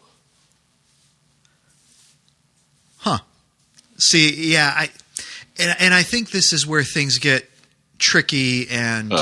Huh. 2.99 3.19
See, 3.97 4.53
yeah, 4.53 4.73
I 4.75 4.91
and 5.59 5.77
and 5.79 5.95
I 5.95 6.03
think 6.03 6.31
this 6.31 6.53
is 6.53 6.67
where 6.67 6.83
things 6.83 7.19
get 7.19 7.49
tricky 7.99 8.69
and 8.69 9.13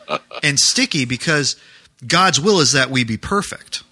and 0.42 0.58
sticky 0.58 1.04
because 1.04 1.56
God's 2.06 2.40
will 2.40 2.60
is 2.60 2.72
that 2.72 2.90
we 2.90 3.04
be 3.04 3.18
perfect. 3.18 3.82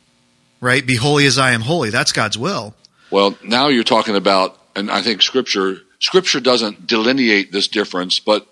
Right? 0.61 0.87
Be 0.87 0.97
holy 0.97 1.27
as 1.27 1.39
I 1.39 1.51
am 1.51 1.61
holy. 1.61 1.91
That's 1.91 2.13
God's 2.13 2.39
will. 2.39 2.75
Well, 3.11 3.37
now 3.43 3.69
you're 3.69 3.85
talking 3.85 4.17
about 4.17 4.59
and 4.77 4.91
I 4.91 5.03
think 5.03 5.23
Scripture 5.23 5.79
Scripture 6.01 6.41
doesn't 6.41 6.87
delineate 6.87 7.53
this 7.53 7.69
difference, 7.69 8.21
but 8.21 8.47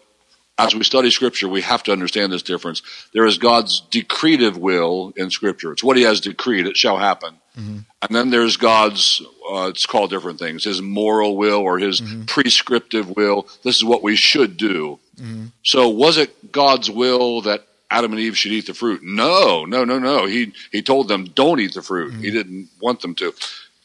as 0.59 0.75
we 0.75 0.85
study 0.85 1.11
Scripture, 1.11 1.49
we 1.49 1.63
have 1.63 1.83
to 1.85 1.93
understand 1.93 2.33
this 2.33 2.43
difference. 2.43 2.83
There 3.13 3.25
is 3.25 3.39
God's 3.39 3.83
decretive 3.91 4.57
will 4.57 5.13
in 5.17 5.31
Scripture. 5.31 5.73
It's 5.73 5.85
what 5.85 5.97
He 5.97 6.03
has 6.03 6.21
decreed; 6.21 6.67
it 6.67 6.77
shall 6.77 6.99
happen. 6.99 7.37
Mm-hmm. 7.59 7.79
And 8.03 8.17
then 8.17 8.31
there's 8.31 8.57
God's 8.57 9.23
uh, 9.51 9.69
it's 9.69 9.87
called 9.87 10.11
different 10.11 10.39
things. 10.39 10.65
His 10.65 10.81
moral 10.81 11.37
will 11.37 11.61
or 11.61 11.79
his 11.79 12.01
mm-hmm. 12.01 12.25
prescriptive 12.25 13.11
will. 13.11 13.47
This 13.63 13.77
is 13.77 13.85
what 13.85 14.03
we 14.03 14.17
should 14.17 14.57
do. 14.57 14.99
Mm-hmm. 15.17 15.47
So, 15.63 15.89
was 15.89 16.17
it 16.17 16.53
God's 16.53 16.91
will 16.91 17.43
that 17.43 17.67
Adam 17.91 18.13
and 18.13 18.21
Eve 18.21 18.39
should 18.39 18.53
eat 18.53 18.67
the 18.67 18.75
fruit? 18.75 19.03
No, 19.03 19.67
no, 19.67 19.85
no, 19.85 19.99
no. 19.99 20.27
He 20.27 20.53
he 20.71 20.83
told 20.83 21.09
them 21.09 21.25
don't 21.25 21.61
eat 21.61 21.75
the 21.75 21.83
fruit. 21.83 22.13
Mm-hmm. 22.13 22.23
He 22.23 22.31
didn't 22.31 22.69
want 22.81 23.01
them 23.01 23.15
to. 23.17 23.35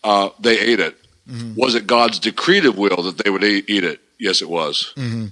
Uh, 0.03 0.29
they 0.39 0.59
ate 0.59 0.79
it. 0.79 0.97
Mm-hmm. 1.29 1.59
Was 1.59 1.75
it 1.75 1.87
God's 1.87 2.19
decretive 2.19 2.75
will 2.75 3.01
that 3.03 3.17
they 3.23 3.29
would 3.29 3.43
eat, 3.43 3.83
it? 3.83 3.99
Yes, 4.19 4.41
it 4.41 4.49
was. 4.49 4.93
Mm-hmm. 4.95 5.27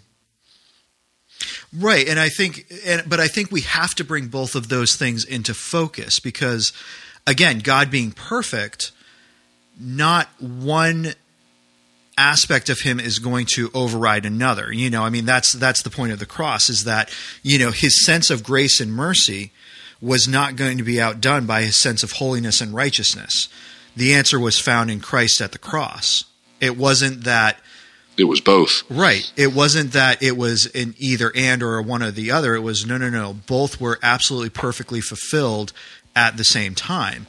Right, 1.77 2.07
and 2.07 2.19
I 2.19 2.29
think, 2.29 2.65
and, 2.85 3.03
but 3.07 3.19
I 3.19 3.27
think 3.27 3.51
we 3.51 3.61
have 3.61 3.95
to 3.95 4.03
bring 4.03 4.27
both 4.27 4.55
of 4.55 4.69
those 4.69 4.95
things 4.95 5.25
into 5.25 5.53
focus 5.53 6.19
because, 6.19 6.71
again, 7.27 7.59
God 7.59 7.91
being 7.91 8.11
perfect, 8.11 8.91
not 9.79 10.27
one 10.39 11.13
aspect 12.17 12.69
of 12.69 12.79
him 12.79 12.99
is 12.99 13.19
going 13.19 13.45
to 13.45 13.69
override 13.73 14.25
another. 14.25 14.71
You 14.71 14.89
know, 14.89 15.03
I 15.03 15.09
mean 15.09 15.25
that's 15.25 15.53
that's 15.53 15.81
the 15.81 15.89
point 15.89 16.13
of 16.13 16.19
the 16.19 16.25
cross 16.25 16.69
is 16.69 16.85
that, 16.85 17.13
you 17.43 17.59
know, 17.59 17.71
his 17.71 18.05
sense 18.05 18.29
of 18.29 18.43
grace 18.43 18.79
and 18.79 18.93
mercy 18.93 19.51
was 20.01 20.27
not 20.27 20.55
going 20.55 20.77
to 20.77 20.83
be 20.83 21.01
outdone 21.01 21.45
by 21.45 21.63
his 21.63 21.79
sense 21.79 22.03
of 22.03 22.13
holiness 22.13 22.61
and 22.61 22.73
righteousness. 22.73 23.49
The 23.95 24.13
answer 24.13 24.39
was 24.39 24.59
found 24.59 24.91
in 24.91 24.99
Christ 24.99 25.41
at 25.41 25.51
the 25.51 25.57
cross. 25.57 26.25
It 26.59 26.77
wasn't 26.77 27.23
that 27.23 27.59
it 28.17 28.25
was 28.25 28.39
both. 28.39 28.83
Right. 28.89 29.31
It 29.35 29.53
wasn't 29.53 29.91
that 29.93 30.23
it 30.23 30.37
was 30.37 30.67
an 30.67 30.95
either 30.97 31.31
and 31.35 31.61
or 31.61 31.81
one 31.81 32.01
or 32.01 32.11
the 32.11 32.31
other. 32.31 32.55
It 32.55 32.61
was 32.61 32.85
no, 32.85 32.97
no, 32.97 33.09
no. 33.09 33.33
Both 33.33 33.81
were 33.81 33.99
absolutely 34.01 34.49
perfectly 34.49 35.01
fulfilled 35.01 35.73
at 36.15 36.37
the 36.37 36.45
same 36.45 36.75
time. 36.75 37.27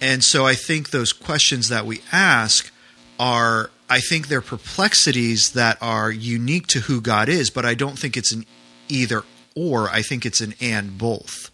And 0.00 0.24
so 0.24 0.46
I 0.46 0.54
think 0.54 0.90
those 0.90 1.12
questions 1.12 1.68
that 1.68 1.86
we 1.86 2.00
ask 2.10 2.72
are, 3.20 3.70
I 3.90 4.00
think 4.00 4.28
they're 4.28 4.40
perplexities 4.40 5.52
that 5.52 5.76
are 5.82 6.10
unique 6.10 6.66
to 6.68 6.80
who 6.80 7.00
God 7.00 7.28
is, 7.28 7.50
but 7.50 7.66
I 7.66 7.74
don't 7.74 7.98
think 7.98 8.16
it's 8.16 8.32
an 8.32 8.46
either 8.88 9.22
or. 9.54 9.90
I 9.90 10.02
think 10.02 10.24
it's 10.24 10.40
an 10.40 10.54
and 10.60 10.96
both. 10.96 11.50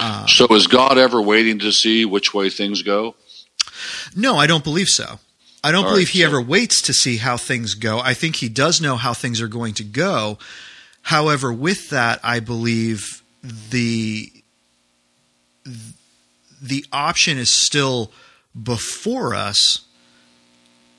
Uh, 0.00 0.24
so 0.26 0.46
is 0.54 0.68
God 0.68 0.96
ever 0.96 1.20
waiting 1.20 1.58
to 1.58 1.72
see 1.72 2.04
which 2.04 2.32
way 2.32 2.48
things 2.48 2.82
go? 2.82 3.16
No, 4.16 4.36
I 4.36 4.46
don't 4.46 4.64
believe 4.64 4.88
so. 4.88 5.18
I 5.62 5.72
don't 5.72 5.84
All 5.84 5.90
believe 5.90 6.08
right, 6.08 6.12
he 6.12 6.20
so. 6.20 6.26
ever 6.26 6.40
waits 6.40 6.82
to 6.82 6.92
see 6.92 7.16
how 7.16 7.36
things 7.36 7.74
go. 7.74 7.98
I 7.98 8.14
think 8.14 8.36
he 8.36 8.48
does 8.48 8.80
know 8.80 8.96
how 8.96 9.12
things 9.12 9.40
are 9.40 9.48
going 9.48 9.74
to 9.74 9.84
go. 9.84 10.38
However, 11.02 11.52
with 11.52 11.90
that, 11.90 12.20
I 12.22 12.40
believe 12.40 13.22
the 13.42 14.30
the 16.60 16.84
option 16.92 17.38
is 17.38 17.50
still 17.50 18.10
before 18.60 19.34
us 19.34 19.84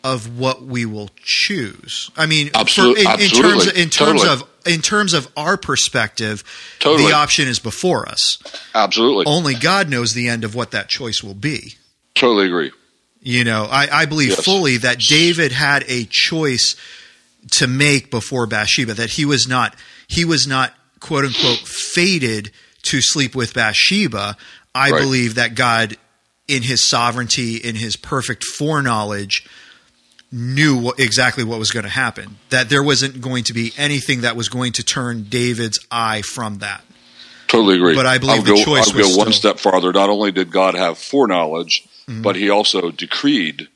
of 0.03 0.39
what 0.39 0.63
we 0.63 0.85
will 0.85 1.09
choose. 1.23 2.09
I 2.15 2.25
mean, 2.25 2.47
in, 2.47 2.59
in, 2.59 2.65
terms 2.65 3.67
of, 3.67 3.77
in 3.77 3.89
terms 3.89 4.21
totally. 4.21 4.29
of 4.29 4.43
in 4.65 4.81
terms 4.81 5.13
of 5.13 5.31
our 5.35 5.57
perspective, 5.57 6.43
totally. 6.79 7.09
the 7.09 7.15
option 7.15 7.47
is 7.47 7.59
before 7.59 8.07
us. 8.07 8.37
Absolutely. 8.75 9.25
Only 9.25 9.55
God 9.55 9.89
knows 9.89 10.13
the 10.13 10.27
end 10.27 10.43
of 10.43 10.55
what 10.55 10.71
that 10.71 10.89
choice 10.89 11.23
will 11.23 11.33
be. 11.33 11.75
Totally 12.19 12.47
agree. 12.47 12.71
You 13.21 13.43
know, 13.43 13.67
I, 13.69 13.87
I 14.01 14.05
believe 14.05 14.29
yes. 14.29 14.43
fully 14.43 14.77
that 14.77 14.99
David 14.99 15.51
had 15.51 15.83
a 15.87 16.05
choice 16.05 16.75
to 17.51 17.67
make 17.67 18.11
before 18.11 18.45
Bathsheba. 18.45 18.93
That 18.93 19.11
he 19.11 19.25
was 19.25 19.47
not 19.47 19.75
he 20.07 20.25
was 20.25 20.47
not 20.47 20.73
quote 20.99 21.25
unquote 21.25 21.59
fated 21.59 22.51
to 22.83 23.01
sleep 23.01 23.35
with 23.35 23.53
Bathsheba. 23.53 24.37
I 24.73 24.91
right. 24.91 25.01
believe 25.01 25.35
that 25.35 25.55
God, 25.55 25.97
in 26.47 26.63
His 26.63 26.87
sovereignty, 26.87 27.57
in 27.57 27.75
His 27.75 27.95
perfect 27.95 28.43
foreknowledge, 28.43 29.45
knew 30.31 30.77
what, 30.77 30.99
exactly 30.99 31.43
what 31.43 31.59
was 31.59 31.71
going 31.71 31.83
to 31.83 31.89
happen. 31.89 32.37
That 32.49 32.69
there 32.69 32.83
wasn't 32.83 33.19
going 33.21 33.45
to 33.45 33.53
be 33.53 33.73
anything 33.77 34.21
that 34.21 34.35
was 34.35 34.47
going 34.47 34.73
to 34.73 34.83
turn 34.83 35.23
David's 35.23 35.79
eye 35.91 36.21
from 36.21 36.59
that. 36.59 36.83
Totally 37.47 37.75
agree. 37.75 37.95
But 37.95 38.05
I 38.05 38.19
believe 38.19 38.39
I'll 38.39 38.43
the 38.43 38.51
go, 38.51 38.63
choice 38.63 38.89
I'll 38.89 38.93
go 38.93 39.17
one 39.17 39.33
still... 39.33 39.55
step 39.55 39.59
farther. 39.59 39.91
Not 39.91 40.09
only 40.09 40.31
did 40.31 40.51
God 40.51 40.75
have 40.75 40.97
foreknowledge, 40.97 41.88
mm-hmm. 42.09 42.21
but 42.21 42.35
he 42.35 42.49
also 42.49 42.91
decreed. 42.91 43.67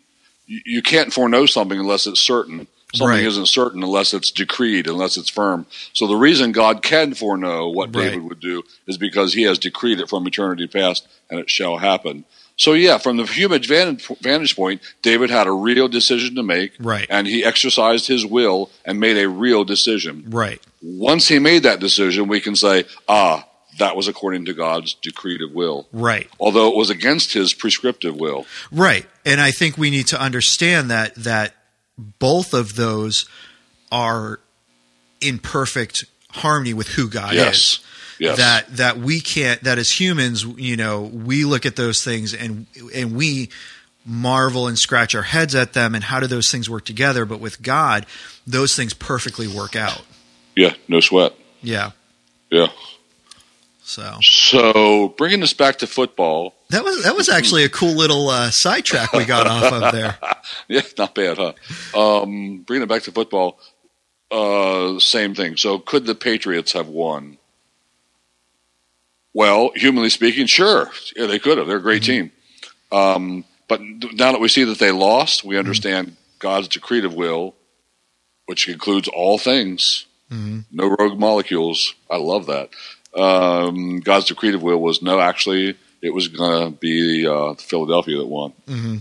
You 0.48 0.82
can't 0.82 1.14
foreknow 1.14 1.46
something 1.46 1.80
unless 1.80 2.08
it's 2.08 2.20
certain. 2.20 2.68
Something 2.94 3.18
right. 3.18 3.26
isn't 3.26 3.48
certain 3.48 3.82
unless 3.82 4.14
it's 4.14 4.30
decreed, 4.30 4.88
unless 4.88 5.18
it's 5.18 5.30
firm. 5.30 5.66
So 5.94 6.06
the 6.06 6.16
reason 6.16 6.52
God 6.52 6.84
can 6.84 7.16
foreknow 7.16 7.70
what 7.70 7.96
right. 7.96 8.04
David 8.04 8.24
would 8.24 8.40
do 8.40 8.62
is 8.88 8.98
because 8.98 9.34
he 9.34 9.44
has 9.44 9.58
decreed 9.58 10.00
it 10.00 10.10
from 10.10 10.28
eternity 10.28 10.68
past 10.68 11.08
and 11.30 11.40
it 11.40 11.50
shall 11.50 11.78
happen. 11.78 12.26
So 12.56 12.74
yeah, 12.74 13.00
from 13.00 13.18
the 13.18 13.26
human 13.26 13.64
vantage 13.64 14.56
point, 14.56 14.82
David 15.02 15.32
had 15.32 15.48
a 15.48 15.52
real 15.52 15.88
decision 15.88 16.36
to 16.36 16.44
make, 16.44 16.74
right? 16.80 17.08
And 17.10 17.26
he 17.26 17.44
exercised 17.44 18.08
his 18.08 18.28
will 18.28 18.70
and 18.86 19.00
made 19.00 19.18
a 19.18 19.28
real 19.28 19.64
decision, 19.64 20.26
right? 20.30 20.62
Once 20.84 21.28
he 21.28 21.40
made 21.40 21.64
that 21.64 21.80
decision, 21.80 22.28
we 22.28 22.42
can 22.42 22.56
say, 22.56 22.86
ah, 23.08 23.48
that 23.80 23.96
was 23.96 24.08
according 24.08 24.46
to 24.46 24.54
God's 24.54 24.96
decretive 24.96 25.52
will. 25.54 25.88
Right. 25.92 26.30
Although 26.40 26.70
it 26.70 26.76
was 26.76 26.90
against 26.90 27.34
his 27.34 27.54
prescriptive 27.54 28.16
will. 28.16 28.46
Right. 28.72 29.06
And 29.26 29.42
I 29.42 29.52
think 29.52 29.78
we 29.78 29.90
need 29.90 30.08
to 30.08 30.22
understand 30.22 30.92
that 30.92 31.16
that 31.16 31.56
both 31.98 32.54
of 32.54 32.76
those 32.76 33.28
are 33.92 34.40
in 35.22 35.40
perfect 35.40 36.06
harmony 36.32 36.74
with 36.74 36.90
who 36.90 37.10
God 37.10 37.34
yes. 37.34 37.56
is. 37.56 37.80
Yes. 38.20 38.38
That 38.38 38.78
that 38.78 38.98
we 38.98 39.22
can't 39.22 39.64
that 39.64 39.80
as 39.80 39.92
humans, 39.92 40.44
you 40.44 40.78
know, 40.78 41.02
we 41.02 41.46
look 41.46 41.66
at 41.66 41.76
those 41.76 42.04
things 42.04 42.34
and 42.34 42.68
and 42.94 43.16
we 43.16 43.50
marvel 44.06 44.68
and 44.68 44.78
scratch 44.78 45.16
our 45.16 45.24
heads 45.24 45.56
at 45.56 45.74
them 45.74 45.96
and 45.96 46.04
how 46.04 46.20
do 46.20 46.28
those 46.28 46.50
things 46.50 46.70
work 46.70 46.86
together, 46.86 47.26
but 47.26 47.40
with 47.40 47.62
God, 47.62 48.06
those 48.46 48.76
things 48.76 48.94
perfectly 48.94 49.48
work 49.48 49.76
out. 49.76 50.02
Yeah, 50.56 50.74
no 50.88 51.00
sweat. 51.00 51.34
Yeah. 51.62 51.92
Yeah. 52.52 52.68
So, 53.94 54.18
so 54.22 55.10
bringing 55.18 55.44
us 55.44 55.54
back 55.54 55.78
to 55.78 55.88
football. 55.88 56.56
That 56.70 56.84
was 56.84 57.04
that 57.04 57.16
was 57.16 57.30
actually 57.30 57.64
a 57.64 57.70
cool 57.70 57.94
little 57.94 58.28
uh, 58.28 58.50
sidetrack 58.50 59.14
we 59.14 59.24
got 59.24 59.46
off 59.46 59.72
of 59.72 59.92
there. 59.92 60.18
Yeah, 60.68 60.82
not 60.98 61.16
bad, 61.16 61.38
huh? 61.38 61.54
Um, 61.98 62.60
bringing 62.60 62.84
it 62.84 62.90
back 62.90 63.04
to 63.04 63.12
football. 63.12 63.60
Uh, 64.30 65.00
same 65.00 65.34
thing. 65.36 65.58
So, 65.58 65.80
could 65.80 66.06
the 66.06 66.16
Patriots 66.16 66.74
have 66.74 66.88
won? 66.88 67.38
Well, 69.34 69.72
humanly 69.76 70.10
speaking, 70.10 70.48
sure, 70.48 70.92
yeah, 71.16 71.28
they 71.28 71.40
could 71.40 71.58
have. 71.58 71.68
They're 71.68 71.78
a 71.78 71.82
great 71.82 72.04
mm-hmm. 72.04 72.30
team. 72.30 72.32
Um, 72.92 73.46
but 73.68 73.82
now 73.82 74.32
that 74.32 74.42
we 74.42 74.48
see 74.48 74.64
that 74.66 74.80
they 74.80 74.92
lost, 74.92 75.44
we 75.44 75.58
understand 75.58 76.08
mm-hmm. 76.08 76.16
God's 76.40 76.68
decretive 76.68 77.16
will, 77.16 77.56
which 78.46 78.68
includes 78.68 79.08
all 79.08 79.38
things. 79.38 80.06
Mm-hmm. 80.30 80.60
No 80.72 80.96
rogue 81.00 81.20
molecules. 81.20 81.96
I 82.10 82.18
love 82.18 82.48
that 82.48 82.70
um, 83.16 84.00
God's 84.00 84.28
decretive 84.28 84.62
will 84.62 84.80
was 84.80 85.02
no, 85.02 85.20
actually, 85.20 85.78
it 86.02 86.14
was 86.14 86.28
going 86.28 86.72
to 86.72 86.78
be 86.78 87.28
uh, 87.28 87.54
Philadelphia 87.56 88.18
that 88.18 88.28
won. 88.28 88.54
Mm-hmm. 88.68 88.98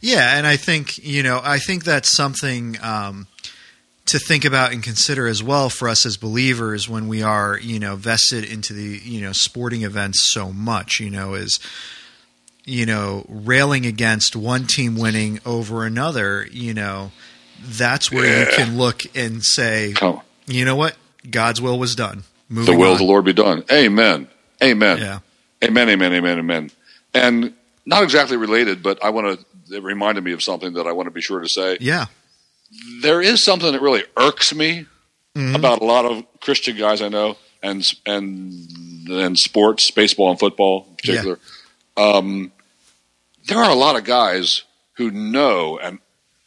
Yeah, 0.00 0.36
and 0.36 0.46
I 0.46 0.56
think 0.56 0.98
you 0.98 1.22
know, 1.22 1.40
I 1.42 1.58
think 1.58 1.84
that's 1.84 2.14
something 2.14 2.76
um, 2.82 3.26
to 4.06 4.18
think 4.18 4.44
about 4.44 4.72
and 4.72 4.82
consider 4.82 5.26
as 5.26 5.42
well 5.42 5.68
for 5.68 5.88
us 5.88 6.06
as 6.06 6.16
believers 6.16 6.88
when 6.88 7.08
we 7.08 7.22
are 7.22 7.58
you 7.58 7.78
know 7.78 7.96
vested 7.96 8.44
into 8.44 8.72
the 8.72 9.00
you 9.02 9.20
know 9.20 9.32
sporting 9.32 9.82
events 9.82 10.30
so 10.30 10.52
much. 10.52 11.00
You 11.00 11.10
know, 11.10 11.34
is 11.34 11.58
you 12.64 12.86
know 12.86 13.24
railing 13.28 13.86
against 13.86 14.36
one 14.36 14.66
team 14.66 14.96
winning 14.96 15.40
over 15.44 15.84
another. 15.84 16.46
You 16.50 16.74
know, 16.74 17.12
that's 17.62 18.10
where 18.10 18.26
yeah. 18.26 18.40
you 18.40 18.56
can 18.56 18.78
look 18.78 19.02
and 19.16 19.42
say, 19.44 19.94
you 20.46 20.64
know 20.64 20.76
what, 20.76 20.96
God's 21.28 21.60
will 21.60 21.78
was 21.78 21.94
done. 21.94 22.24
Moving 22.48 22.74
the 22.74 22.78
will 22.78 22.88
on. 22.88 22.92
of 22.92 22.98
the 22.98 23.04
Lord 23.04 23.24
be 23.24 23.32
done. 23.32 23.64
Amen. 23.70 24.28
Amen. 24.62 24.98
Yeah. 24.98 25.18
Amen. 25.64 25.88
Amen. 25.88 26.12
Amen. 26.12 26.38
Amen. 26.38 26.70
And 27.14 27.54
not 27.84 28.02
exactly 28.02 28.36
related, 28.36 28.82
but 28.82 29.02
I 29.02 29.10
want 29.10 29.38
to. 29.38 29.76
It 29.76 29.82
reminded 29.82 30.22
me 30.22 30.32
of 30.32 30.42
something 30.42 30.74
that 30.74 30.86
I 30.86 30.92
want 30.92 31.06
to 31.06 31.10
be 31.10 31.20
sure 31.20 31.40
to 31.40 31.48
say. 31.48 31.78
Yeah. 31.80 32.06
There 33.02 33.20
is 33.20 33.42
something 33.42 33.72
that 33.72 33.80
really 33.80 34.04
irks 34.16 34.54
me 34.54 34.86
mm-hmm. 35.34 35.54
about 35.56 35.80
a 35.80 35.84
lot 35.84 36.04
of 36.04 36.24
Christian 36.40 36.76
guys 36.76 37.02
I 37.02 37.08
know, 37.08 37.36
and 37.62 37.84
and 38.04 38.52
and 39.08 39.38
sports, 39.38 39.90
baseball 39.90 40.30
and 40.30 40.38
football 40.38 40.86
in 40.90 40.96
particular. 40.96 41.38
Yeah. 41.96 42.04
Um, 42.04 42.52
there 43.46 43.58
are 43.58 43.70
a 43.70 43.74
lot 43.74 43.96
of 43.96 44.04
guys 44.04 44.62
who 44.94 45.10
know 45.10 45.78
an 45.78 46.00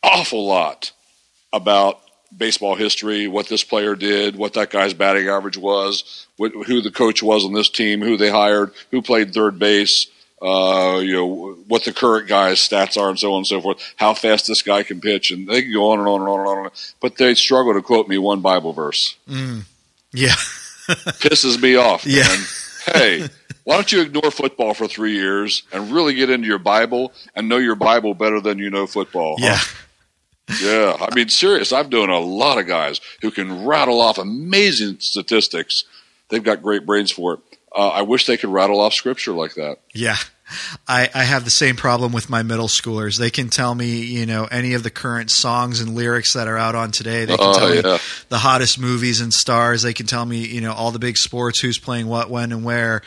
awful 0.03 0.45
lot 0.45 0.91
about 1.51 2.01
baseball 2.35 2.75
history, 2.75 3.27
what 3.27 3.47
this 3.47 3.63
player 3.63 3.95
did, 3.95 4.35
what 4.35 4.53
that 4.53 4.69
guy's 4.69 4.93
batting 4.93 5.27
average 5.27 5.57
was, 5.57 6.27
what, 6.37 6.51
who 6.51 6.81
the 6.81 6.91
coach 6.91 7.23
was 7.23 7.45
on 7.45 7.53
this 7.53 7.69
team, 7.69 8.01
who 8.01 8.17
they 8.17 8.29
hired, 8.29 8.71
who 8.91 9.01
played 9.01 9.33
third 9.33 9.59
base, 9.59 10.07
uh, 10.41 10.99
you 11.03 11.13
know, 11.13 11.53
what 11.67 11.83
the 11.83 11.93
current 11.93 12.27
guy's 12.27 12.59
stats 12.59 12.97
are 12.97 13.09
and 13.09 13.19
so 13.19 13.33
on 13.33 13.39
and 13.39 13.47
so 13.47 13.59
forth, 13.61 13.93
how 13.97 14.13
fast 14.13 14.47
this 14.47 14.61
guy 14.61 14.83
can 14.83 15.01
pitch, 15.01 15.31
and 15.31 15.47
they 15.47 15.63
can 15.63 15.73
go 15.73 15.91
on 15.91 15.99
and 15.99 16.07
on 16.07 16.21
and 16.21 16.29
on 16.29 16.39
and 16.39 16.65
on. 16.67 16.71
But 17.01 17.17
they 17.17 17.33
struggle 17.35 17.73
to 17.73 17.81
quote 17.81 18.07
me 18.07 18.17
one 18.17 18.41
Bible 18.41 18.73
verse. 18.73 19.17
Mm. 19.27 19.63
Yeah. 20.13 20.29
Pisses 20.87 21.61
me 21.61 21.75
off, 21.75 22.05
yeah. 22.05 22.23
man. 22.23 22.39
Hey, 22.85 23.29
Why 23.69 23.75
don't 23.75 23.91
you 23.91 24.01
ignore 24.01 24.31
football 24.31 24.73
for 24.73 24.87
three 24.87 25.13
years 25.13 25.61
and 25.71 25.91
really 25.91 26.15
get 26.15 26.31
into 26.31 26.47
your 26.47 26.57
Bible 26.57 27.13
and 27.35 27.47
know 27.47 27.57
your 27.57 27.75
Bible 27.75 28.15
better 28.15 28.41
than 28.41 28.57
you 28.57 28.71
know 28.71 28.87
football? 28.87 29.35
huh? 29.37 29.85
Yeah. 30.61 30.97
I 30.99 31.13
mean, 31.13 31.29
serious. 31.29 31.71
I've 31.71 31.91
known 31.91 32.09
a 32.09 32.19
lot 32.19 32.57
of 32.57 32.67
guys 32.67 32.99
who 33.21 33.31
can 33.31 33.65
rattle 33.65 34.01
off 34.01 34.17
amazing 34.17 34.97
statistics. 34.99 35.83
They've 36.29 36.43
got 36.43 36.61
great 36.61 36.85
brains 36.85 37.11
for 37.11 37.33
it. 37.35 37.39
Uh, 37.75 37.89
I 37.89 38.01
wish 38.01 38.25
they 38.25 38.37
could 38.37 38.49
rattle 38.49 38.79
off 38.79 38.93
scripture 38.93 39.31
like 39.33 39.53
that. 39.55 39.77
Yeah. 39.93 40.17
I, 40.87 41.07
I 41.13 41.23
have 41.23 41.45
the 41.45 41.51
same 41.51 41.75
problem 41.75 42.11
with 42.11 42.27
my 42.31 42.41
middle 42.41 42.67
schoolers. 42.67 43.19
They 43.19 43.29
can 43.29 43.49
tell 43.49 43.75
me, 43.75 43.99
you 44.01 44.25
know, 44.25 44.45
any 44.45 44.73
of 44.73 44.81
the 44.81 44.89
current 44.89 45.29
songs 45.29 45.79
and 45.79 45.93
lyrics 45.95 46.33
that 46.33 46.47
are 46.47 46.57
out 46.57 46.73
on 46.73 46.89
today. 46.91 47.25
They 47.25 47.37
can 47.37 47.45
Oh, 47.47 47.53
tell 47.59 47.69
me 47.69 47.75
yeah. 47.83 47.99
the 48.29 48.39
hottest 48.39 48.79
movies 48.79 49.21
and 49.21 49.31
stars. 49.31 49.83
They 49.83 49.93
can 49.93 50.07
tell 50.07 50.25
me, 50.25 50.47
you 50.47 50.61
know, 50.61 50.73
all 50.73 50.89
the 50.89 50.97
big 50.97 51.17
sports, 51.17 51.59
who's 51.59 51.77
playing 51.77 52.07
what, 52.07 52.31
when, 52.31 52.51
and 52.51 52.63
where. 52.63 53.03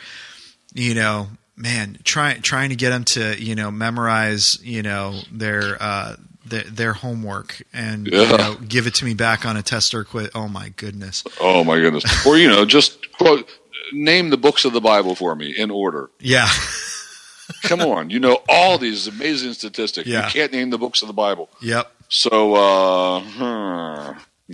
You 0.73 0.93
know, 0.93 1.27
man, 1.57 1.97
try, 2.05 2.35
trying 2.35 2.69
to 2.69 2.77
get 2.77 2.91
them 2.91 3.03
to, 3.03 3.35
you 3.37 3.55
know, 3.55 3.69
memorize, 3.71 4.57
you 4.63 4.81
know, 4.81 5.19
their 5.29 5.75
uh, 5.81 6.15
their, 6.45 6.63
their 6.63 6.93
homework 6.93 7.61
and 7.73 8.07
you 8.07 8.13
know, 8.13 8.55
give 8.67 8.87
it 8.87 8.95
to 8.95 9.05
me 9.05 9.13
back 9.13 9.45
on 9.45 9.57
a 9.57 9.61
test 9.63 9.93
or 9.93 10.03
quit. 10.03 10.31
Oh 10.35 10.47
my 10.47 10.69
goodness. 10.69 11.23
Oh 11.39 11.63
my 11.63 11.79
goodness! 11.79 12.25
or 12.25 12.37
you 12.37 12.47
know, 12.49 12.65
just 12.65 13.11
quote, 13.13 13.49
name 13.91 14.29
the 14.29 14.37
books 14.37 14.65
of 14.65 14.73
the 14.73 14.81
Bible 14.81 15.15
for 15.15 15.35
me 15.35 15.53
in 15.57 15.71
order. 15.71 16.09
Yeah. 16.19 16.47
Come 17.63 17.81
on, 17.81 18.09
you 18.09 18.19
know 18.19 18.39
all 18.49 18.77
these 18.77 19.07
amazing 19.07 19.53
statistics. 19.53 20.07
Yeah. 20.07 20.25
You 20.27 20.31
can't 20.31 20.51
name 20.51 20.69
the 20.69 20.77
books 20.77 21.01
of 21.01 21.07
the 21.07 21.13
Bible. 21.13 21.49
yep. 21.61 21.91
So, 22.09 22.53
uh, 22.55 23.19
hmm. 23.21 24.53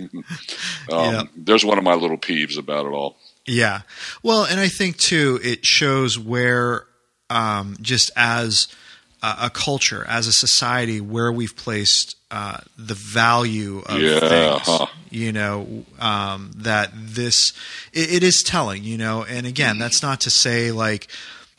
um, 0.92 1.14
Yeah. 1.14 1.22
there's 1.36 1.64
one 1.64 1.78
of 1.78 1.84
my 1.84 1.94
little 1.94 2.16
peeves 2.18 2.58
about 2.58 2.86
it 2.86 2.90
all. 2.90 3.16
Yeah. 3.46 3.82
Well, 4.22 4.44
and 4.44 4.58
I 4.60 4.68
think 4.68 4.96
too, 4.96 5.38
it 5.42 5.64
shows 5.66 6.18
where, 6.18 6.86
um, 7.28 7.76
just 7.80 8.10
as 8.16 8.68
a, 9.22 9.36
a 9.42 9.50
culture, 9.50 10.04
as 10.08 10.26
a 10.26 10.32
society, 10.32 11.00
where 11.00 11.30
we've 11.32 11.56
placed 11.56 12.16
uh, 12.30 12.58
the 12.78 12.94
value 12.94 13.80
of 13.86 14.00
Yeah, 14.00 14.20
things. 14.20 14.66
huh. 14.66 14.86
You 15.10 15.32
know, 15.32 15.84
um, 15.98 16.52
that 16.56 16.90
this, 16.94 17.52
it, 17.92 18.12
it 18.14 18.22
is 18.22 18.42
telling, 18.44 18.84
you 18.84 18.96
know, 18.96 19.24
and 19.24 19.46
again, 19.46 19.78
that's 19.78 20.02
not 20.02 20.20
to 20.20 20.30
say 20.30 20.70
like, 20.70 21.08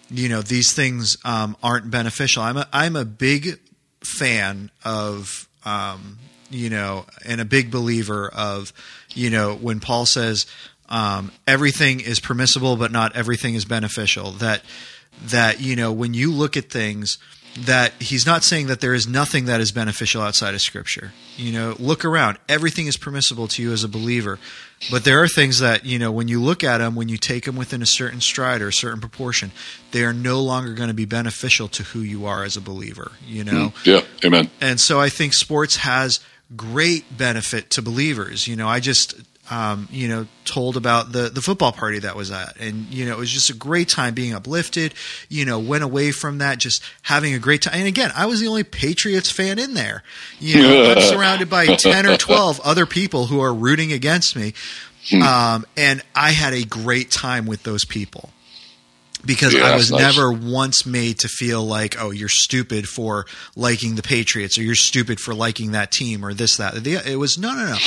you 0.09 0.30
know, 0.30 0.41
these 0.41 0.74
things 0.74 1.18
um, 1.26 1.57
aren't 1.62 1.91
beneficial. 1.91 2.43
I'm 2.43 2.57
a, 2.57 2.68
I'm 2.72 2.95
a 2.95 3.03
big 3.05 3.59
fan 4.01 4.72
of, 4.86 5.47
um, 5.66 6.18
you 6.49 6.70
know, 6.70 7.05
and 7.26 7.41
a 7.41 7.45
big 7.45 7.72
believer 7.72 8.30
of, 8.34 8.72
you 9.14 9.30
know, 9.30 9.53
when 9.55 9.80
Paul 9.82 10.05
says 10.05 10.45
um, 10.88 11.32
everything 11.47 11.99
is 11.99 12.20
permissible, 12.20 12.76
but 12.78 12.91
not 12.91 13.16
everything 13.16 13.55
is 13.55 13.66
beneficial. 13.66 14.32
That 14.32 14.62
that 15.26 15.62
you 15.62 15.76
know, 15.76 15.91
when 15.91 16.14
you 16.14 16.32
look 16.32 16.57
at 16.57 16.70
things, 16.70 17.18
that 17.59 17.93
he's 17.99 18.25
not 18.25 18.43
saying 18.43 18.67
that 18.67 18.79
there 18.79 18.93
is 18.93 19.07
nothing 19.07 19.45
that 19.45 19.59
is 19.59 19.71
beneficial 19.71 20.21
outside 20.21 20.53
of 20.53 20.61
Scripture. 20.61 21.11
You 21.35 21.51
know, 21.51 21.75
look 21.79 22.05
around; 22.05 22.37
everything 22.47 22.87
is 22.87 22.97
permissible 22.97 23.47
to 23.49 23.61
you 23.61 23.71
as 23.73 23.83
a 23.83 23.87
believer. 23.89 24.39
But 24.89 25.03
there 25.03 25.21
are 25.21 25.27
things 25.27 25.59
that 25.59 25.85
you 25.85 25.99
know 25.99 26.11
when 26.11 26.27
you 26.27 26.41
look 26.41 26.63
at 26.63 26.77
them, 26.79 26.95
when 26.95 27.09
you 27.09 27.17
take 27.17 27.45
them 27.45 27.55
within 27.55 27.81
a 27.81 27.85
certain 27.85 28.21
stride 28.21 28.61
or 28.61 28.69
a 28.69 28.73
certain 28.73 28.99
proportion, 28.99 29.51
they 29.91 30.03
are 30.03 30.13
no 30.13 30.41
longer 30.41 30.73
going 30.73 30.87
to 30.87 30.93
be 30.95 31.05
beneficial 31.05 31.67
to 31.69 31.83
who 31.83 31.99
you 31.99 32.25
are 32.25 32.43
as 32.43 32.55
a 32.57 32.61
believer. 32.61 33.11
You 33.27 33.43
know, 33.43 33.73
mm, 33.75 33.85
Yeah, 33.85 34.01
amen. 34.25 34.49
and 34.61 34.79
so 34.79 34.99
I 34.99 35.09
think 35.09 35.33
sports 35.33 35.77
has 35.77 36.19
great 36.55 37.17
benefit 37.17 37.69
to 37.71 37.81
believers. 37.81 38.47
You 38.47 38.55
know, 38.55 38.67
I 38.67 38.79
just 38.79 39.15
um, 39.51 39.89
you 39.91 40.07
know 40.07 40.25
told 40.45 40.77
about 40.77 41.11
the 41.11 41.29
the 41.29 41.41
football 41.41 41.73
party 41.73 41.99
that 41.99 42.15
was 42.15 42.31
at, 42.31 42.57
and 42.59 42.87
you 42.87 43.05
know 43.05 43.11
it 43.11 43.17
was 43.17 43.29
just 43.29 43.49
a 43.49 43.53
great 43.53 43.89
time 43.89 44.13
being 44.13 44.33
uplifted. 44.33 44.93
You 45.29 45.45
know, 45.45 45.59
went 45.59 45.83
away 45.83 46.11
from 46.11 46.39
that 46.39 46.57
just 46.57 46.81
having 47.03 47.33
a 47.33 47.39
great 47.39 47.61
time. 47.61 47.75
And 47.75 47.87
again, 47.87 48.11
I 48.15 48.25
was 48.25 48.39
the 48.39 48.47
only 48.47 48.63
Patriots 48.63 49.29
fan 49.29 49.59
in 49.59 49.73
there. 49.73 50.03
You 50.39 50.61
know, 50.61 50.91
I'm 50.93 51.01
surrounded 51.01 51.49
by 51.49 51.67
ten 51.75 52.05
or 52.05 52.17
twelve 52.17 52.61
other 52.61 52.85
people 52.85 53.27
who 53.27 53.41
are 53.41 53.53
rooting 53.53 53.91
against 53.91 54.37
me, 54.37 54.53
um, 55.21 55.65
and 55.75 56.01
I 56.15 56.31
had 56.31 56.53
a 56.53 56.63
great 56.63 57.11
time 57.11 57.45
with 57.45 57.63
those 57.63 57.83
people 57.83 58.29
because 59.26 59.53
Yeah, 59.53 59.63
I 59.72 59.76
was 59.76 59.91
nice. 59.91 59.99
never 60.01 60.32
once 60.32 60.86
made 60.86 61.19
to 61.19 61.28
feel 61.28 61.63
like, 61.63 61.95
oh, 61.99 62.11
you're 62.11 62.30
stupid 62.30 62.88
for 62.88 63.26
liking 63.55 63.95
the 63.95 64.01
Patriots 64.01 64.57
or 64.57 64.63
you're 64.63 64.76
stupid 64.76 65.19
for 65.19 65.34
liking 65.34 65.72
that 65.74 65.91
team 65.91 66.26
or 66.26 66.34
this, 66.34 66.57
that. 66.57 66.86
It 66.86 67.15
was 67.17 67.38
no, 67.38 67.53
no, 67.53 67.65
no. 67.65 67.78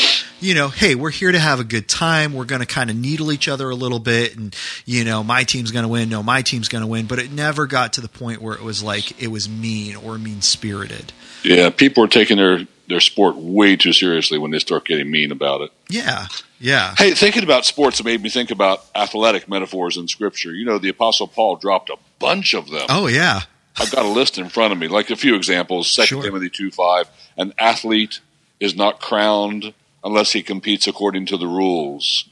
You 0.41 0.55
know, 0.55 0.69
hey, 0.69 0.95
we're 0.95 1.11
here 1.11 1.33
to 1.33 1.39
have 1.39 1.61
a 1.61 1.65
good 1.65 1.89
time. 1.89 2.35
We're 2.35 2.45
going 2.45 2.61
to 2.61 2.67
kind 2.67 2.91
of 2.91 2.97
needle 2.97 3.33
each 3.33 3.49
other 3.49 3.71
a 3.71 3.75
little 3.75 3.99
bit. 3.99 4.37
And, 4.37 4.55
you 4.85 5.05
know, 5.05 5.25
my 5.25 5.45
team's 5.45 5.71
going 5.71 5.85
to 5.85 5.89
win. 5.89 6.09
No, 6.09 6.23
my 6.23 6.43
team's 6.43 6.69
going 6.69 6.83
to 6.83 6.89
win. 6.89 7.07
But 7.07 7.19
it 7.19 7.33
never 7.33 7.67
got 7.67 7.95
to 7.95 8.01
the 8.01 8.09
point 8.09 8.43
where 8.43 8.55
it 8.55 8.63
was 8.63 8.83
like 8.83 9.23
it 9.23 9.29
was 9.29 9.49
mean 9.49 9.97
or 9.97 10.19
mean 10.19 10.43
spirited. 10.43 11.13
Yeah, 11.43 11.71
people 11.71 12.05
are 12.05 12.09
taking 12.09 12.37
their 12.37 12.67
their 12.89 13.01
sport 13.01 13.37
way 13.37 13.77
too 13.77 13.93
seriously 13.93 14.39
when 14.39 14.51
they 14.51 14.59
start 14.59 14.85
getting 14.85 15.11
mean 15.11 15.33
about 15.33 15.63
it. 15.63 15.71
Yeah. 15.89 16.27
Yeah. 16.61 16.95
Hey, 16.97 17.13
thinking 17.15 17.43
about 17.43 17.65
sports 17.65 18.03
made 18.03 18.23
me 18.23 18.31
think 18.31 18.51
about 18.51 18.85
athletic 18.95 19.49
metaphors 19.49 19.97
in 19.97 20.09
Scripture. 20.09 20.53
You 20.53 20.65
know, 20.65 20.79
the 20.79 20.89
Apostle 20.89 21.27
Paul 21.29 21.57
dropped 21.57 21.91
a 21.91 21.97
bunch 22.19 22.55
of 22.55 22.71
them. 22.71 22.87
Oh, 22.89 23.07
yeah. 23.07 23.43
I've 23.77 23.91
got 23.91 24.05
a 24.05 24.09
list 24.09 24.39
in 24.39 24.49
front 24.49 24.73
of 24.73 24.79
me, 24.79 24.89
like 24.89 25.11
a 25.11 25.17
few 25.17 25.35
examples. 25.35 25.93
Second 25.93 26.07
Sure. 26.09 26.23
Timothy 26.23 26.49
two 26.49 26.71
five: 26.71 27.09
An 27.37 27.53
athlete 27.59 28.21
is 28.61 28.77
not 28.77 29.01
crowned 29.01 29.75
unless 30.05 30.31
he 30.33 30.43
competes 30.43 30.87
according 30.87 31.27
to 31.27 31.37
the 31.37 31.47
rules. 31.49 32.29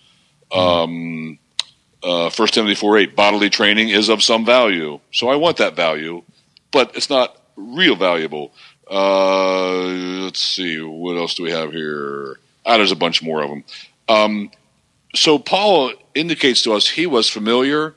Um, 0.52 1.38
uh, 2.02 2.30
First 2.30 2.54
Timothy 2.54 2.76
four 2.76 2.96
eight: 2.96 3.16
Bodily 3.16 3.50
training 3.50 3.88
is 3.88 4.08
of 4.08 4.22
some 4.22 4.44
value, 4.44 5.00
so 5.12 5.28
I 5.28 5.34
want 5.36 5.56
that 5.56 5.74
value, 5.74 6.22
but 6.70 6.94
it's 6.96 7.10
not 7.10 7.36
real 7.56 7.96
valuable. 7.96 8.52
Uh, 8.90 10.24
let's 10.24 10.40
see, 10.40 10.80
what 10.80 11.16
else 11.16 11.34
do 11.34 11.42
we 11.42 11.50
have 11.50 11.72
here? 11.72 12.38
Ah, 12.64 12.76
there's 12.76 12.92
a 12.92 12.96
bunch 12.96 13.22
more 13.22 13.42
of 13.42 13.50
them. 13.50 13.64
Um, 14.08 14.50
so 15.14 15.38
Paul 15.38 15.92
indicates 16.14 16.62
to 16.62 16.72
us 16.74 16.88
he 16.88 17.06
was 17.06 17.28
familiar 17.28 17.94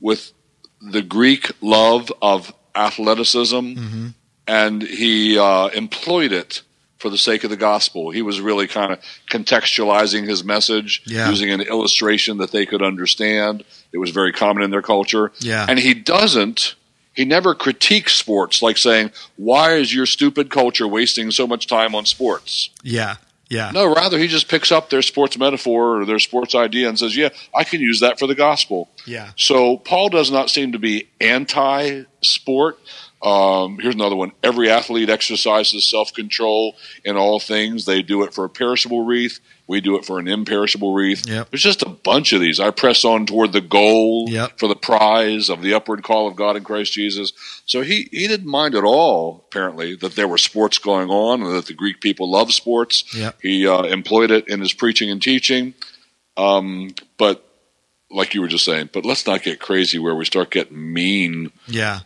with 0.00 0.32
the 0.80 1.02
Greek 1.02 1.50
love 1.60 2.12
of 2.22 2.52
athleticism, 2.74 4.08
and 4.46 4.82
he 4.82 5.38
uh, 5.38 5.68
employed 5.68 6.32
it 6.32 6.62
for 6.98 7.10
the 7.10 7.18
sake 7.18 7.44
of 7.44 7.50
the 7.50 7.56
gospel. 7.56 8.10
He 8.10 8.22
was 8.22 8.40
really 8.40 8.66
kind 8.66 8.92
of 8.92 8.98
contextualizing 9.30 10.26
his 10.28 10.42
message 10.42 11.02
Yeah. 11.06 11.30
using 11.30 11.50
an 11.50 11.60
illustration 11.60 12.38
that 12.38 12.50
they 12.50 12.66
could 12.66 12.82
understand. 12.82 13.64
It 13.92 13.98
was 13.98 14.10
very 14.10 14.32
common 14.32 14.62
in 14.64 14.70
their 14.70 14.82
culture. 14.82 15.30
Yeah. 15.38 15.64
And 15.68 15.78
he 15.78 15.94
doesn't, 15.94 16.74
he 17.18 17.24
never 17.24 17.52
critiques 17.52 18.14
sports 18.14 18.62
like 18.62 18.78
saying, 18.78 19.10
Why 19.34 19.74
is 19.74 19.92
your 19.92 20.06
stupid 20.06 20.50
culture 20.50 20.86
wasting 20.86 21.32
so 21.32 21.48
much 21.48 21.66
time 21.66 21.96
on 21.96 22.06
sports? 22.06 22.70
Yeah. 22.84 23.16
Yeah. 23.48 23.72
No, 23.74 23.92
rather, 23.92 24.18
he 24.18 24.28
just 24.28 24.48
picks 24.48 24.70
up 24.70 24.88
their 24.88 25.02
sports 25.02 25.36
metaphor 25.36 26.00
or 26.00 26.04
their 26.04 26.20
sports 26.20 26.54
idea 26.54 26.88
and 26.88 26.96
says, 26.96 27.16
Yeah, 27.16 27.30
I 27.52 27.64
can 27.64 27.80
use 27.80 27.98
that 28.00 28.20
for 28.20 28.28
the 28.28 28.36
gospel. 28.36 28.88
Yeah. 29.04 29.32
So 29.34 29.78
Paul 29.78 30.10
does 30.10 30.30
not 30.30 30.48
seem 30.48 30.70
to 30.72 30.78
be 30.78 31.08
anti 31.20 32.04
sport. 32.22 32.78
Um, 33.20 33.80
here's 33.80 33.96
another 33.96 34.14
one. 34.14 34.30
Every 34.44 34.70
athlete 34.70 35.10
exercises 35.10 35.90
self 35.90 36.14
control 36.14 36.76
in 37.04 37.16
all 37.16 37.40
things. 37.40 37.84
They 37.84 38.00
do 38.00 38.22
it 38.22 38.32
for 38.32 38.44
a 38.44 38.48
perishable 38.48 39.04
wreath. 39.04 39.40
We 39.68 39.80
do 39.82 39.96
it 39.96 40.04
for 40.06 40.18
an 40.18 40.26
imperishable 40.26 40.94
wreath. 40.94 41.26
Yep. 41.28 41.50
There's 41.50 41.62
just 41.62 41.82
a 41.82 41.88
bunch 41.90 42.32
of 42.32 42.40
these. 42.40 42.58
I 42.58 42.70
press 42.70 43.04
on 43.04 43.26
toward 43.26 43.52
the 43.52 43.60
goal 43.60 44.24
Yep. 44.30 44.58
for 44.58 44.66
the 44.66 44.74
prize 44.74 45.50
of 45.50 45.60
the 45.62 45.74
upward 45.74 46.02
call 46.02 46.26
of 46.26 46.36
God 46.36 46.56
in 46.56 46.64
Christ 46.64 46.92
Jesus. 46.94 47.32
So 47.66 47.82
he, 47.82 48.08
he 48.10 48.26
didn't 48.26 48.50
mind 48.50 48.74
at 48.74 48.82
all, 48.84 49.44
apparently, 49.48 49.94
that 49.96 50.16
there 50.16 50.26
were 50.26 50.38
sports 50.38 50.78
going 50.78 51.10
on 51.10 51.42
and 51.42 51.54
that 51.54 51.66
the 51.66 51.74
Greek 51.74 52.00
people 52.00 52.30
love 52.30 52.50
sports. 52.54 53.04
Yep. 53.14 53.40
He 53.42 53.68
uh, 53.68 53.82
employed 53.82 54.30
it 54.30 54.48
in 54.48 54.60
his 54.60 54.72
preaching 54.72 55.10
and 55.10 55.22
teaching. 55.22 55.74
Um, 56.38 56.94
but 57.18 57.44
like 58.10 58.32
you 58.34 58.40
were 58.40 58.48
just 58.48 58.64
saying, 58.64 58.88
but 58.92 59.04
let's 59.04 59.26
not 59.26 59.42
get 59.42 59.60
crazy 59.60 59.98
where 59.98 60.14
we 60.14 60.24
start 60.24 60.50
getting 60.50 60.92
mean 60.94 61.52
Yeah. 61.66 62.00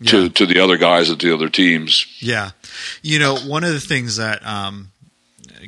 Yeah. 0.00 0.10
to, 0.10 0.28
to 0.30 0.46
the 0.46 0.60
other 0.60 0.76
guys 0.78 1.10
at 1.10 1.18
the 1.18 1.34
other 1.34 1.48
teams. 1.50 2.06
Yeah. 2.20 2.52
You 3.02 3.18
know, 3.18 3.36
one 3.36 3.62
of 3.62 3.72
the 3.72 3.80
things 3.80 4.16
that 4.16 4.44
um, 4.46 4.90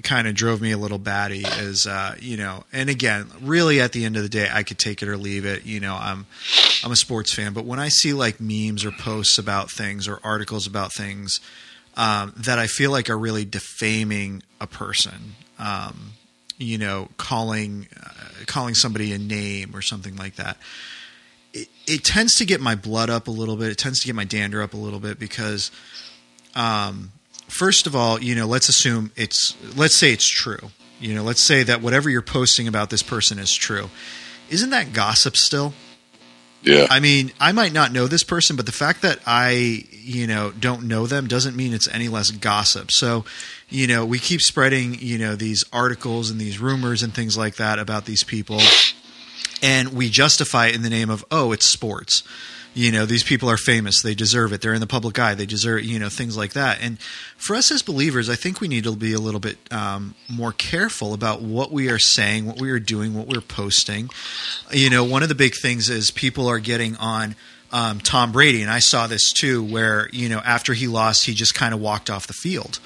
kind 0.02 0.26
of 0.28 0.34
drove 0.34 0.60
me 0.60 0.72
a 0.72 0.78
little 0.78 0.98
batty 0.98 1.42
is, 1.42 1.86
uh, 1.86 2.14
you 2.20 2.36
know, 2.36 2.64
and 2.72 2.88
again, 2.88 3.30
really 3.40 3.80
at 3.80 3.92
the 3.92 4.04
end 4.04 4.16
of 4.16 4.22
the 4.22 4.28
day, 4.28 4.48
I 4.52 4.62
could 4.62 4.78
take 4.78 5.02
it 5.02 5.08
or 5.08 5.16
leave 5.16 5.44
it. 5.44 5.64
You 5.64 5.80
know, 5.80 5.94
I'm 5.94 6.26
I'm 6.84 6.92
a 6.92 6.96
sports 6.96 7.32
fan, 7.32 7.52
but 7.52 7.64
when 7.64 7.78
I 7.78 7.88
see 7.88 8.12
like 8.12 8.40
memes 8.40 8.84
or 8.84 8.90
posts 8.90 9.38
about 9.38 9.70
things 9.70 10.08
or 10.08 10.20
articles 10.22 10.66
about 10.66 10.92
things 10.92 11.40
um, 11.96 12.32
that 12.36 12.58
I 12.58 12.66
feel 12.66 12.90
like 12.90 13.08
are 13.10 13.18
really 13.18 13.44
defaming 13.44 14.42
a 14.60 14.66
person, 14.66 15.34
um, 15.58 16.12
you 16.58 16.78
know, 16.78 17.08
calling 17.16 17.88
uh, 18.02 18.44
calling 18.46 18.74
somebody 18.74 19.12
a 19.12 19.18
name 19.18 19.74
or 19.74 19.82
something 19.82 20.16
like 20.16 20.36
that 20.36 20.56
it, 21.56 21.68
it 21.86 22.04
tends 22.04 22.34
to 22.36 22.44
get 22.44 22.60
my 22.60 22.74
blood 22.74 23.08
up 23.08 23.28
a 23.28 23.30
little 23.30 23.56
bit. 23.56 23.70
It 23.70 23.78
tends 23.78 24.00
to 24.00 24.06
get 24.06 24.14
my 24.14 24.24
dander 24.24 24.60
up 24.62 24.74
a 24.74 24.76
little 24.76 25.00
bit 25.00 25.18
because, 25.18 25.70
um, 26.54 27.12
first 27.48 27.86
of 27.86 27.96
all, 27.96 28.22
you 28.22 28.34
know, 28.34 28.46
let's 28.46 28.68
assume 28.68 29.12
it's, 29.16 29.56
let's 29.76 29.96
say 29.96 30.12
it's 30.12 30.28
true. 30.28 30.70
You 31.00 31.14
know, 31.14 31.22
let's 31.22 31.42
say 31.42 31.62
that 31.62 31.82
whatever 31.82 32.08
you're 32.08 32.22
posting 32.22 32.68
about 32.68 32.90
this 32.90 33.02
person 33.02 33.38
is 33.38 33.54
true. 33.54 33.90
Isn't 34.48 34.70
that 34.70 34.92
gossip 34.92 35.36
still? 35.36 35.74
Yeah. 36.62 36.86
I 36.90 37.00
mean, 37.00 37.32
I 37.38 37.52
might 37.52 37.72
not 37.72 37.92
know 37.92 38.06
this 38.08 38.24
person, 38.24 38.56
but 38.56 38.66
the 38.66 38.72
fact 38.72 39.02
that 39.02 39.20
I, 39.26 39.84
you 39.92 40.26
know, 40.26 40.50
don't 40.50 40.84
know 40.88 41.06
them 41.06 41.28
doesn't 41.28 41.54
mean 41.54 41.72
it's 41.72 41.86
any 41.86 42.08
less 42.08 42.30
gossip. 42.30 42.90
So, 42.90 43.24
you 43.68 43.86
know, 43.86 44.04
we 44.04 44.18
keep 44.18 44.40
spreading, 44.40 44.96
you 44.98 45.18
know, 45.18 45.36
these 45.36 45.64
articles 45.72 46.30
and 46.30 46.40
these 46.40 46.58
rumors 46.58 47.02
and 47.02 47.14
things 47.14 47.36
like 47.36 47.56
that 47.56 47.78
about 47.78 48.04
these 48.04 48.24
people, 48.24 48.60
and 49.62 49.90
we 49.90 50.08
justify 50.08 50.66
it 50.66 50.74
in 50.74 50.82
the 50.82 50.90
name 50.90 51.10
of, 51.10 51.24
oh, 51.30 51.52
it's 51.52 51.66
sports. 51.66 52.22
You 52.76 52.92
know, 52.92 53.06
these 53.06 53.22
people 53.22 53.48
are 53.48 53.56
famous. 53.56 54.02
They 54.02 54.14
deserve 54.14 54.52
it. 54.52 54.60
They're 54.60 54.74
in 54.74 54.80
the 54.80 54.86
public 54.86 55.18
eye. 55.18 55.34
They 55.34 55.46
deserve, 55.46 55.84
you 55.84 55.98
know, 55.98 56.10
things 56.10 56.36
like 56.36 56.52
that. 56.52 56.82
And 56.82 57.00
for 57.38 57.56
us 57.56 57.70
as 57.70 57.80
believers, 57.80 58.28
I 58.28 58.34
think 58.34 58.60
we 58.60 58.68
need 58.68 58.84
to 58.84 58.94
be 58.94 59.14
a 59.14 59.18
little 59.18 59.40
bit 59.40 59.56
um, 59.72 60.14
more 60.28 60.52
careful 60.52 61.14
about 61.14 61.40
what 61.40 61.72
we 61.72 61.88
are 61.88 61.98
saying, 61.98 62.44
what 62.44 62.60
we 62.60 62.70
are 62.70 62.78
doing, 62.78 63.14
what 63.14 63.28
we're 63.28 63.40
posting. 63.40 64.10
You 64.70 64.90
know, 64.90 65.04
one 65.04 65.22
of 65.22 65.30
the 65.30 65.34
big 65.34 65.54
things 65.54 65.88
is 65.88 66.10
people 66.10 66.48
are 66.48 66.58
getting 66.58 66.96
on 66.96 67.34
um, 67.72 67.98
Tom 67.98 68.30
Brady, 68.30 68.60
and 68.60 68.70
I 68.70 68.80
saw 68.80 69.06
this 69.06 69.32
too, 69.32 69.64
where 69.64 70.10
you 70.12 70.28
know 70.28 70.40
after 70.44 70.74
he 70.74 70.86
lost, 70.86 71.24
he 71.24 71.32
just 71.32 71.54
kind 71.54 71.72
of 71.72 71.80
walked 71.80 72.10
off 72.10 72.26
the 72.26 72.34
field. 72.34 72.78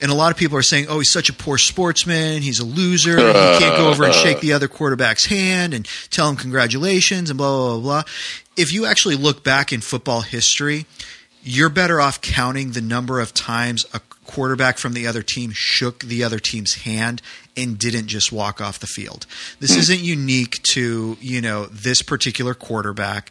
And 0.00 0.12
a 0.12 0.14
lot 0.14 0.30
of 0.30 0.38
people 0.38 0.56
are 0.56 0.62
saying, 0.62 0.86
"Oh, 0.88 0.98
he's 0.98 1.12
such 1.12 1.28
a 1.28 1.32
poor 1.32 1.58
sportsman. 1.58 2.40
He's 2.40 2.60
a 2.60 2.64
loser. 2.64 3.18
He 3.18 3.58
can't 3.58 3.76
go 3.76 3.90
over 3.90 4.04
and 4.04 4.14
shake 4.14 4.40
the 4.40 4.54
other 4.54 4.68
quarterback's 4.68 5.26
hand 5.26 5.74
and 5.74 5.86
tell 6.10 6.28
him 6.28 6.36
congratulations 6.36 7.30
and 7.30 7.36
blah 7.36 7.56
blah 7.56 7.74
blah." 7.74 7.80
blah. 7.80 8.12
If 8.58 8.72
you 8.72 8.86
actually 8.86 9.14
look 9.14 9.44
back 9.44 9.72
in 9.72 9.80
football 9.80 10.22
history, 10.22 10.86
you're 11.44 11.68
better 11.68 12.00
off 12.00 12.20
counting 12.20 12.72
the 12.72 12.80
number 12.80 13.20
of 13.20 13.32
times 13.32 13.86
a 13.94 14.00
quarterback 14.24 14.78
from 14.78 14.94
the 14.94 15.06
other 15.06 15.22
team 15.22 15.52
shook 15.54 16.00
the 16.00 16.24
other 16.24 16.40
team's 16.40 16.82
hand 16.82 17.22
and 17.56 17.78
didn't 17.78 18.08
just 18.08 18.32
walk 18.32 18.60
off 18.60 18.80
the 18.80 18.88
field. 18.88 19.26
This 19.60 19.74
hmm. 19.74 19.80
isn't 19.80 20.00
unique 20.00 20.60
to, 20.64 21.16
you 21.20 21.40
know, 21.40 21.66
this 21.66 22.02
particular 22.02 22.52
quarterback. 22.52 23.30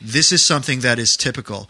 This 0.00 0.30
is 0.30 0.46
something 0.46 0.78
that 0.80 1.00
is 1.00 1.16
typical. 1.18 1.68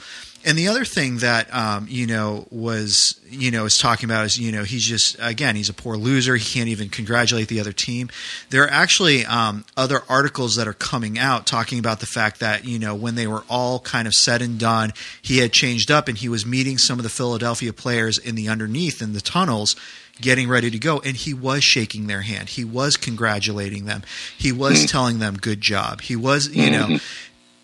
And 0.48 0.56
the 0.56 0.68
other 0.68 0.86
thing 0.86 1.18
that 1.18 1.54
um, 1.54 1.86
you 1.90 2.06
know 2.06 2.46
was 2.50 3.20
you 3.28 3.50
know 3.50 3.66
is 3.66 3.76
talking 3.76 4.08
about 4.08 4.24
is 4.24 4.38
you 4.38 4.50
know 4.50 4.64
he's 4.64 4.82
just 4.82 5.18
again 5.20 5.56
he's 5.56 5.68
a 5.68 5.74
poor 5.74 5.98
loser. 5.98 6.36
He 6.36 6.58
can't 6.58 6.70
even 6.70 6.88
congratulate 6.88 7.48
the 7.48 7.60
other 7.60 7.74
team. 7.74 8.08
There 8.48 8.64
are 8.64 8.70
actually 8.70 9.26
um, 9.26 9.66
other 9.76 10.00
articles 10.08 10.56
that 10.56 10.66
are 10.66 10.72
coming 10.72 11.18
out 11.18 11.46
talking 11.46 11.78
about 11.78 12.00
the 12.00 12.06
fact 12.06 12.40
that 12.40 12.64
you 12.64 12.78
know 12.78 12.94
when 12.94 13.14
they 13.14 13.26
were 13.26 13.44
all 13.50 13.78
kind 13.80 14.08
of 14.08 14.14
said 14.14 14.40
and 14.40 14.58
done, 14.58 14.94
he 15.20 15.36
had 15.36 15.52
changed 15.52 15.90
up 15.90 16.08
and 16.08 16.16
he 16.16 16.30
was 16.30 16.46
meeting 16.46 16.78
some 16.78 16.98
of 16.98 17.02
the 17.02 17.10
Philadelphia 17.10 17.74
players 17.74 18.16
in 18.16 18.34
the 18.34 18.48
underneath 18.48 19.02
in 19.02 19.12
the 19.12 19.20
tunnels 19.20 19.76
getting 20.18 20.48
ready 20.48 20.70
to 20.70 20.78
go. 20.78 20.98
And 21.00 21.14
he 21.14 21.34
was 21.34 21.62
shaking 21.62 22.06
their 22.06 22.22
hand. 22.22 22.48
He 22.48 22.64
was 22.64 22.96
congratulating 22.96 23.84
them. 23.84 24.02
He 24.38 24.50
was 24.50 24.86
telling 24.86 25.18
them 25.18 25.36
good 25.36 25.60
job. 25.60 26.00
He 26.00 26.16
was 26.16 26.48
you 26.48 26.70
know. 26.70 26.98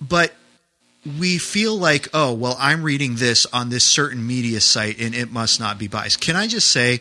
But 0.02 0.34
we 1.18 1.38
feel 1.38 1.76
like, 1.76 2.08
oh, 2.14 2.32
well, 2.32 2.56
I'm 2.58 2.82
reading 2.82 3.16
this 3.16 3.46
on 3.52 3.68
this 3.68 3.90
certain 3.90 4.26
media 4.26 4.60
site 4.60 4.98
and 4.98 5.14
it 5.14 5.30
must 5.30 5.60
not 5.60 5.78
be 5.78 5.86
biased. 5.88 6.20
Can 6.20 6.34
I 6.36 6.46
just 6.46 6.70
say, 6.70 7.00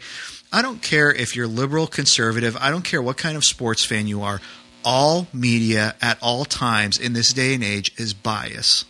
I 0.51 0.61
don't 0.61 0.81
care 0.81 1.11
if 1.13 1.35
you're 1.35 1.47
liberal, 1.47 1.87
conservative, 1.87 2.57
I 2.59 2.69
don't 2.69 2.83
care 2.83 3.01
what 3.01 3.17
kind 3.17 3.37
of 3.37 3.43
sports 3.43 3.85
fan 3.85 4.07
you 4.07 4.21
are. 4.21 4.41
All 4.85 5.27
media 5.31 5.95
at 6.01 6.17
all 6.21 6.43
times 6.43 6.99
in 6.99 7.13
this 7.13 7.31
day 7.31 7.53
and 7.53 7.63
age 7.63 7.91
is 7.97 8.13
bias. 8.13 8.83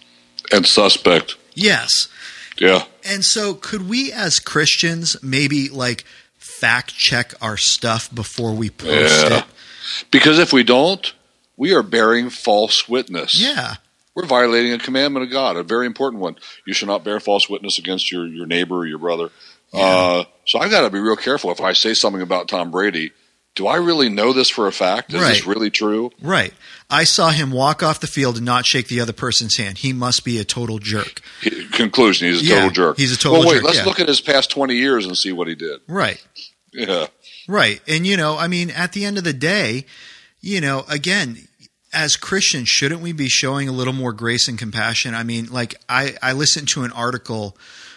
And 0.51 0.65
suspect. 0.65 1.37
Yes. 1.53 2.07
Yeah. 2.57 2.85
And 3.07 3.23
so, 3.23 3.53
could 3.53 3.87
we 3.87 4.11
as 4.11 4.39
Christians 4.39 5.15
maybe 5.21 5.69
like 5.69 6.03
fact 6.37 6.95
check 6.95 7.33
our 7.41 7.57
stuff 7.57 8.13
before 8.13 8.53
we 8.53 8.69
post 8.71 9.29
Yeah. 9.29 9.39
it? 9.39 9.45
Because 10.09 10.39
if 10.39 10.51
we 10.51 10.63
don't, 10.63 11.13
we 11.55 11.73
are 11.73 11.83
bearing 11.83 12.29
false 12.31 12.89
witness. 12.89 13.39
Yeah. 13.39 13.75
We're 14.15 14.25
violating 14.25 14.73
a 14.73 14.77
commandment 14.79 15.25
of 15.25 15.31
God, 15.31 15.57
a 15.57 15.63
very 15.63 15.85
important 15.87 16.21
one. 16.21 16.35
You 16.65 16.73
shall 16.73 16.87
not 16.87 17.03
bear 17.03 17.19
false 17.19 17.49
witness 17.49 17.79
against 17.79 18.11
your, 18.11 18.27
your 18.27 18.45
neighbor 18.45 18.75
or 18.77 18.85
your 18.85 18.99
brother. 18.99 19.29
Uh, 19.73 20.25
so 20.45 20.59
I've 20.59 20.69
got 20.69 20.81
to 20.81 20.89
be 20.91 20.99
real 20.99 21.15
careful 21.15 21.51
if 21.51 21.59
I 21.61 21.73
say 21.73 21.93
something 21.95 22.21
about 22.21 22.47
Tom 22.47 22.69
Brady. 22.69 23.11
Do 23.55 23.67
I 23.67 23.75
really 23.77 24.09
know 24.09 24.33
this 24.33 24.49
for 24.49 24.67
a 24.67 24.71
fact? 24.71 25.13
Is 25.13 25.21
this 25.21 25.45
really 25.45 25.69
true? 25.69 26.11
Right. 26.21 26.53
I 26.89 27.03
saw 27.03 27.29
him 27.29 27.51
walk 27.51 27.81
off 27.83 27.99
the 27.99 28.07
field 28.07 28.37
and 28.37 28.45
not 28.45 28.65
shake 28.65 28.87
the 28.87 28.99
other 28.99 29.13
person's 29.13 29.57
hand. 29.57 29.79
He 29.79 29.93
must 29.93 30.23
be 30.25 30.39
a 30.39 30.43
total 30.43 30.79
jerk. 30.79 31.21
He- 31.41 31.67
conclusion: 31.67 32.29
He's 32.29 32.41
a 32.41 32.45
Yeah, 32.45 32.55
total 32.55 32.69
jerk. 32.71 32.97
he's 32.97 33.13
a 33.13 33.17
total 33.17 33.39
Well, 33.39 33.47
wait. 33.49 33.53
jerk, 33.55 33.63
let's 33.63 33.77
yeah. 33.77 33.85
look 33.85 33.99
at 33.99 34.07
his 34.07 34.21
past 34.21 34.49
twenty 34.51 34.75
years 34.75 35.05
and 35.05 35.15
see 35.17 35.31
what 35.31 35.47
he 35.47 35.53
did. 35.55 35.81
Right. 35.87 36.23
Yeah. 36.71 37.07
Right. 37.47 37.79
And, 37.87 38.07
you 38.07 38.17
know, 38.17 38.37
I 38.37 38.47
mean, 38.47 38.71
at 38.71 38.93
the 38.93 39.05
end 39.05 39.17
of 39.19 39.23
the 39.23 39.33
day, 39.33 39.85
you 40.41 40.59
know, 40.59 40.85
again, 40.89 41.47
as 41.93 42.15
Christians, 42.15 42.67
shouldn't 42.69 43.01
we 43.01 43.11
be 43.11 43.29
showing 43.29 43.69
a 43.69 43.71
little 43.71 43.93
more 43.93 44.13
grace 44.13 44.47
and 44.47 44.57
compassion? 44.57 45.13
I 45.13 45.23
mean, 45.23 45.47
like, 45.51 45.75
I, 45.87 46.15
I 46.21 46.33
listened 46.33 46.67
to 46.69 46.83
an 46.83 46.91
article, 46.91 47.55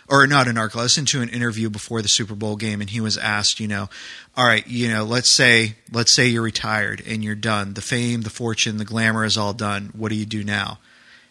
or 0.08 0.26
not 0.26 0.48
an 0.48 0.58
article, 0.58 0.80
I 0.80 0.84
listened 0.84 1.08
to 1.08 1.22
an 1.22 1.28
interview 1.28 1.70
before 1.70 2.02
the 2.02 2.08
Super 2.08 2.34
Bowl 2.34 2.56
game, 2.56 2.80
and 2.80 2.90
he 2.90 3.00
was 3.00 3.16
asked, 3.16 3.60
you 3.60 3.68
know, 3.68 3.88
all 4.36 4.44
right, 4.44 4.66
you 4.66 4.88
know, 4.88 5.04
let's 5.04 5.34
say, 5.34 5.76
let's 5.90 6.14
say 6.14 6.26
you're 6.26 6.42
retired 6.42 7.02
and 7.06 7.24
you're 7.24 7.34
done. 7.34 7.74
The 7.74 7.80
fame, 7.80 8.22
the 8.22 8.30
fortune, 8.30 8.76
the 8.76 8.84
glamour 8.84 9.24
is 9.24 9.36
all 9.38 9.52
done. 9.52 9.90
What 9.96 10.10
do 10.10 10.14
you 10.14 10.26
do 10.26 10.44
now? 10.44 10.78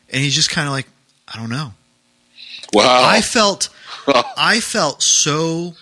And 0.09 0.21
he's 0.21 0.35
just 0.35 0.49
kind 0.49 0.67
of 0.67 0.73
like, 0.73 0.87
I 1.27 1.37
don't 1.39 1.49
know. 1.49 1.73
Wow. 2.73 3.03
I 3.03 3.21
felt 3.21 3.69
I 4.37 4.59
felt 4.59 5.01
so 5.01 5.75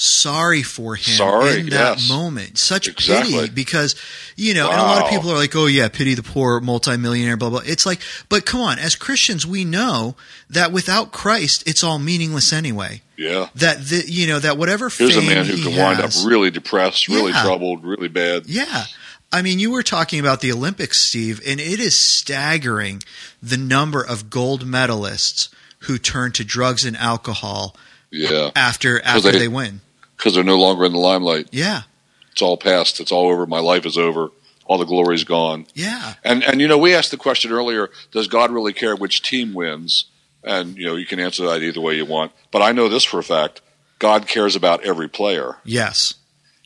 sorry 0.00 0.62
for 0.62 0.94
him 0.94 1.02
Sorry, 1.16 1.58
in 1.60 1.66
that 1.70 1.98
yes. 1.98 2.08
moment. 2.08 2.56
Such 2.56 2.86
Exactly. 2.88 3.32
pity 3.34 3.50
because 3.52 3.96
you 4.36 4.54
know, 4.54 4.70
and 4.70 4.78
a 4.80 4.82
lot 4.82 5.02
of 5.02 5.10
people 5.10 5.30
are 5.30 5.36
like, 5.36 5.54
"Oh 5.56 5.66
yeah, 5.66 5.88
pity 5.88 6.14
the 6.14 6.22
poor 6.22 6.60
multimillionaire." 6.60 7.36
Blah 7.36 7.50
blah. 7.50 7.62
It's 7.66 7.84
like, 7.84 8.00
but 8.28 8.46
come 8.46 8.60
on, 8.60 8.78
as 8.78 8.94
Christians, 8.94 9.44
we 9.44 9.64
know 9.64 10.14
that 10.48 10.70
without 10.72 11.10
Christ, 11.12 11.64
it's 11.66 11.82
all 11.82 11.98
meaningless 11.98 12.52
anyway. 12.52 13.02
yeah. 13.16 13.48
That 13.56 13.84
the 13.88 14.04
you 14.06 14.28
know 14.28 14.38
that 14.38 14.56
whatever 14.56 14.88
Here's 14.88 15.16
a 15.16 15.20
man 15.22 15.44
who 15.44 15.54
he 15.54 15.62
can 15.64 15.76
wind 15.76 15.98
up 15.98 16.06
has- 16.06 16.24
really 16.24 16.50
depressed, 16.52 17.08
really 17.08 17.32
Yeah. 17.32 17.42
troubled, 17.42 17.84
really 17.84 18.08
bad. 18.08 18.44
yeah. 18.46 18.84
I 19.30 19.42
mean, 19.42 19.58
you 19.58 19.70
were 19.72 19.82
talking 19.82 20.20
about 20.20 20.40
the 20.40 20.50
Olympics, 20.52 21.06
Steve, 21.08 21.42
and 21.46 21.60
it 21.60 21.80
is 21.80 22.00
staggering 22.18 23.02
the 23.42 23.58
number 23.58 24.00
of 24.02 24.30
gold 24.30 24.64
medalists 24.64 25.48
who 25.80 25.98
turn 25.98 26.32
to 26.32 26.44
drugs 26.44 26.84
and 26.86 26.96
alcohol 26.96 27.76
Yeah. 28.10 28.52
after 28.56 29.04
after 29.04 29.30
they- 29.32 29.38
they 29.40 29.48
win. 29.48 29.80
Because 30.18 30.34
they're 30.34 30.44
no 30.44 30.58
longer 30.58 30.84
in 30.84 30.92
the 30.92 30.98
limelight. 30.98 31.48
Yeah. 31.52 31.82
It's 32.32 32.42
all 32.42 32.56
past. 32.58 33.00
It's 33.00 33.10
all 33.12 33.28
over. 33.30 33.46
My 33.46 33.60
life 33.60 33.86
is 33.86 33.96
over. 33.96 34.28
All 34.66 34.76
the 34.76 34.84
glory's 34.84 35.24
gone. 35.24 35.66
Yeah. 35.74 36.14
And 36.22 36.44
and 36.44 36.60
you 36.60 36.68
know, 36.68 36.76
we 36.76 36.94
asked 36.94 37.10
the 37.10 37.16
question 37.16 37.50
earlier: 37.52 37.88
Does 38.12 38.28
God 38.28 38.50
really 38.50 38.72
care 38.74 38.94
which 38.94 39.22
team 39.22 39.54
wins? 39.54 40.04
And 40.44 40.76
you 40.76 40.84
know, 40.86 40.94
you 40.96 41.06
can 41.06 41.18
answer 41.20 41.46
that 41.46 41.62
either 41.62 41.80
way 41.80 41.94
you 41.96 42.04
want. 42.04 42.32
But 42.50 42.60
I 42.62 42.72
know 42.72 42.88
this 42.90 43.02
for 43.04 43.18
a 43.18 43.22
fact: 43.24 43.62
God 43.98 44.26
cares 44.28 44.54
about 44.56 44.84
every 44.84 45.08
player. 45.08 45.56
Yes. 45.64 46.14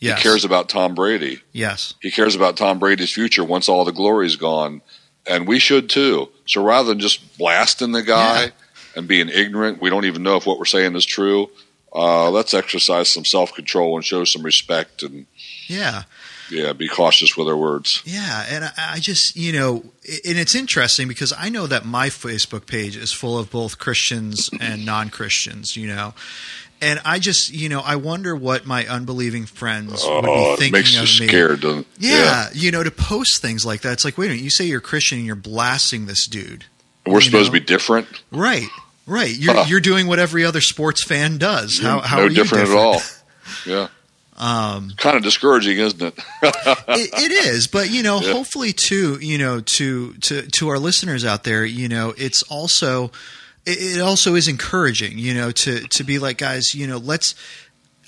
Yes. 0.01 0.19
He 0.19 0.23
cares 0.25 0.45
about 0.45 0.69
Tom 0.69 0.97
Brady. 0.97 1.41
Yes. 1.53 1.95
He 2.03 2.11
cares 2.11 2.35
about 2.35 2.57
Tom 2.57 2.81
Brady's 2.81 3.13
future 3.13 3.45
once 3.45 3.69
all 3.69 3.85
the 3.85 3.93
glory's 3.93 4.35
gone, 4.35 4.83
and 5.27 5.47
we 5.47 5.61
should 5.61 5.89
too. 5.89 6.29
So 6.45 6.65
rather 6.65 6.89
than 6.89 6.99
just 6.99 7.39
blasting 7.39 7.93
the 7.93 8.03
guy 8.03 8.43
Yeah. 8.47 8.51
and 8.97 9.07
being 9.07 9.29
ignorant, 9.29 9.81
we 9.81 9.91
don't 9.91 10.07
even 10.07 10.25
know 10.25 10.37
if 10.37 10.45
what 10.45 10.59
we're 10.59 10.65
saying 10.65 10.97
is 10.97 11.05
true. 11.07 11.51
Uh, 11.95 12.31
let's 12.31 12.55
exercise 12.55 13.09
some 13.09 13.25
self 13.25 13.53
control 13.55 13.97
and 13.97 14.05
show 14.05 14.25
some 14.25 14.43
respect, 14.43 15.03
and 15.03 15.27
Yeah. 15.67 16.05
yeah, 16.51 16.73
be 16.73 16.89
cautious 16.89 17.37
with 17.37 17.49
our 17.49 17.57
words. 17.57 18.03
Yeah. 18.07 18.47
And 18.49 18.65
I, 18.65 18.73
I 18.95 18.99
just, 18.99 19.37
you 19.37 19.53
know, 19.53 19.85
and 20.25 20.39
it's 20.39 20.55
interesting 20.55 21.07
because 21.07 21.33
I 21.39 21.49
know 21.51 21.67
that 21.67 21.85
my 21.85 22.09
Facebook 22.09 22.65
page 22.67 22.97
is 22.97 23.13
full 23.13 23.39
of 23.39 23.51
both 23.51 23.79
Christians 23.79 24.49
and 24.61 24.87
non 24.87 25.11
Christians, 25.11 25.77
you 25.77 25.87
know. 25.87 26.15
And 26.81 27.01
I 27.05 27.21
just, 27.21 27.53
you 27.53 27.69
know, 27.69 27.81
I 27.81 27.95
wonder 27.95 28.35
what 28.35 28.67
my 28.67 28.85
unbelieving 28.89 29.47
friends 29.47 30.03
would 30.05 30.11
Oh, 30.11 30.23
be 30.23 30.31
it 30.31 30.59
thinking 30.59 30.73
makes 30.73 30.93
you 30.95 30.99
of 31.03 31.21
me. 31.21 31.29
scared, 31.29 31.61
doesn't 31.61 31.81
it? 31.81 31.87
Yeah, 31.99 32.49
you 32.55 32.71
know, 32.73 32.83
to 32.83 32.91
post 32.91 33.41
things 33.41 33.65
like 33.65 33.83
that. 33.83 33.93
It's 33.93 34.05
like, 34.05 34.19
wait 34.19 34.27
a 34.27 34.29
minute, 34.31 34.43
you 34.43 34.51
say 34.51 34.65
you're 34.65 34.81
Christian 34.81 35.19
and 35.19 35.27
you're 35.27 35.37
blasting 35.37 36.07
this 36.07 36.27
dude. 36.27 36.65
We're 37.07 37.21
supposed 37.21 37.53
know? 37.53 37.59
to 37.59 37.61
be 37.61 37.67
different. 37.67 38.09
Right. 38.33 38.67
Right. 39.07 39.35
You're 39.35 39.55
Huh. 39.55 39.65
you're 39.69 39.81
doing 39.81 40.07
what 40.07 40.19
every 40.19 40.45
other 40.45 40.61
sports 40.61 41.03
fan 41.05 41.39
does. 41.39 41.79
How 41.81 42.01
how 42.01 42.19
no 42.19 42.23
are 42.25 42.29
you 42.29 42.35
different, 42.35 42.69
at 42.69 42.77
all. 42.77 43.01
Yeah. 43.67 43.89
Um 44.37 44.93
Kind 44.97 45.17
of 45.17 45.23
discouraging, 45.23 45.79
isn't 45.79 46.01
it? 46.03 46.15
it, 46.43 47.11
it 47.15 47.33
is 47.33 47.67
but 47.67 47.91
you 47.91 48.03
know 48.03 48.21
Yeah. 48.21 48.33
hopefully 48.33 48.73
too 48.73 49.19
you 49.21 49.39
know 49.39 49.61
to 49.77 50.15
to 50.15 50.43
to 50.59 50.69
our 50.69 50.79
listeners 50.79 51.25
out 51.25 51.45
there 51.45 51.65
you 51.65 51.89
know 51.89 52.15
it's 52.17 52.43
also 52.45 53.11
it 53.67 54.01
also 54.01 54.35
is 54.35 54.49
encouraging 54.49 55.19
you 55.19 55.35
know 55.35 55.51
to 55.53 55.81
to 55.89 56.05
be 56.05 56.19
like 56.19 56.39
guys 56.39 56.75
you 56.75 56.87
know 56.87 56.97
let's 56.99 57.35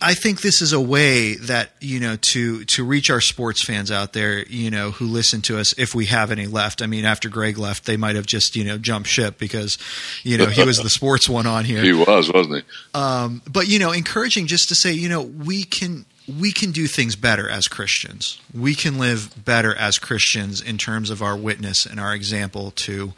I 0.01 0.15
think 0.15 0.41
this 0.43 0.61
is 0.61 0.73
a 0.73 0.81
way 0.81 1.37
that 1.37 1.71
you 1.81 2.01
know 2.01 2.17
to 2.33 2.65
to 2.65 2.85
reach 2.85 3.11
our 3.11 3.21
sports 3.21 3.65
fans 3.65 3.91
out 3.91 4.13
there, 4.13 4.45
you 4.47 4.71
know, 4.71 4.91
who 4.91 5.07
listen 5.07 5.41
to 5.43 5.59
us 5.59 5.73
if 5.79 5.95
we 5.95 6.07
have 6.07 6.31
any 6.31 6.47
left. 6.47 6.83
I 6.83 6.87
mean, 6.87 7.05
after 7.05 7.29
Greg 7.29 7.59
left, 7.59 7.87
they 7.87 7.97
might 7.97 8.17
have 8.17 8.27
just 8.27 8.57
you 8.57 8.65
know 8.65 8.77
jumped 8.77 9.09
ship 9.09 9.39
because 9.39 9.79
you 10.23 10.37
know 10.37 10.47
he 10.47 10.65
was 10.65 10.79
the 10.79 10.91
sports 10.91 11.29
one 11.29 11.47
on 11.47 11.65
here. 11.65 11.83
he 11.83 11.93
was, 11.93 12.31
wasn't 12.33 12.65
he? 12.65 12.99
Um, 12.99 13.43
but 13.51 13.69
you 13.69 13.79
know, 13.79 13.93
encouraging 13.93 14.47
just 14.47 14.69
to 14.69 14.75
say, 14.75 14.93
you 14.93 15.09
know, 15.09 15.23
we 15.23 15.65
can 15.65 16.05
we 16.39 16.53
can 16.53 16.73
do 16.73 16.87
things 16.87 17.17
better 17.17 17.49
as 17.49 17.69
Christians. 17.69 18.41
We 18.53 18.75
can 18.75 18.99
live 18.99 19.45
better 19.45 19.75
as 19.75 19.99
Christians 19.99 20.61
in 20.61 20.79
terms 20.79 21.11
of 21.11 21.23
our 21.23 21.37
witness 21.37 21.87
and 21.87 22.01
our 22.01 22.15
example 22.15 22.73
to 22.73 23.13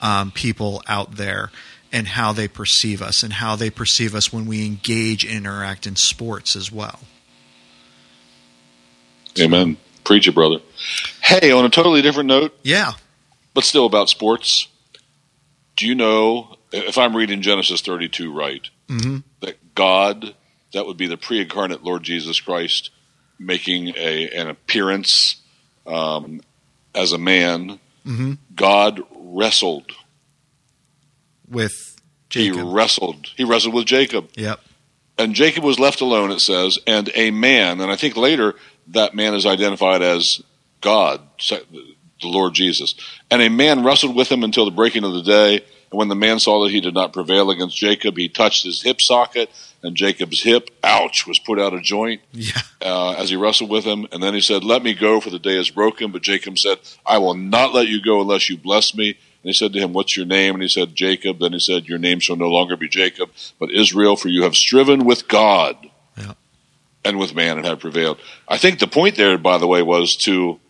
um, 0.00 0.30
people 0.30 0.82
out 0.86 1.16
there 1.16 1.50
and 1.92 2.08
how 2.08 2.32
they 2.32 2.48
perceive 2.48 3.02
us 3.02 3.22
and 3.22 3.34
how 3.34 3.54
they 3.54 3.68
perceive 3.70 4.14
us 4.14 4.32
when 4.32 4.46
we 4.46 4.64
engage 4.66 5.24
and 5.24 5.34
interact 5.34 5.86
in 5.86 5.94
sports 5.96 6.56
as 6.56 6.72
well. 6.72 7.00
Amen. 9.38 9.76
Preach 10.04 10.26
it, 10.28 10.34
brother. 10.34 10.58
Hey, 11.22 11.52
on 11.52 11.64
a 11.64 11.70
totally 11.70 12.02
different 12.02 12.28
note, 12.28 12.58
Yeah. 12.62 12.92
but 13.54 13.64
still 13.64 13.86
about 13.86 14.08
sports. 14.08 14.68
Do 15.76 15.86
you 15.86 15.94
know 15.94 16.56
if 16.72 16.98
I'm 16.98 17.16
reading 17.16 17.40
Genesis 17.42 17.80
32 17.80 18.32
right, 18.32 18.68
hmm 18.88 19.18
that 19.40 19.74
God, 19.74 20.34
that 20.74 20.86
would 20.86 20.96
be 20.96 21.06
the 21.06 21.16
pre-incarnate 21.16 21.82
Lord 21.82 22.02
Jesus 22.02 22.40
Christ, 22.40 22.90
making 23.38 23.88
a 23.96 24.28
an 24.30 24.48
appearance 24.48 25.36
um, 25.86 26.40
as 26.94 27.12
a 27.12 27.18
man. 27.18 27.78
hmm 28.04 28.34
God 28.54 29.02
wrestled. 29.16 29.90
With 31.52 32.00
He 32.30 32.50
wrestled. 32.50 33.28
He 33.36 33.44
wrestled 33.44 33.74
with 33.74 33.86
Jacob, 33.86 34.30
Yep. 34.36 34.60
and 35.18 35.34
Jacob 35.34 35.62
was 35.64 35.78
left 35.78 36.00
alone. 36.00 36.30
It 36.30 36.40
says, 36.40 36.78
and 36.86 37.10
a 37.14 37.30
man, 37.30 37.80
and 37.80 37.90
I 37.90 37.96
think 37.96 38.16
later 38.16 38.54
that 38.88 39.14
man 39.14 39.34
is 39.34 39.46
identified 39.46 40.02
as 40.02 40.42
God, 40.80 41.20
the 41.48 42.28
Lord 42.28 42.54
Jesus. 42.54 42.94
And 43.30 43.42
a 43.42 43.48
man 43.50 43.84
wrestled 43.84 44.16
with 44.16 44.30
him 44.30 44.42
until 44.44 44.64
the 44.64 44.70
breaking 44.70 45.04
of 45.04 45.12
the 45.12 45.22
day. 45.22 45.56
And 45.90 45.98
when 45.98 46.08
the 46.08 46.14
man 46.14 46.38
saw 46.38 46.64
that 46.64 46.72
he 46.72 46.80
did 46.80 46.94
not 46.94 47.12
prevail 47.12 47.50
against 47.50 47.76
Jacob, 47.76 48.16
he 48.16 48.28
touched 48.28 48.64
his 48.64 48.82
hip 48.82 49.00
socket, 49.00 49.50
and 49.82 49.96
Jacob's 49.96 50.42
hip, 50.42 50.70
ouch, 50.82 51.26
was 51.26 51.38
put 51.40 51.58
out 51.60 51.74
of 51.74 51.82
joint. 51.82 52.22
Yeah. 52.32 52.60
uh, 52.80 53.12
as 53.12 53.30
he 53.30 53.36
wrestled 53.36 53.70
with 53.70 53.84
him. 53.84 54.06
And 54.12 54.22
then 54.22 54.32
he 54.34 54.40
said, 54.40 54.64
Let 54.64 54.82
me 54.82 54.94
go, 54.94 55.20
for 55.20 55.30
the 55.30 55.38
day 55.38 55.58
is 55.58 55.70
broken. 55.70 56.10
But 56.12 56.22
Jacob 56.22 56.58
said, 56.58 56.78
I 57.04 57.18
will 57.18 57.34
not 57.34 57.74
let 57.74 57.88
you 57.88 58.00
go 58.02 58.20
unless 58.20 58.48
you 58.48 58.56
bless 58.56 58.94
me. 58.94 59.18
And 59.42 59.48
he 59.48 59.52
said 59.52 59.72
to 59.72 59.78
him, 59.80 59.92
What's 59.92 60.16
your 60.16 60.26
name? 60.26 60.54
And 60.54 60.62
he 60.62 60.68
said, 60.68 60.94
Jacob. 60.94 61.40
Then 61.40 61.52
he 61.52 61.58
said, 61.58 61.86
Your 61.88 61.98
name 61.98 62.20
shall 62.20 62.36
no 62.36 62.48
longer 62.48 62.76
be 62.76 62.88
Jacob, 62.88 63.30
but 63.58 63.70
Israel, 63.72 64.16
for 64.16 64.28
you 64.28 64.42
have 64.44 64.54
striven 64.54 65.04
with 65.04 65.26
God 65.28 65.76
Yeah. 66.16 66.34
and 67.04 67.18
with 67.18 67.34
man 67.34 67.58
and 67.58 67.66
have 67.66 67.80
prevailed. 67.80 68.18
I 68.48 68.56
think 68.58 68.78
the 68.78 68.86
point 68.86 69.16
there, 69.16 69.36
by 69.38 69.58
the 69.58 69.66
way, 69.66 69.82
was 69.82 70.14
to 70.18 70.60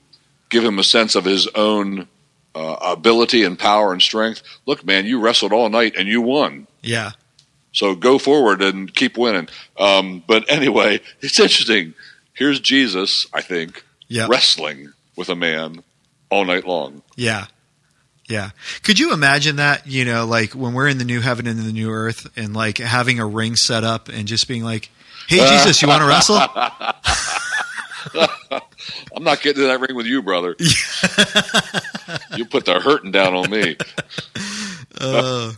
give 0.49 0.65
him 0.65 0.79
a 0.79 0.85
sense 0.85 1.15
of 1.15 1.25
his 1.25 1.47
own 1.55 2.09
uh, 2.55 2.77
ability 2.83 3.45
and 3.45 3.59
power 3.59 3.93
and 3.93 4.01
strength. 4.03 4.43
Look, 4.67 4.85
man, 4.85 5.07
you 5.07 5.21
wrestled 5.21 5.53
all 5.53 5.69
night 5.69 5.95
and 5.97 6.09
you 6.09 6.21
won. 6.23 6.67
Yeah. 6.83 7.13
So 7.73 7.95
go 7.95 8.19
forward 8.19 8.61
and 8.63 8.95
keep 8.95 9.17
winning. 9.17 9.49
Um, 9.79 10.23
but 10.27 10.45
anyway, 10.51 11.01
it's 11.21 11.39
interesting. 11.41 11.95
Here's 12.35 12.61
Jesus, 12.61 13.27
I 13.33 13.41
think, 13.43 13.85
Yeah. 14.09 14.27
wrestling 14.31 14.93
with 15.17 15.29
a 15.31 15.35
man 15.37 15.83
all 16.31 16.45
night 16.47 16.67
long. 16.67 17.03
Yeah. 17.17 17.47
Yeah. 18.29 18.51
Could 18.83 18.99
you 18.99 19.13
imagine 19.13 19.57
that, 19.57 19.87
you 19.87 20.05
know, 20.05 20.27
like 20.27 20.53
when 20.53 20.75
we're 20.75 20.89
in 20.89 20.99
the 20.99 21.05
new 21.05 21.21
heaven 21.21 21.47
and 21.47 21.59
the 21.59 21.73
new 21.73 21.91
earth 21.91 22.31
and 22.37 22.55
like 22.55 22.79
having 22.79 23.19
a 23.19 23.27
ring 23.27 23.57
set 23.57 23.85
up 23.85 24.09
and 24.09 24.27
just 24.27 24.49
being 24.49 24.65
like, 24.65 24.91
Hey 25.29 25.39
Jesus, 25.39 25.83
you 25.83 25.89
want 25.89 26.03
to 26.03 26.09
wrestle? 26.09 26.37
I'm 29.15 29.23
not 29.23 29.43
getting 29.43 29.63
to 29.63 29.69
that 29.69 29.81
ring 29.81 29.97
with 29.97 30.07
you, 30.07 30.23
brother. 30.23 30.57
you 32.37 32.45
put 32.47 32.65
the 32.65 32.81
hurting 32.81 33.13
down 33.13 33.35
on 33.35 33.51
me. 33.51 33.77
Uh, 35.01 35.53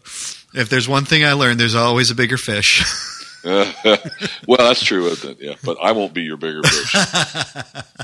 if 0.54 0.68
there's 0.68 0.88
one 0.88 1.04
thing 1.04 1.24
I 1.24 1.32
learned, 1.32 1.58
there's 1.58 1.74
always 1.74 2.10
a 2.10 2.14
bigger 2.14 2.36
fish. 2.36 2.84
well, 4.46 4.58
that's 4.58 4.82
true, 4.82 5.06
isn't 5.06 5.32
it? 5.32 5.36
Yeah, 5.40 5.54
but 5.62 5.76
I 5.82 5.92
won't 5.92 6.14
be 6.14 6.22
your 6.22 6.36
bigger 6.38 6.62
fish. 6.62 6.94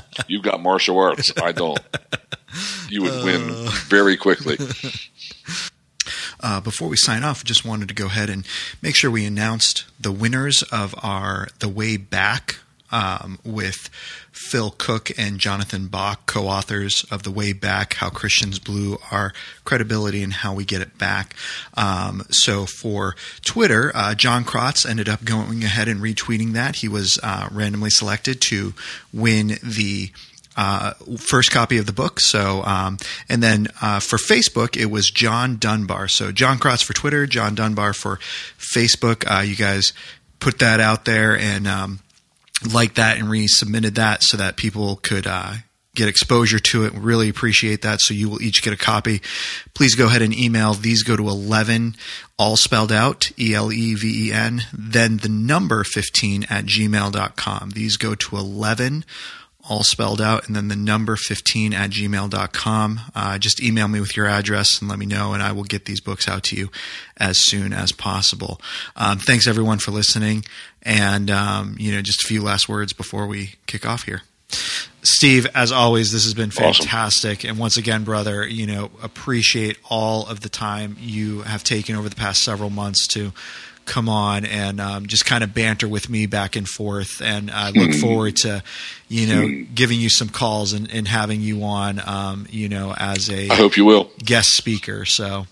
You've 0.27 0.43
got 0.43 0.61
martial 0.61 0.99
arts. 0.99 1.31
I 1.41 1.51
don't. 1.51 1.79
You 2.89 3.03
would 3.03 3.23
win 3.23 3.67
very 3.87 4.17
quickly. 4.17 4.57
Uh, 6.43 6.59
before 6.59 6.87
we 6.87 6.97
sign 6.97 7.23
off, 7.23 7.43
just 7.43 7.63
wanted 7.63 7.87
to 7.87 7.93
go 7.93 8.07
ahead 8.07 8.27
and 8.27 8.47
make 8.81 8.95
sure 8.95 9.11
we 9.11 9.25
announced 9.25 9.85
the 9.99 10.11
winners 10.11 10.63
of 10.63 10.95
our 11.03 11.47
The 11.59 11.69
Way 11.69 11.97
Back 11.97 12.57
um, 12.91 13.39
with 13.43 13.89
Phil 14.31 14.71
Cooke 14.71 15.11
and 15.17 15.39
Jonathan 15.39 15.87
Bock, 15.87 16.25
co 16.25 16.47
authors 16.47 17.05
of 17.11 17.23
The 17.23 17.31
Way 17.31 17.53
Back 17.53 17.95
How 17.95 18.09
Christians 18.09 18.59
Blew 18.59 18.97
Our 19.11 19.33
Credibility 19.63 20.23
and 20.23 20.33
How 20.33 20.53
We 20.53 20.65
Get 20.65 20.81
It 20.81 20.97
Back. 20.97 21.35
Um, 21.75 22.23
so 22.29 22.65
for 22.65 23.15
Twitter, 23.43 23.91
uh, 23.95 24.15
John 24.15 24.43
Krotz 24.43 24.89
ended 24.89 25.09
up 25.09 25.23
going 25.23 25.63
ahead 25.63 25.87
and 25.87 26.01
retweeting 26.01 26.53
that. 26.53 26.77
He 26.77 26.87
was 26.87 27.19
uh, 27.23 27.49
randomly 27.51 27.89
selected 27.89 28.41
to 28.41 28.73
win 29.13 29.57
the 29.63 30.11
uh, 30.57 30.93
first 31.17 31.51
copy 31.51 31.77
of 31.77 31.85
the 31.85 31.93
book. 31.93 32.19
So, 32.19 32.63
um, 32.63 32.97
and 33.29 33.41
then 33.41 33.67
uh, 33.81 33.99
for 33.99 34.17
Facebook, 34.17 34.75
it 34.75 34.87
was 34.87 35.09
John 35.09 35.57
Dunbar. 35.57 36.07
So 36.07 36.31
John 36.31 36.57
Krotz 36.57 36.83
for 36.83 36.93
Twitter, 36.93 37.25
John 37.25 37.55
Dunbar 37.55 37.93
for 37.93 38.17
Facebook. 38.57 39.23
Uh, 39.29 39.41
you 39.41 39.55
guys 39.55 39.93
put 40.39 40.59
that 40.59 40.79
out 40.79 41.05
there 41.05 41.37
and 41.37 41.67
um, 41.67 41.99
like 42.65 42.95
that 42.95 43.17
and 43.17 43.27
resubmitted 43.27 43.95
that 43.95 44.23
so 44.23 44.37
that 44.37 44.57
people 44.57 44.97
could 44.97 45.27
uh, 45.27 45.55
get 45.95 46.07
exposure 46.07 46.59
to 46.59 46.85
it. 46.85 46.93
Really 46.93 47.29
appreciate 47.29 47.81
that. 47.81 47.99
So 48.01 48.13
you 48.13 48.29
will 48.29 48.41
each 48.41 48.61
get 48.61 48.73
a 48.73 48.77
copy. 48.77 49.21
Please 49.73 49.95
go 49.95 50.07
ahead 50.07 50.21
and 50.21 50.37
email. 50.37 50.73
These 50.73 51.03
go 51.03 51.15
to 51.15 51.27
11, 51.27 51.95
all 52.37 52.55
spelled 52.55 52.91
out, 52.91 53.31
E 53.39 53.53
L 53.53 53.71
E 53.71 53.95
V 53.95 54.27
E 54.27 54.31
N, 54.31 54.61
then 54.73 55.17
the 55.17 55.29
number 55.29 55.83
15 55.83 56.43
at 56.49 56.65
gmail.com. 56.65 57.71
These 57.71 57.97
go 57.97 58.15
to 58.15 58.37
11, 58.37 59.05
all 59.71 59.83
spelled 59.83 60.19
out, 60.19 60.47
and 60.47 60.55
then 60.55 60.67
the 60.67 60.75
number 60.75 61.15
15 61.15 61.73
at 61.73 61.91
gmail.com. 61.91 62.99
Uh, 63.15 63.37
just 63.37 63.61
email 63.63 63.87
me 63.87 64.01
with 64.01 64.17
your 64.17 64.27
address 64.27 64.81
and 64.81 64.89
let 64.89 64.99
me 64.99 65.05
know, 65.05 65.31
and 65.31 65.41
I 65.41 65.53
will 65.53 65.63
get 65.63 65.85
these 65.85 66.01
books 66.01 66.27
out 66.27 66.43
to 66.45 66.57
you 66.57 66.69
as 67.15 67.37
soon 67.39 67.71
as 67.71 67.93
possible. 67.93 68.59
Um, 68.97 69.17
thanks 69.17 69.47
everyone 69.47 69.77
for 69.79 69.91
listening, 69.91 70.43
and 70.83 71.31
um, 71.31 71.77
you 71.79 71.93
know, 71.95 72.01
just 72.01 72.21
a 72.25 72.27
few 72.27 72.43
last 72.43 72.67
words 72.67 72.91
before 72.91 73.27
we 73.27 73.55
kick 73.65 73.85
off 73.85 74.03
here. 74.03 74.23
Steve, 75.03 75.47
as 75.55 75.71
always, 75.71 76.11
this 76.11 76.25
has 76.25 76.33
been 76.33 76.49
Awesome. 76.49 76.73
fantastic. 76.85 77.45
And 77.45 77.57
once 77.57 77.77
again, 77.77 78.03
brother, 78.03 78.45
you 78.45 78.67
know, 78.67 78.91
appreciate 79.01 79.77
all 79.89 80.27
of 80.27 80.41
the 80.41 80.49
time 80.49 80.97
you 80.99 81.43
have 81.43 81.63
taken 81.63 81.95
over 81.95 82.09
the 82.09 82.15
past 82.17 82.43
several 82.43 82.69
months 82.69 83.07
to 83.13 83.31
come 83.91 84.07
on 84.07 84.45
and 84.45 84.79
um, 84.79 85.05
just 85.05 85.25
kind 85.25 85.43
of 85.43 85.53
banter 85.53 85.85
with 85.87 86.09
me 86.09 86.25
back 86.25 86.55
and 86.55 86.65
forth. 86.67 87.21
And 87.21 87.51
I 87.51 87.71
look 87.71 87.93
forward 88.01 88.37
to, 88.37 88.63
you 89.09 89.27
know, 89.27 89.65
giving 89.75 89.99
you 89.99 90.09
some 90.09 90.29
calls 90.29 90.71
and, 90.71 90.89
and 90.91 91.05
having 91.07 91.41
you 91.41 91.61
on, 91.63 92.01
um, 92.07 92.47
you 92.49 92.69
know, 92.69 92.93
as 92.97 93.29
a 93.29 93.49
I 93.49 93.55
hope 93.55 93.75
you 93.75 93.83
will. 93.83 94.09
guest 94.23 94.51
speaker. 94.51 95.03
So 95.03 95.45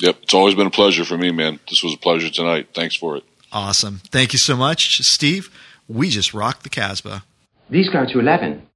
Yep, 0.00 0.16
it's 0.24 0.34
always 0.34 0.56
been 0.56 0.66
a 0.66 0.70
pleasure 0.70 1.04
for 1.04 1.16
me, 1.16 1.30
man. 1.30 1.60
This 1.68 1.84
was 1.84 1.94
a 1.94 1.98
pleasure 1.98 2.28
tonight. 2.28 2.68
Thanks 2.74 2.96
for 2.96 3.16
it. 3.16 3.22
awesome. 3.52 4.00
Thank 4.10 4.32
you 4.32 4.40
so 4.40 4.56
much, 4.56 4.80
Steve. 5.02 5.48
We 5.88 6.10
just 6.10 6.34
rocked 6.34 6.64
the 6.64 6.70
Casbah. 6.70 7.22
These 7.70 7.90
go 7.90 8.04
to 8.04 8.18
11. 8.18 8.66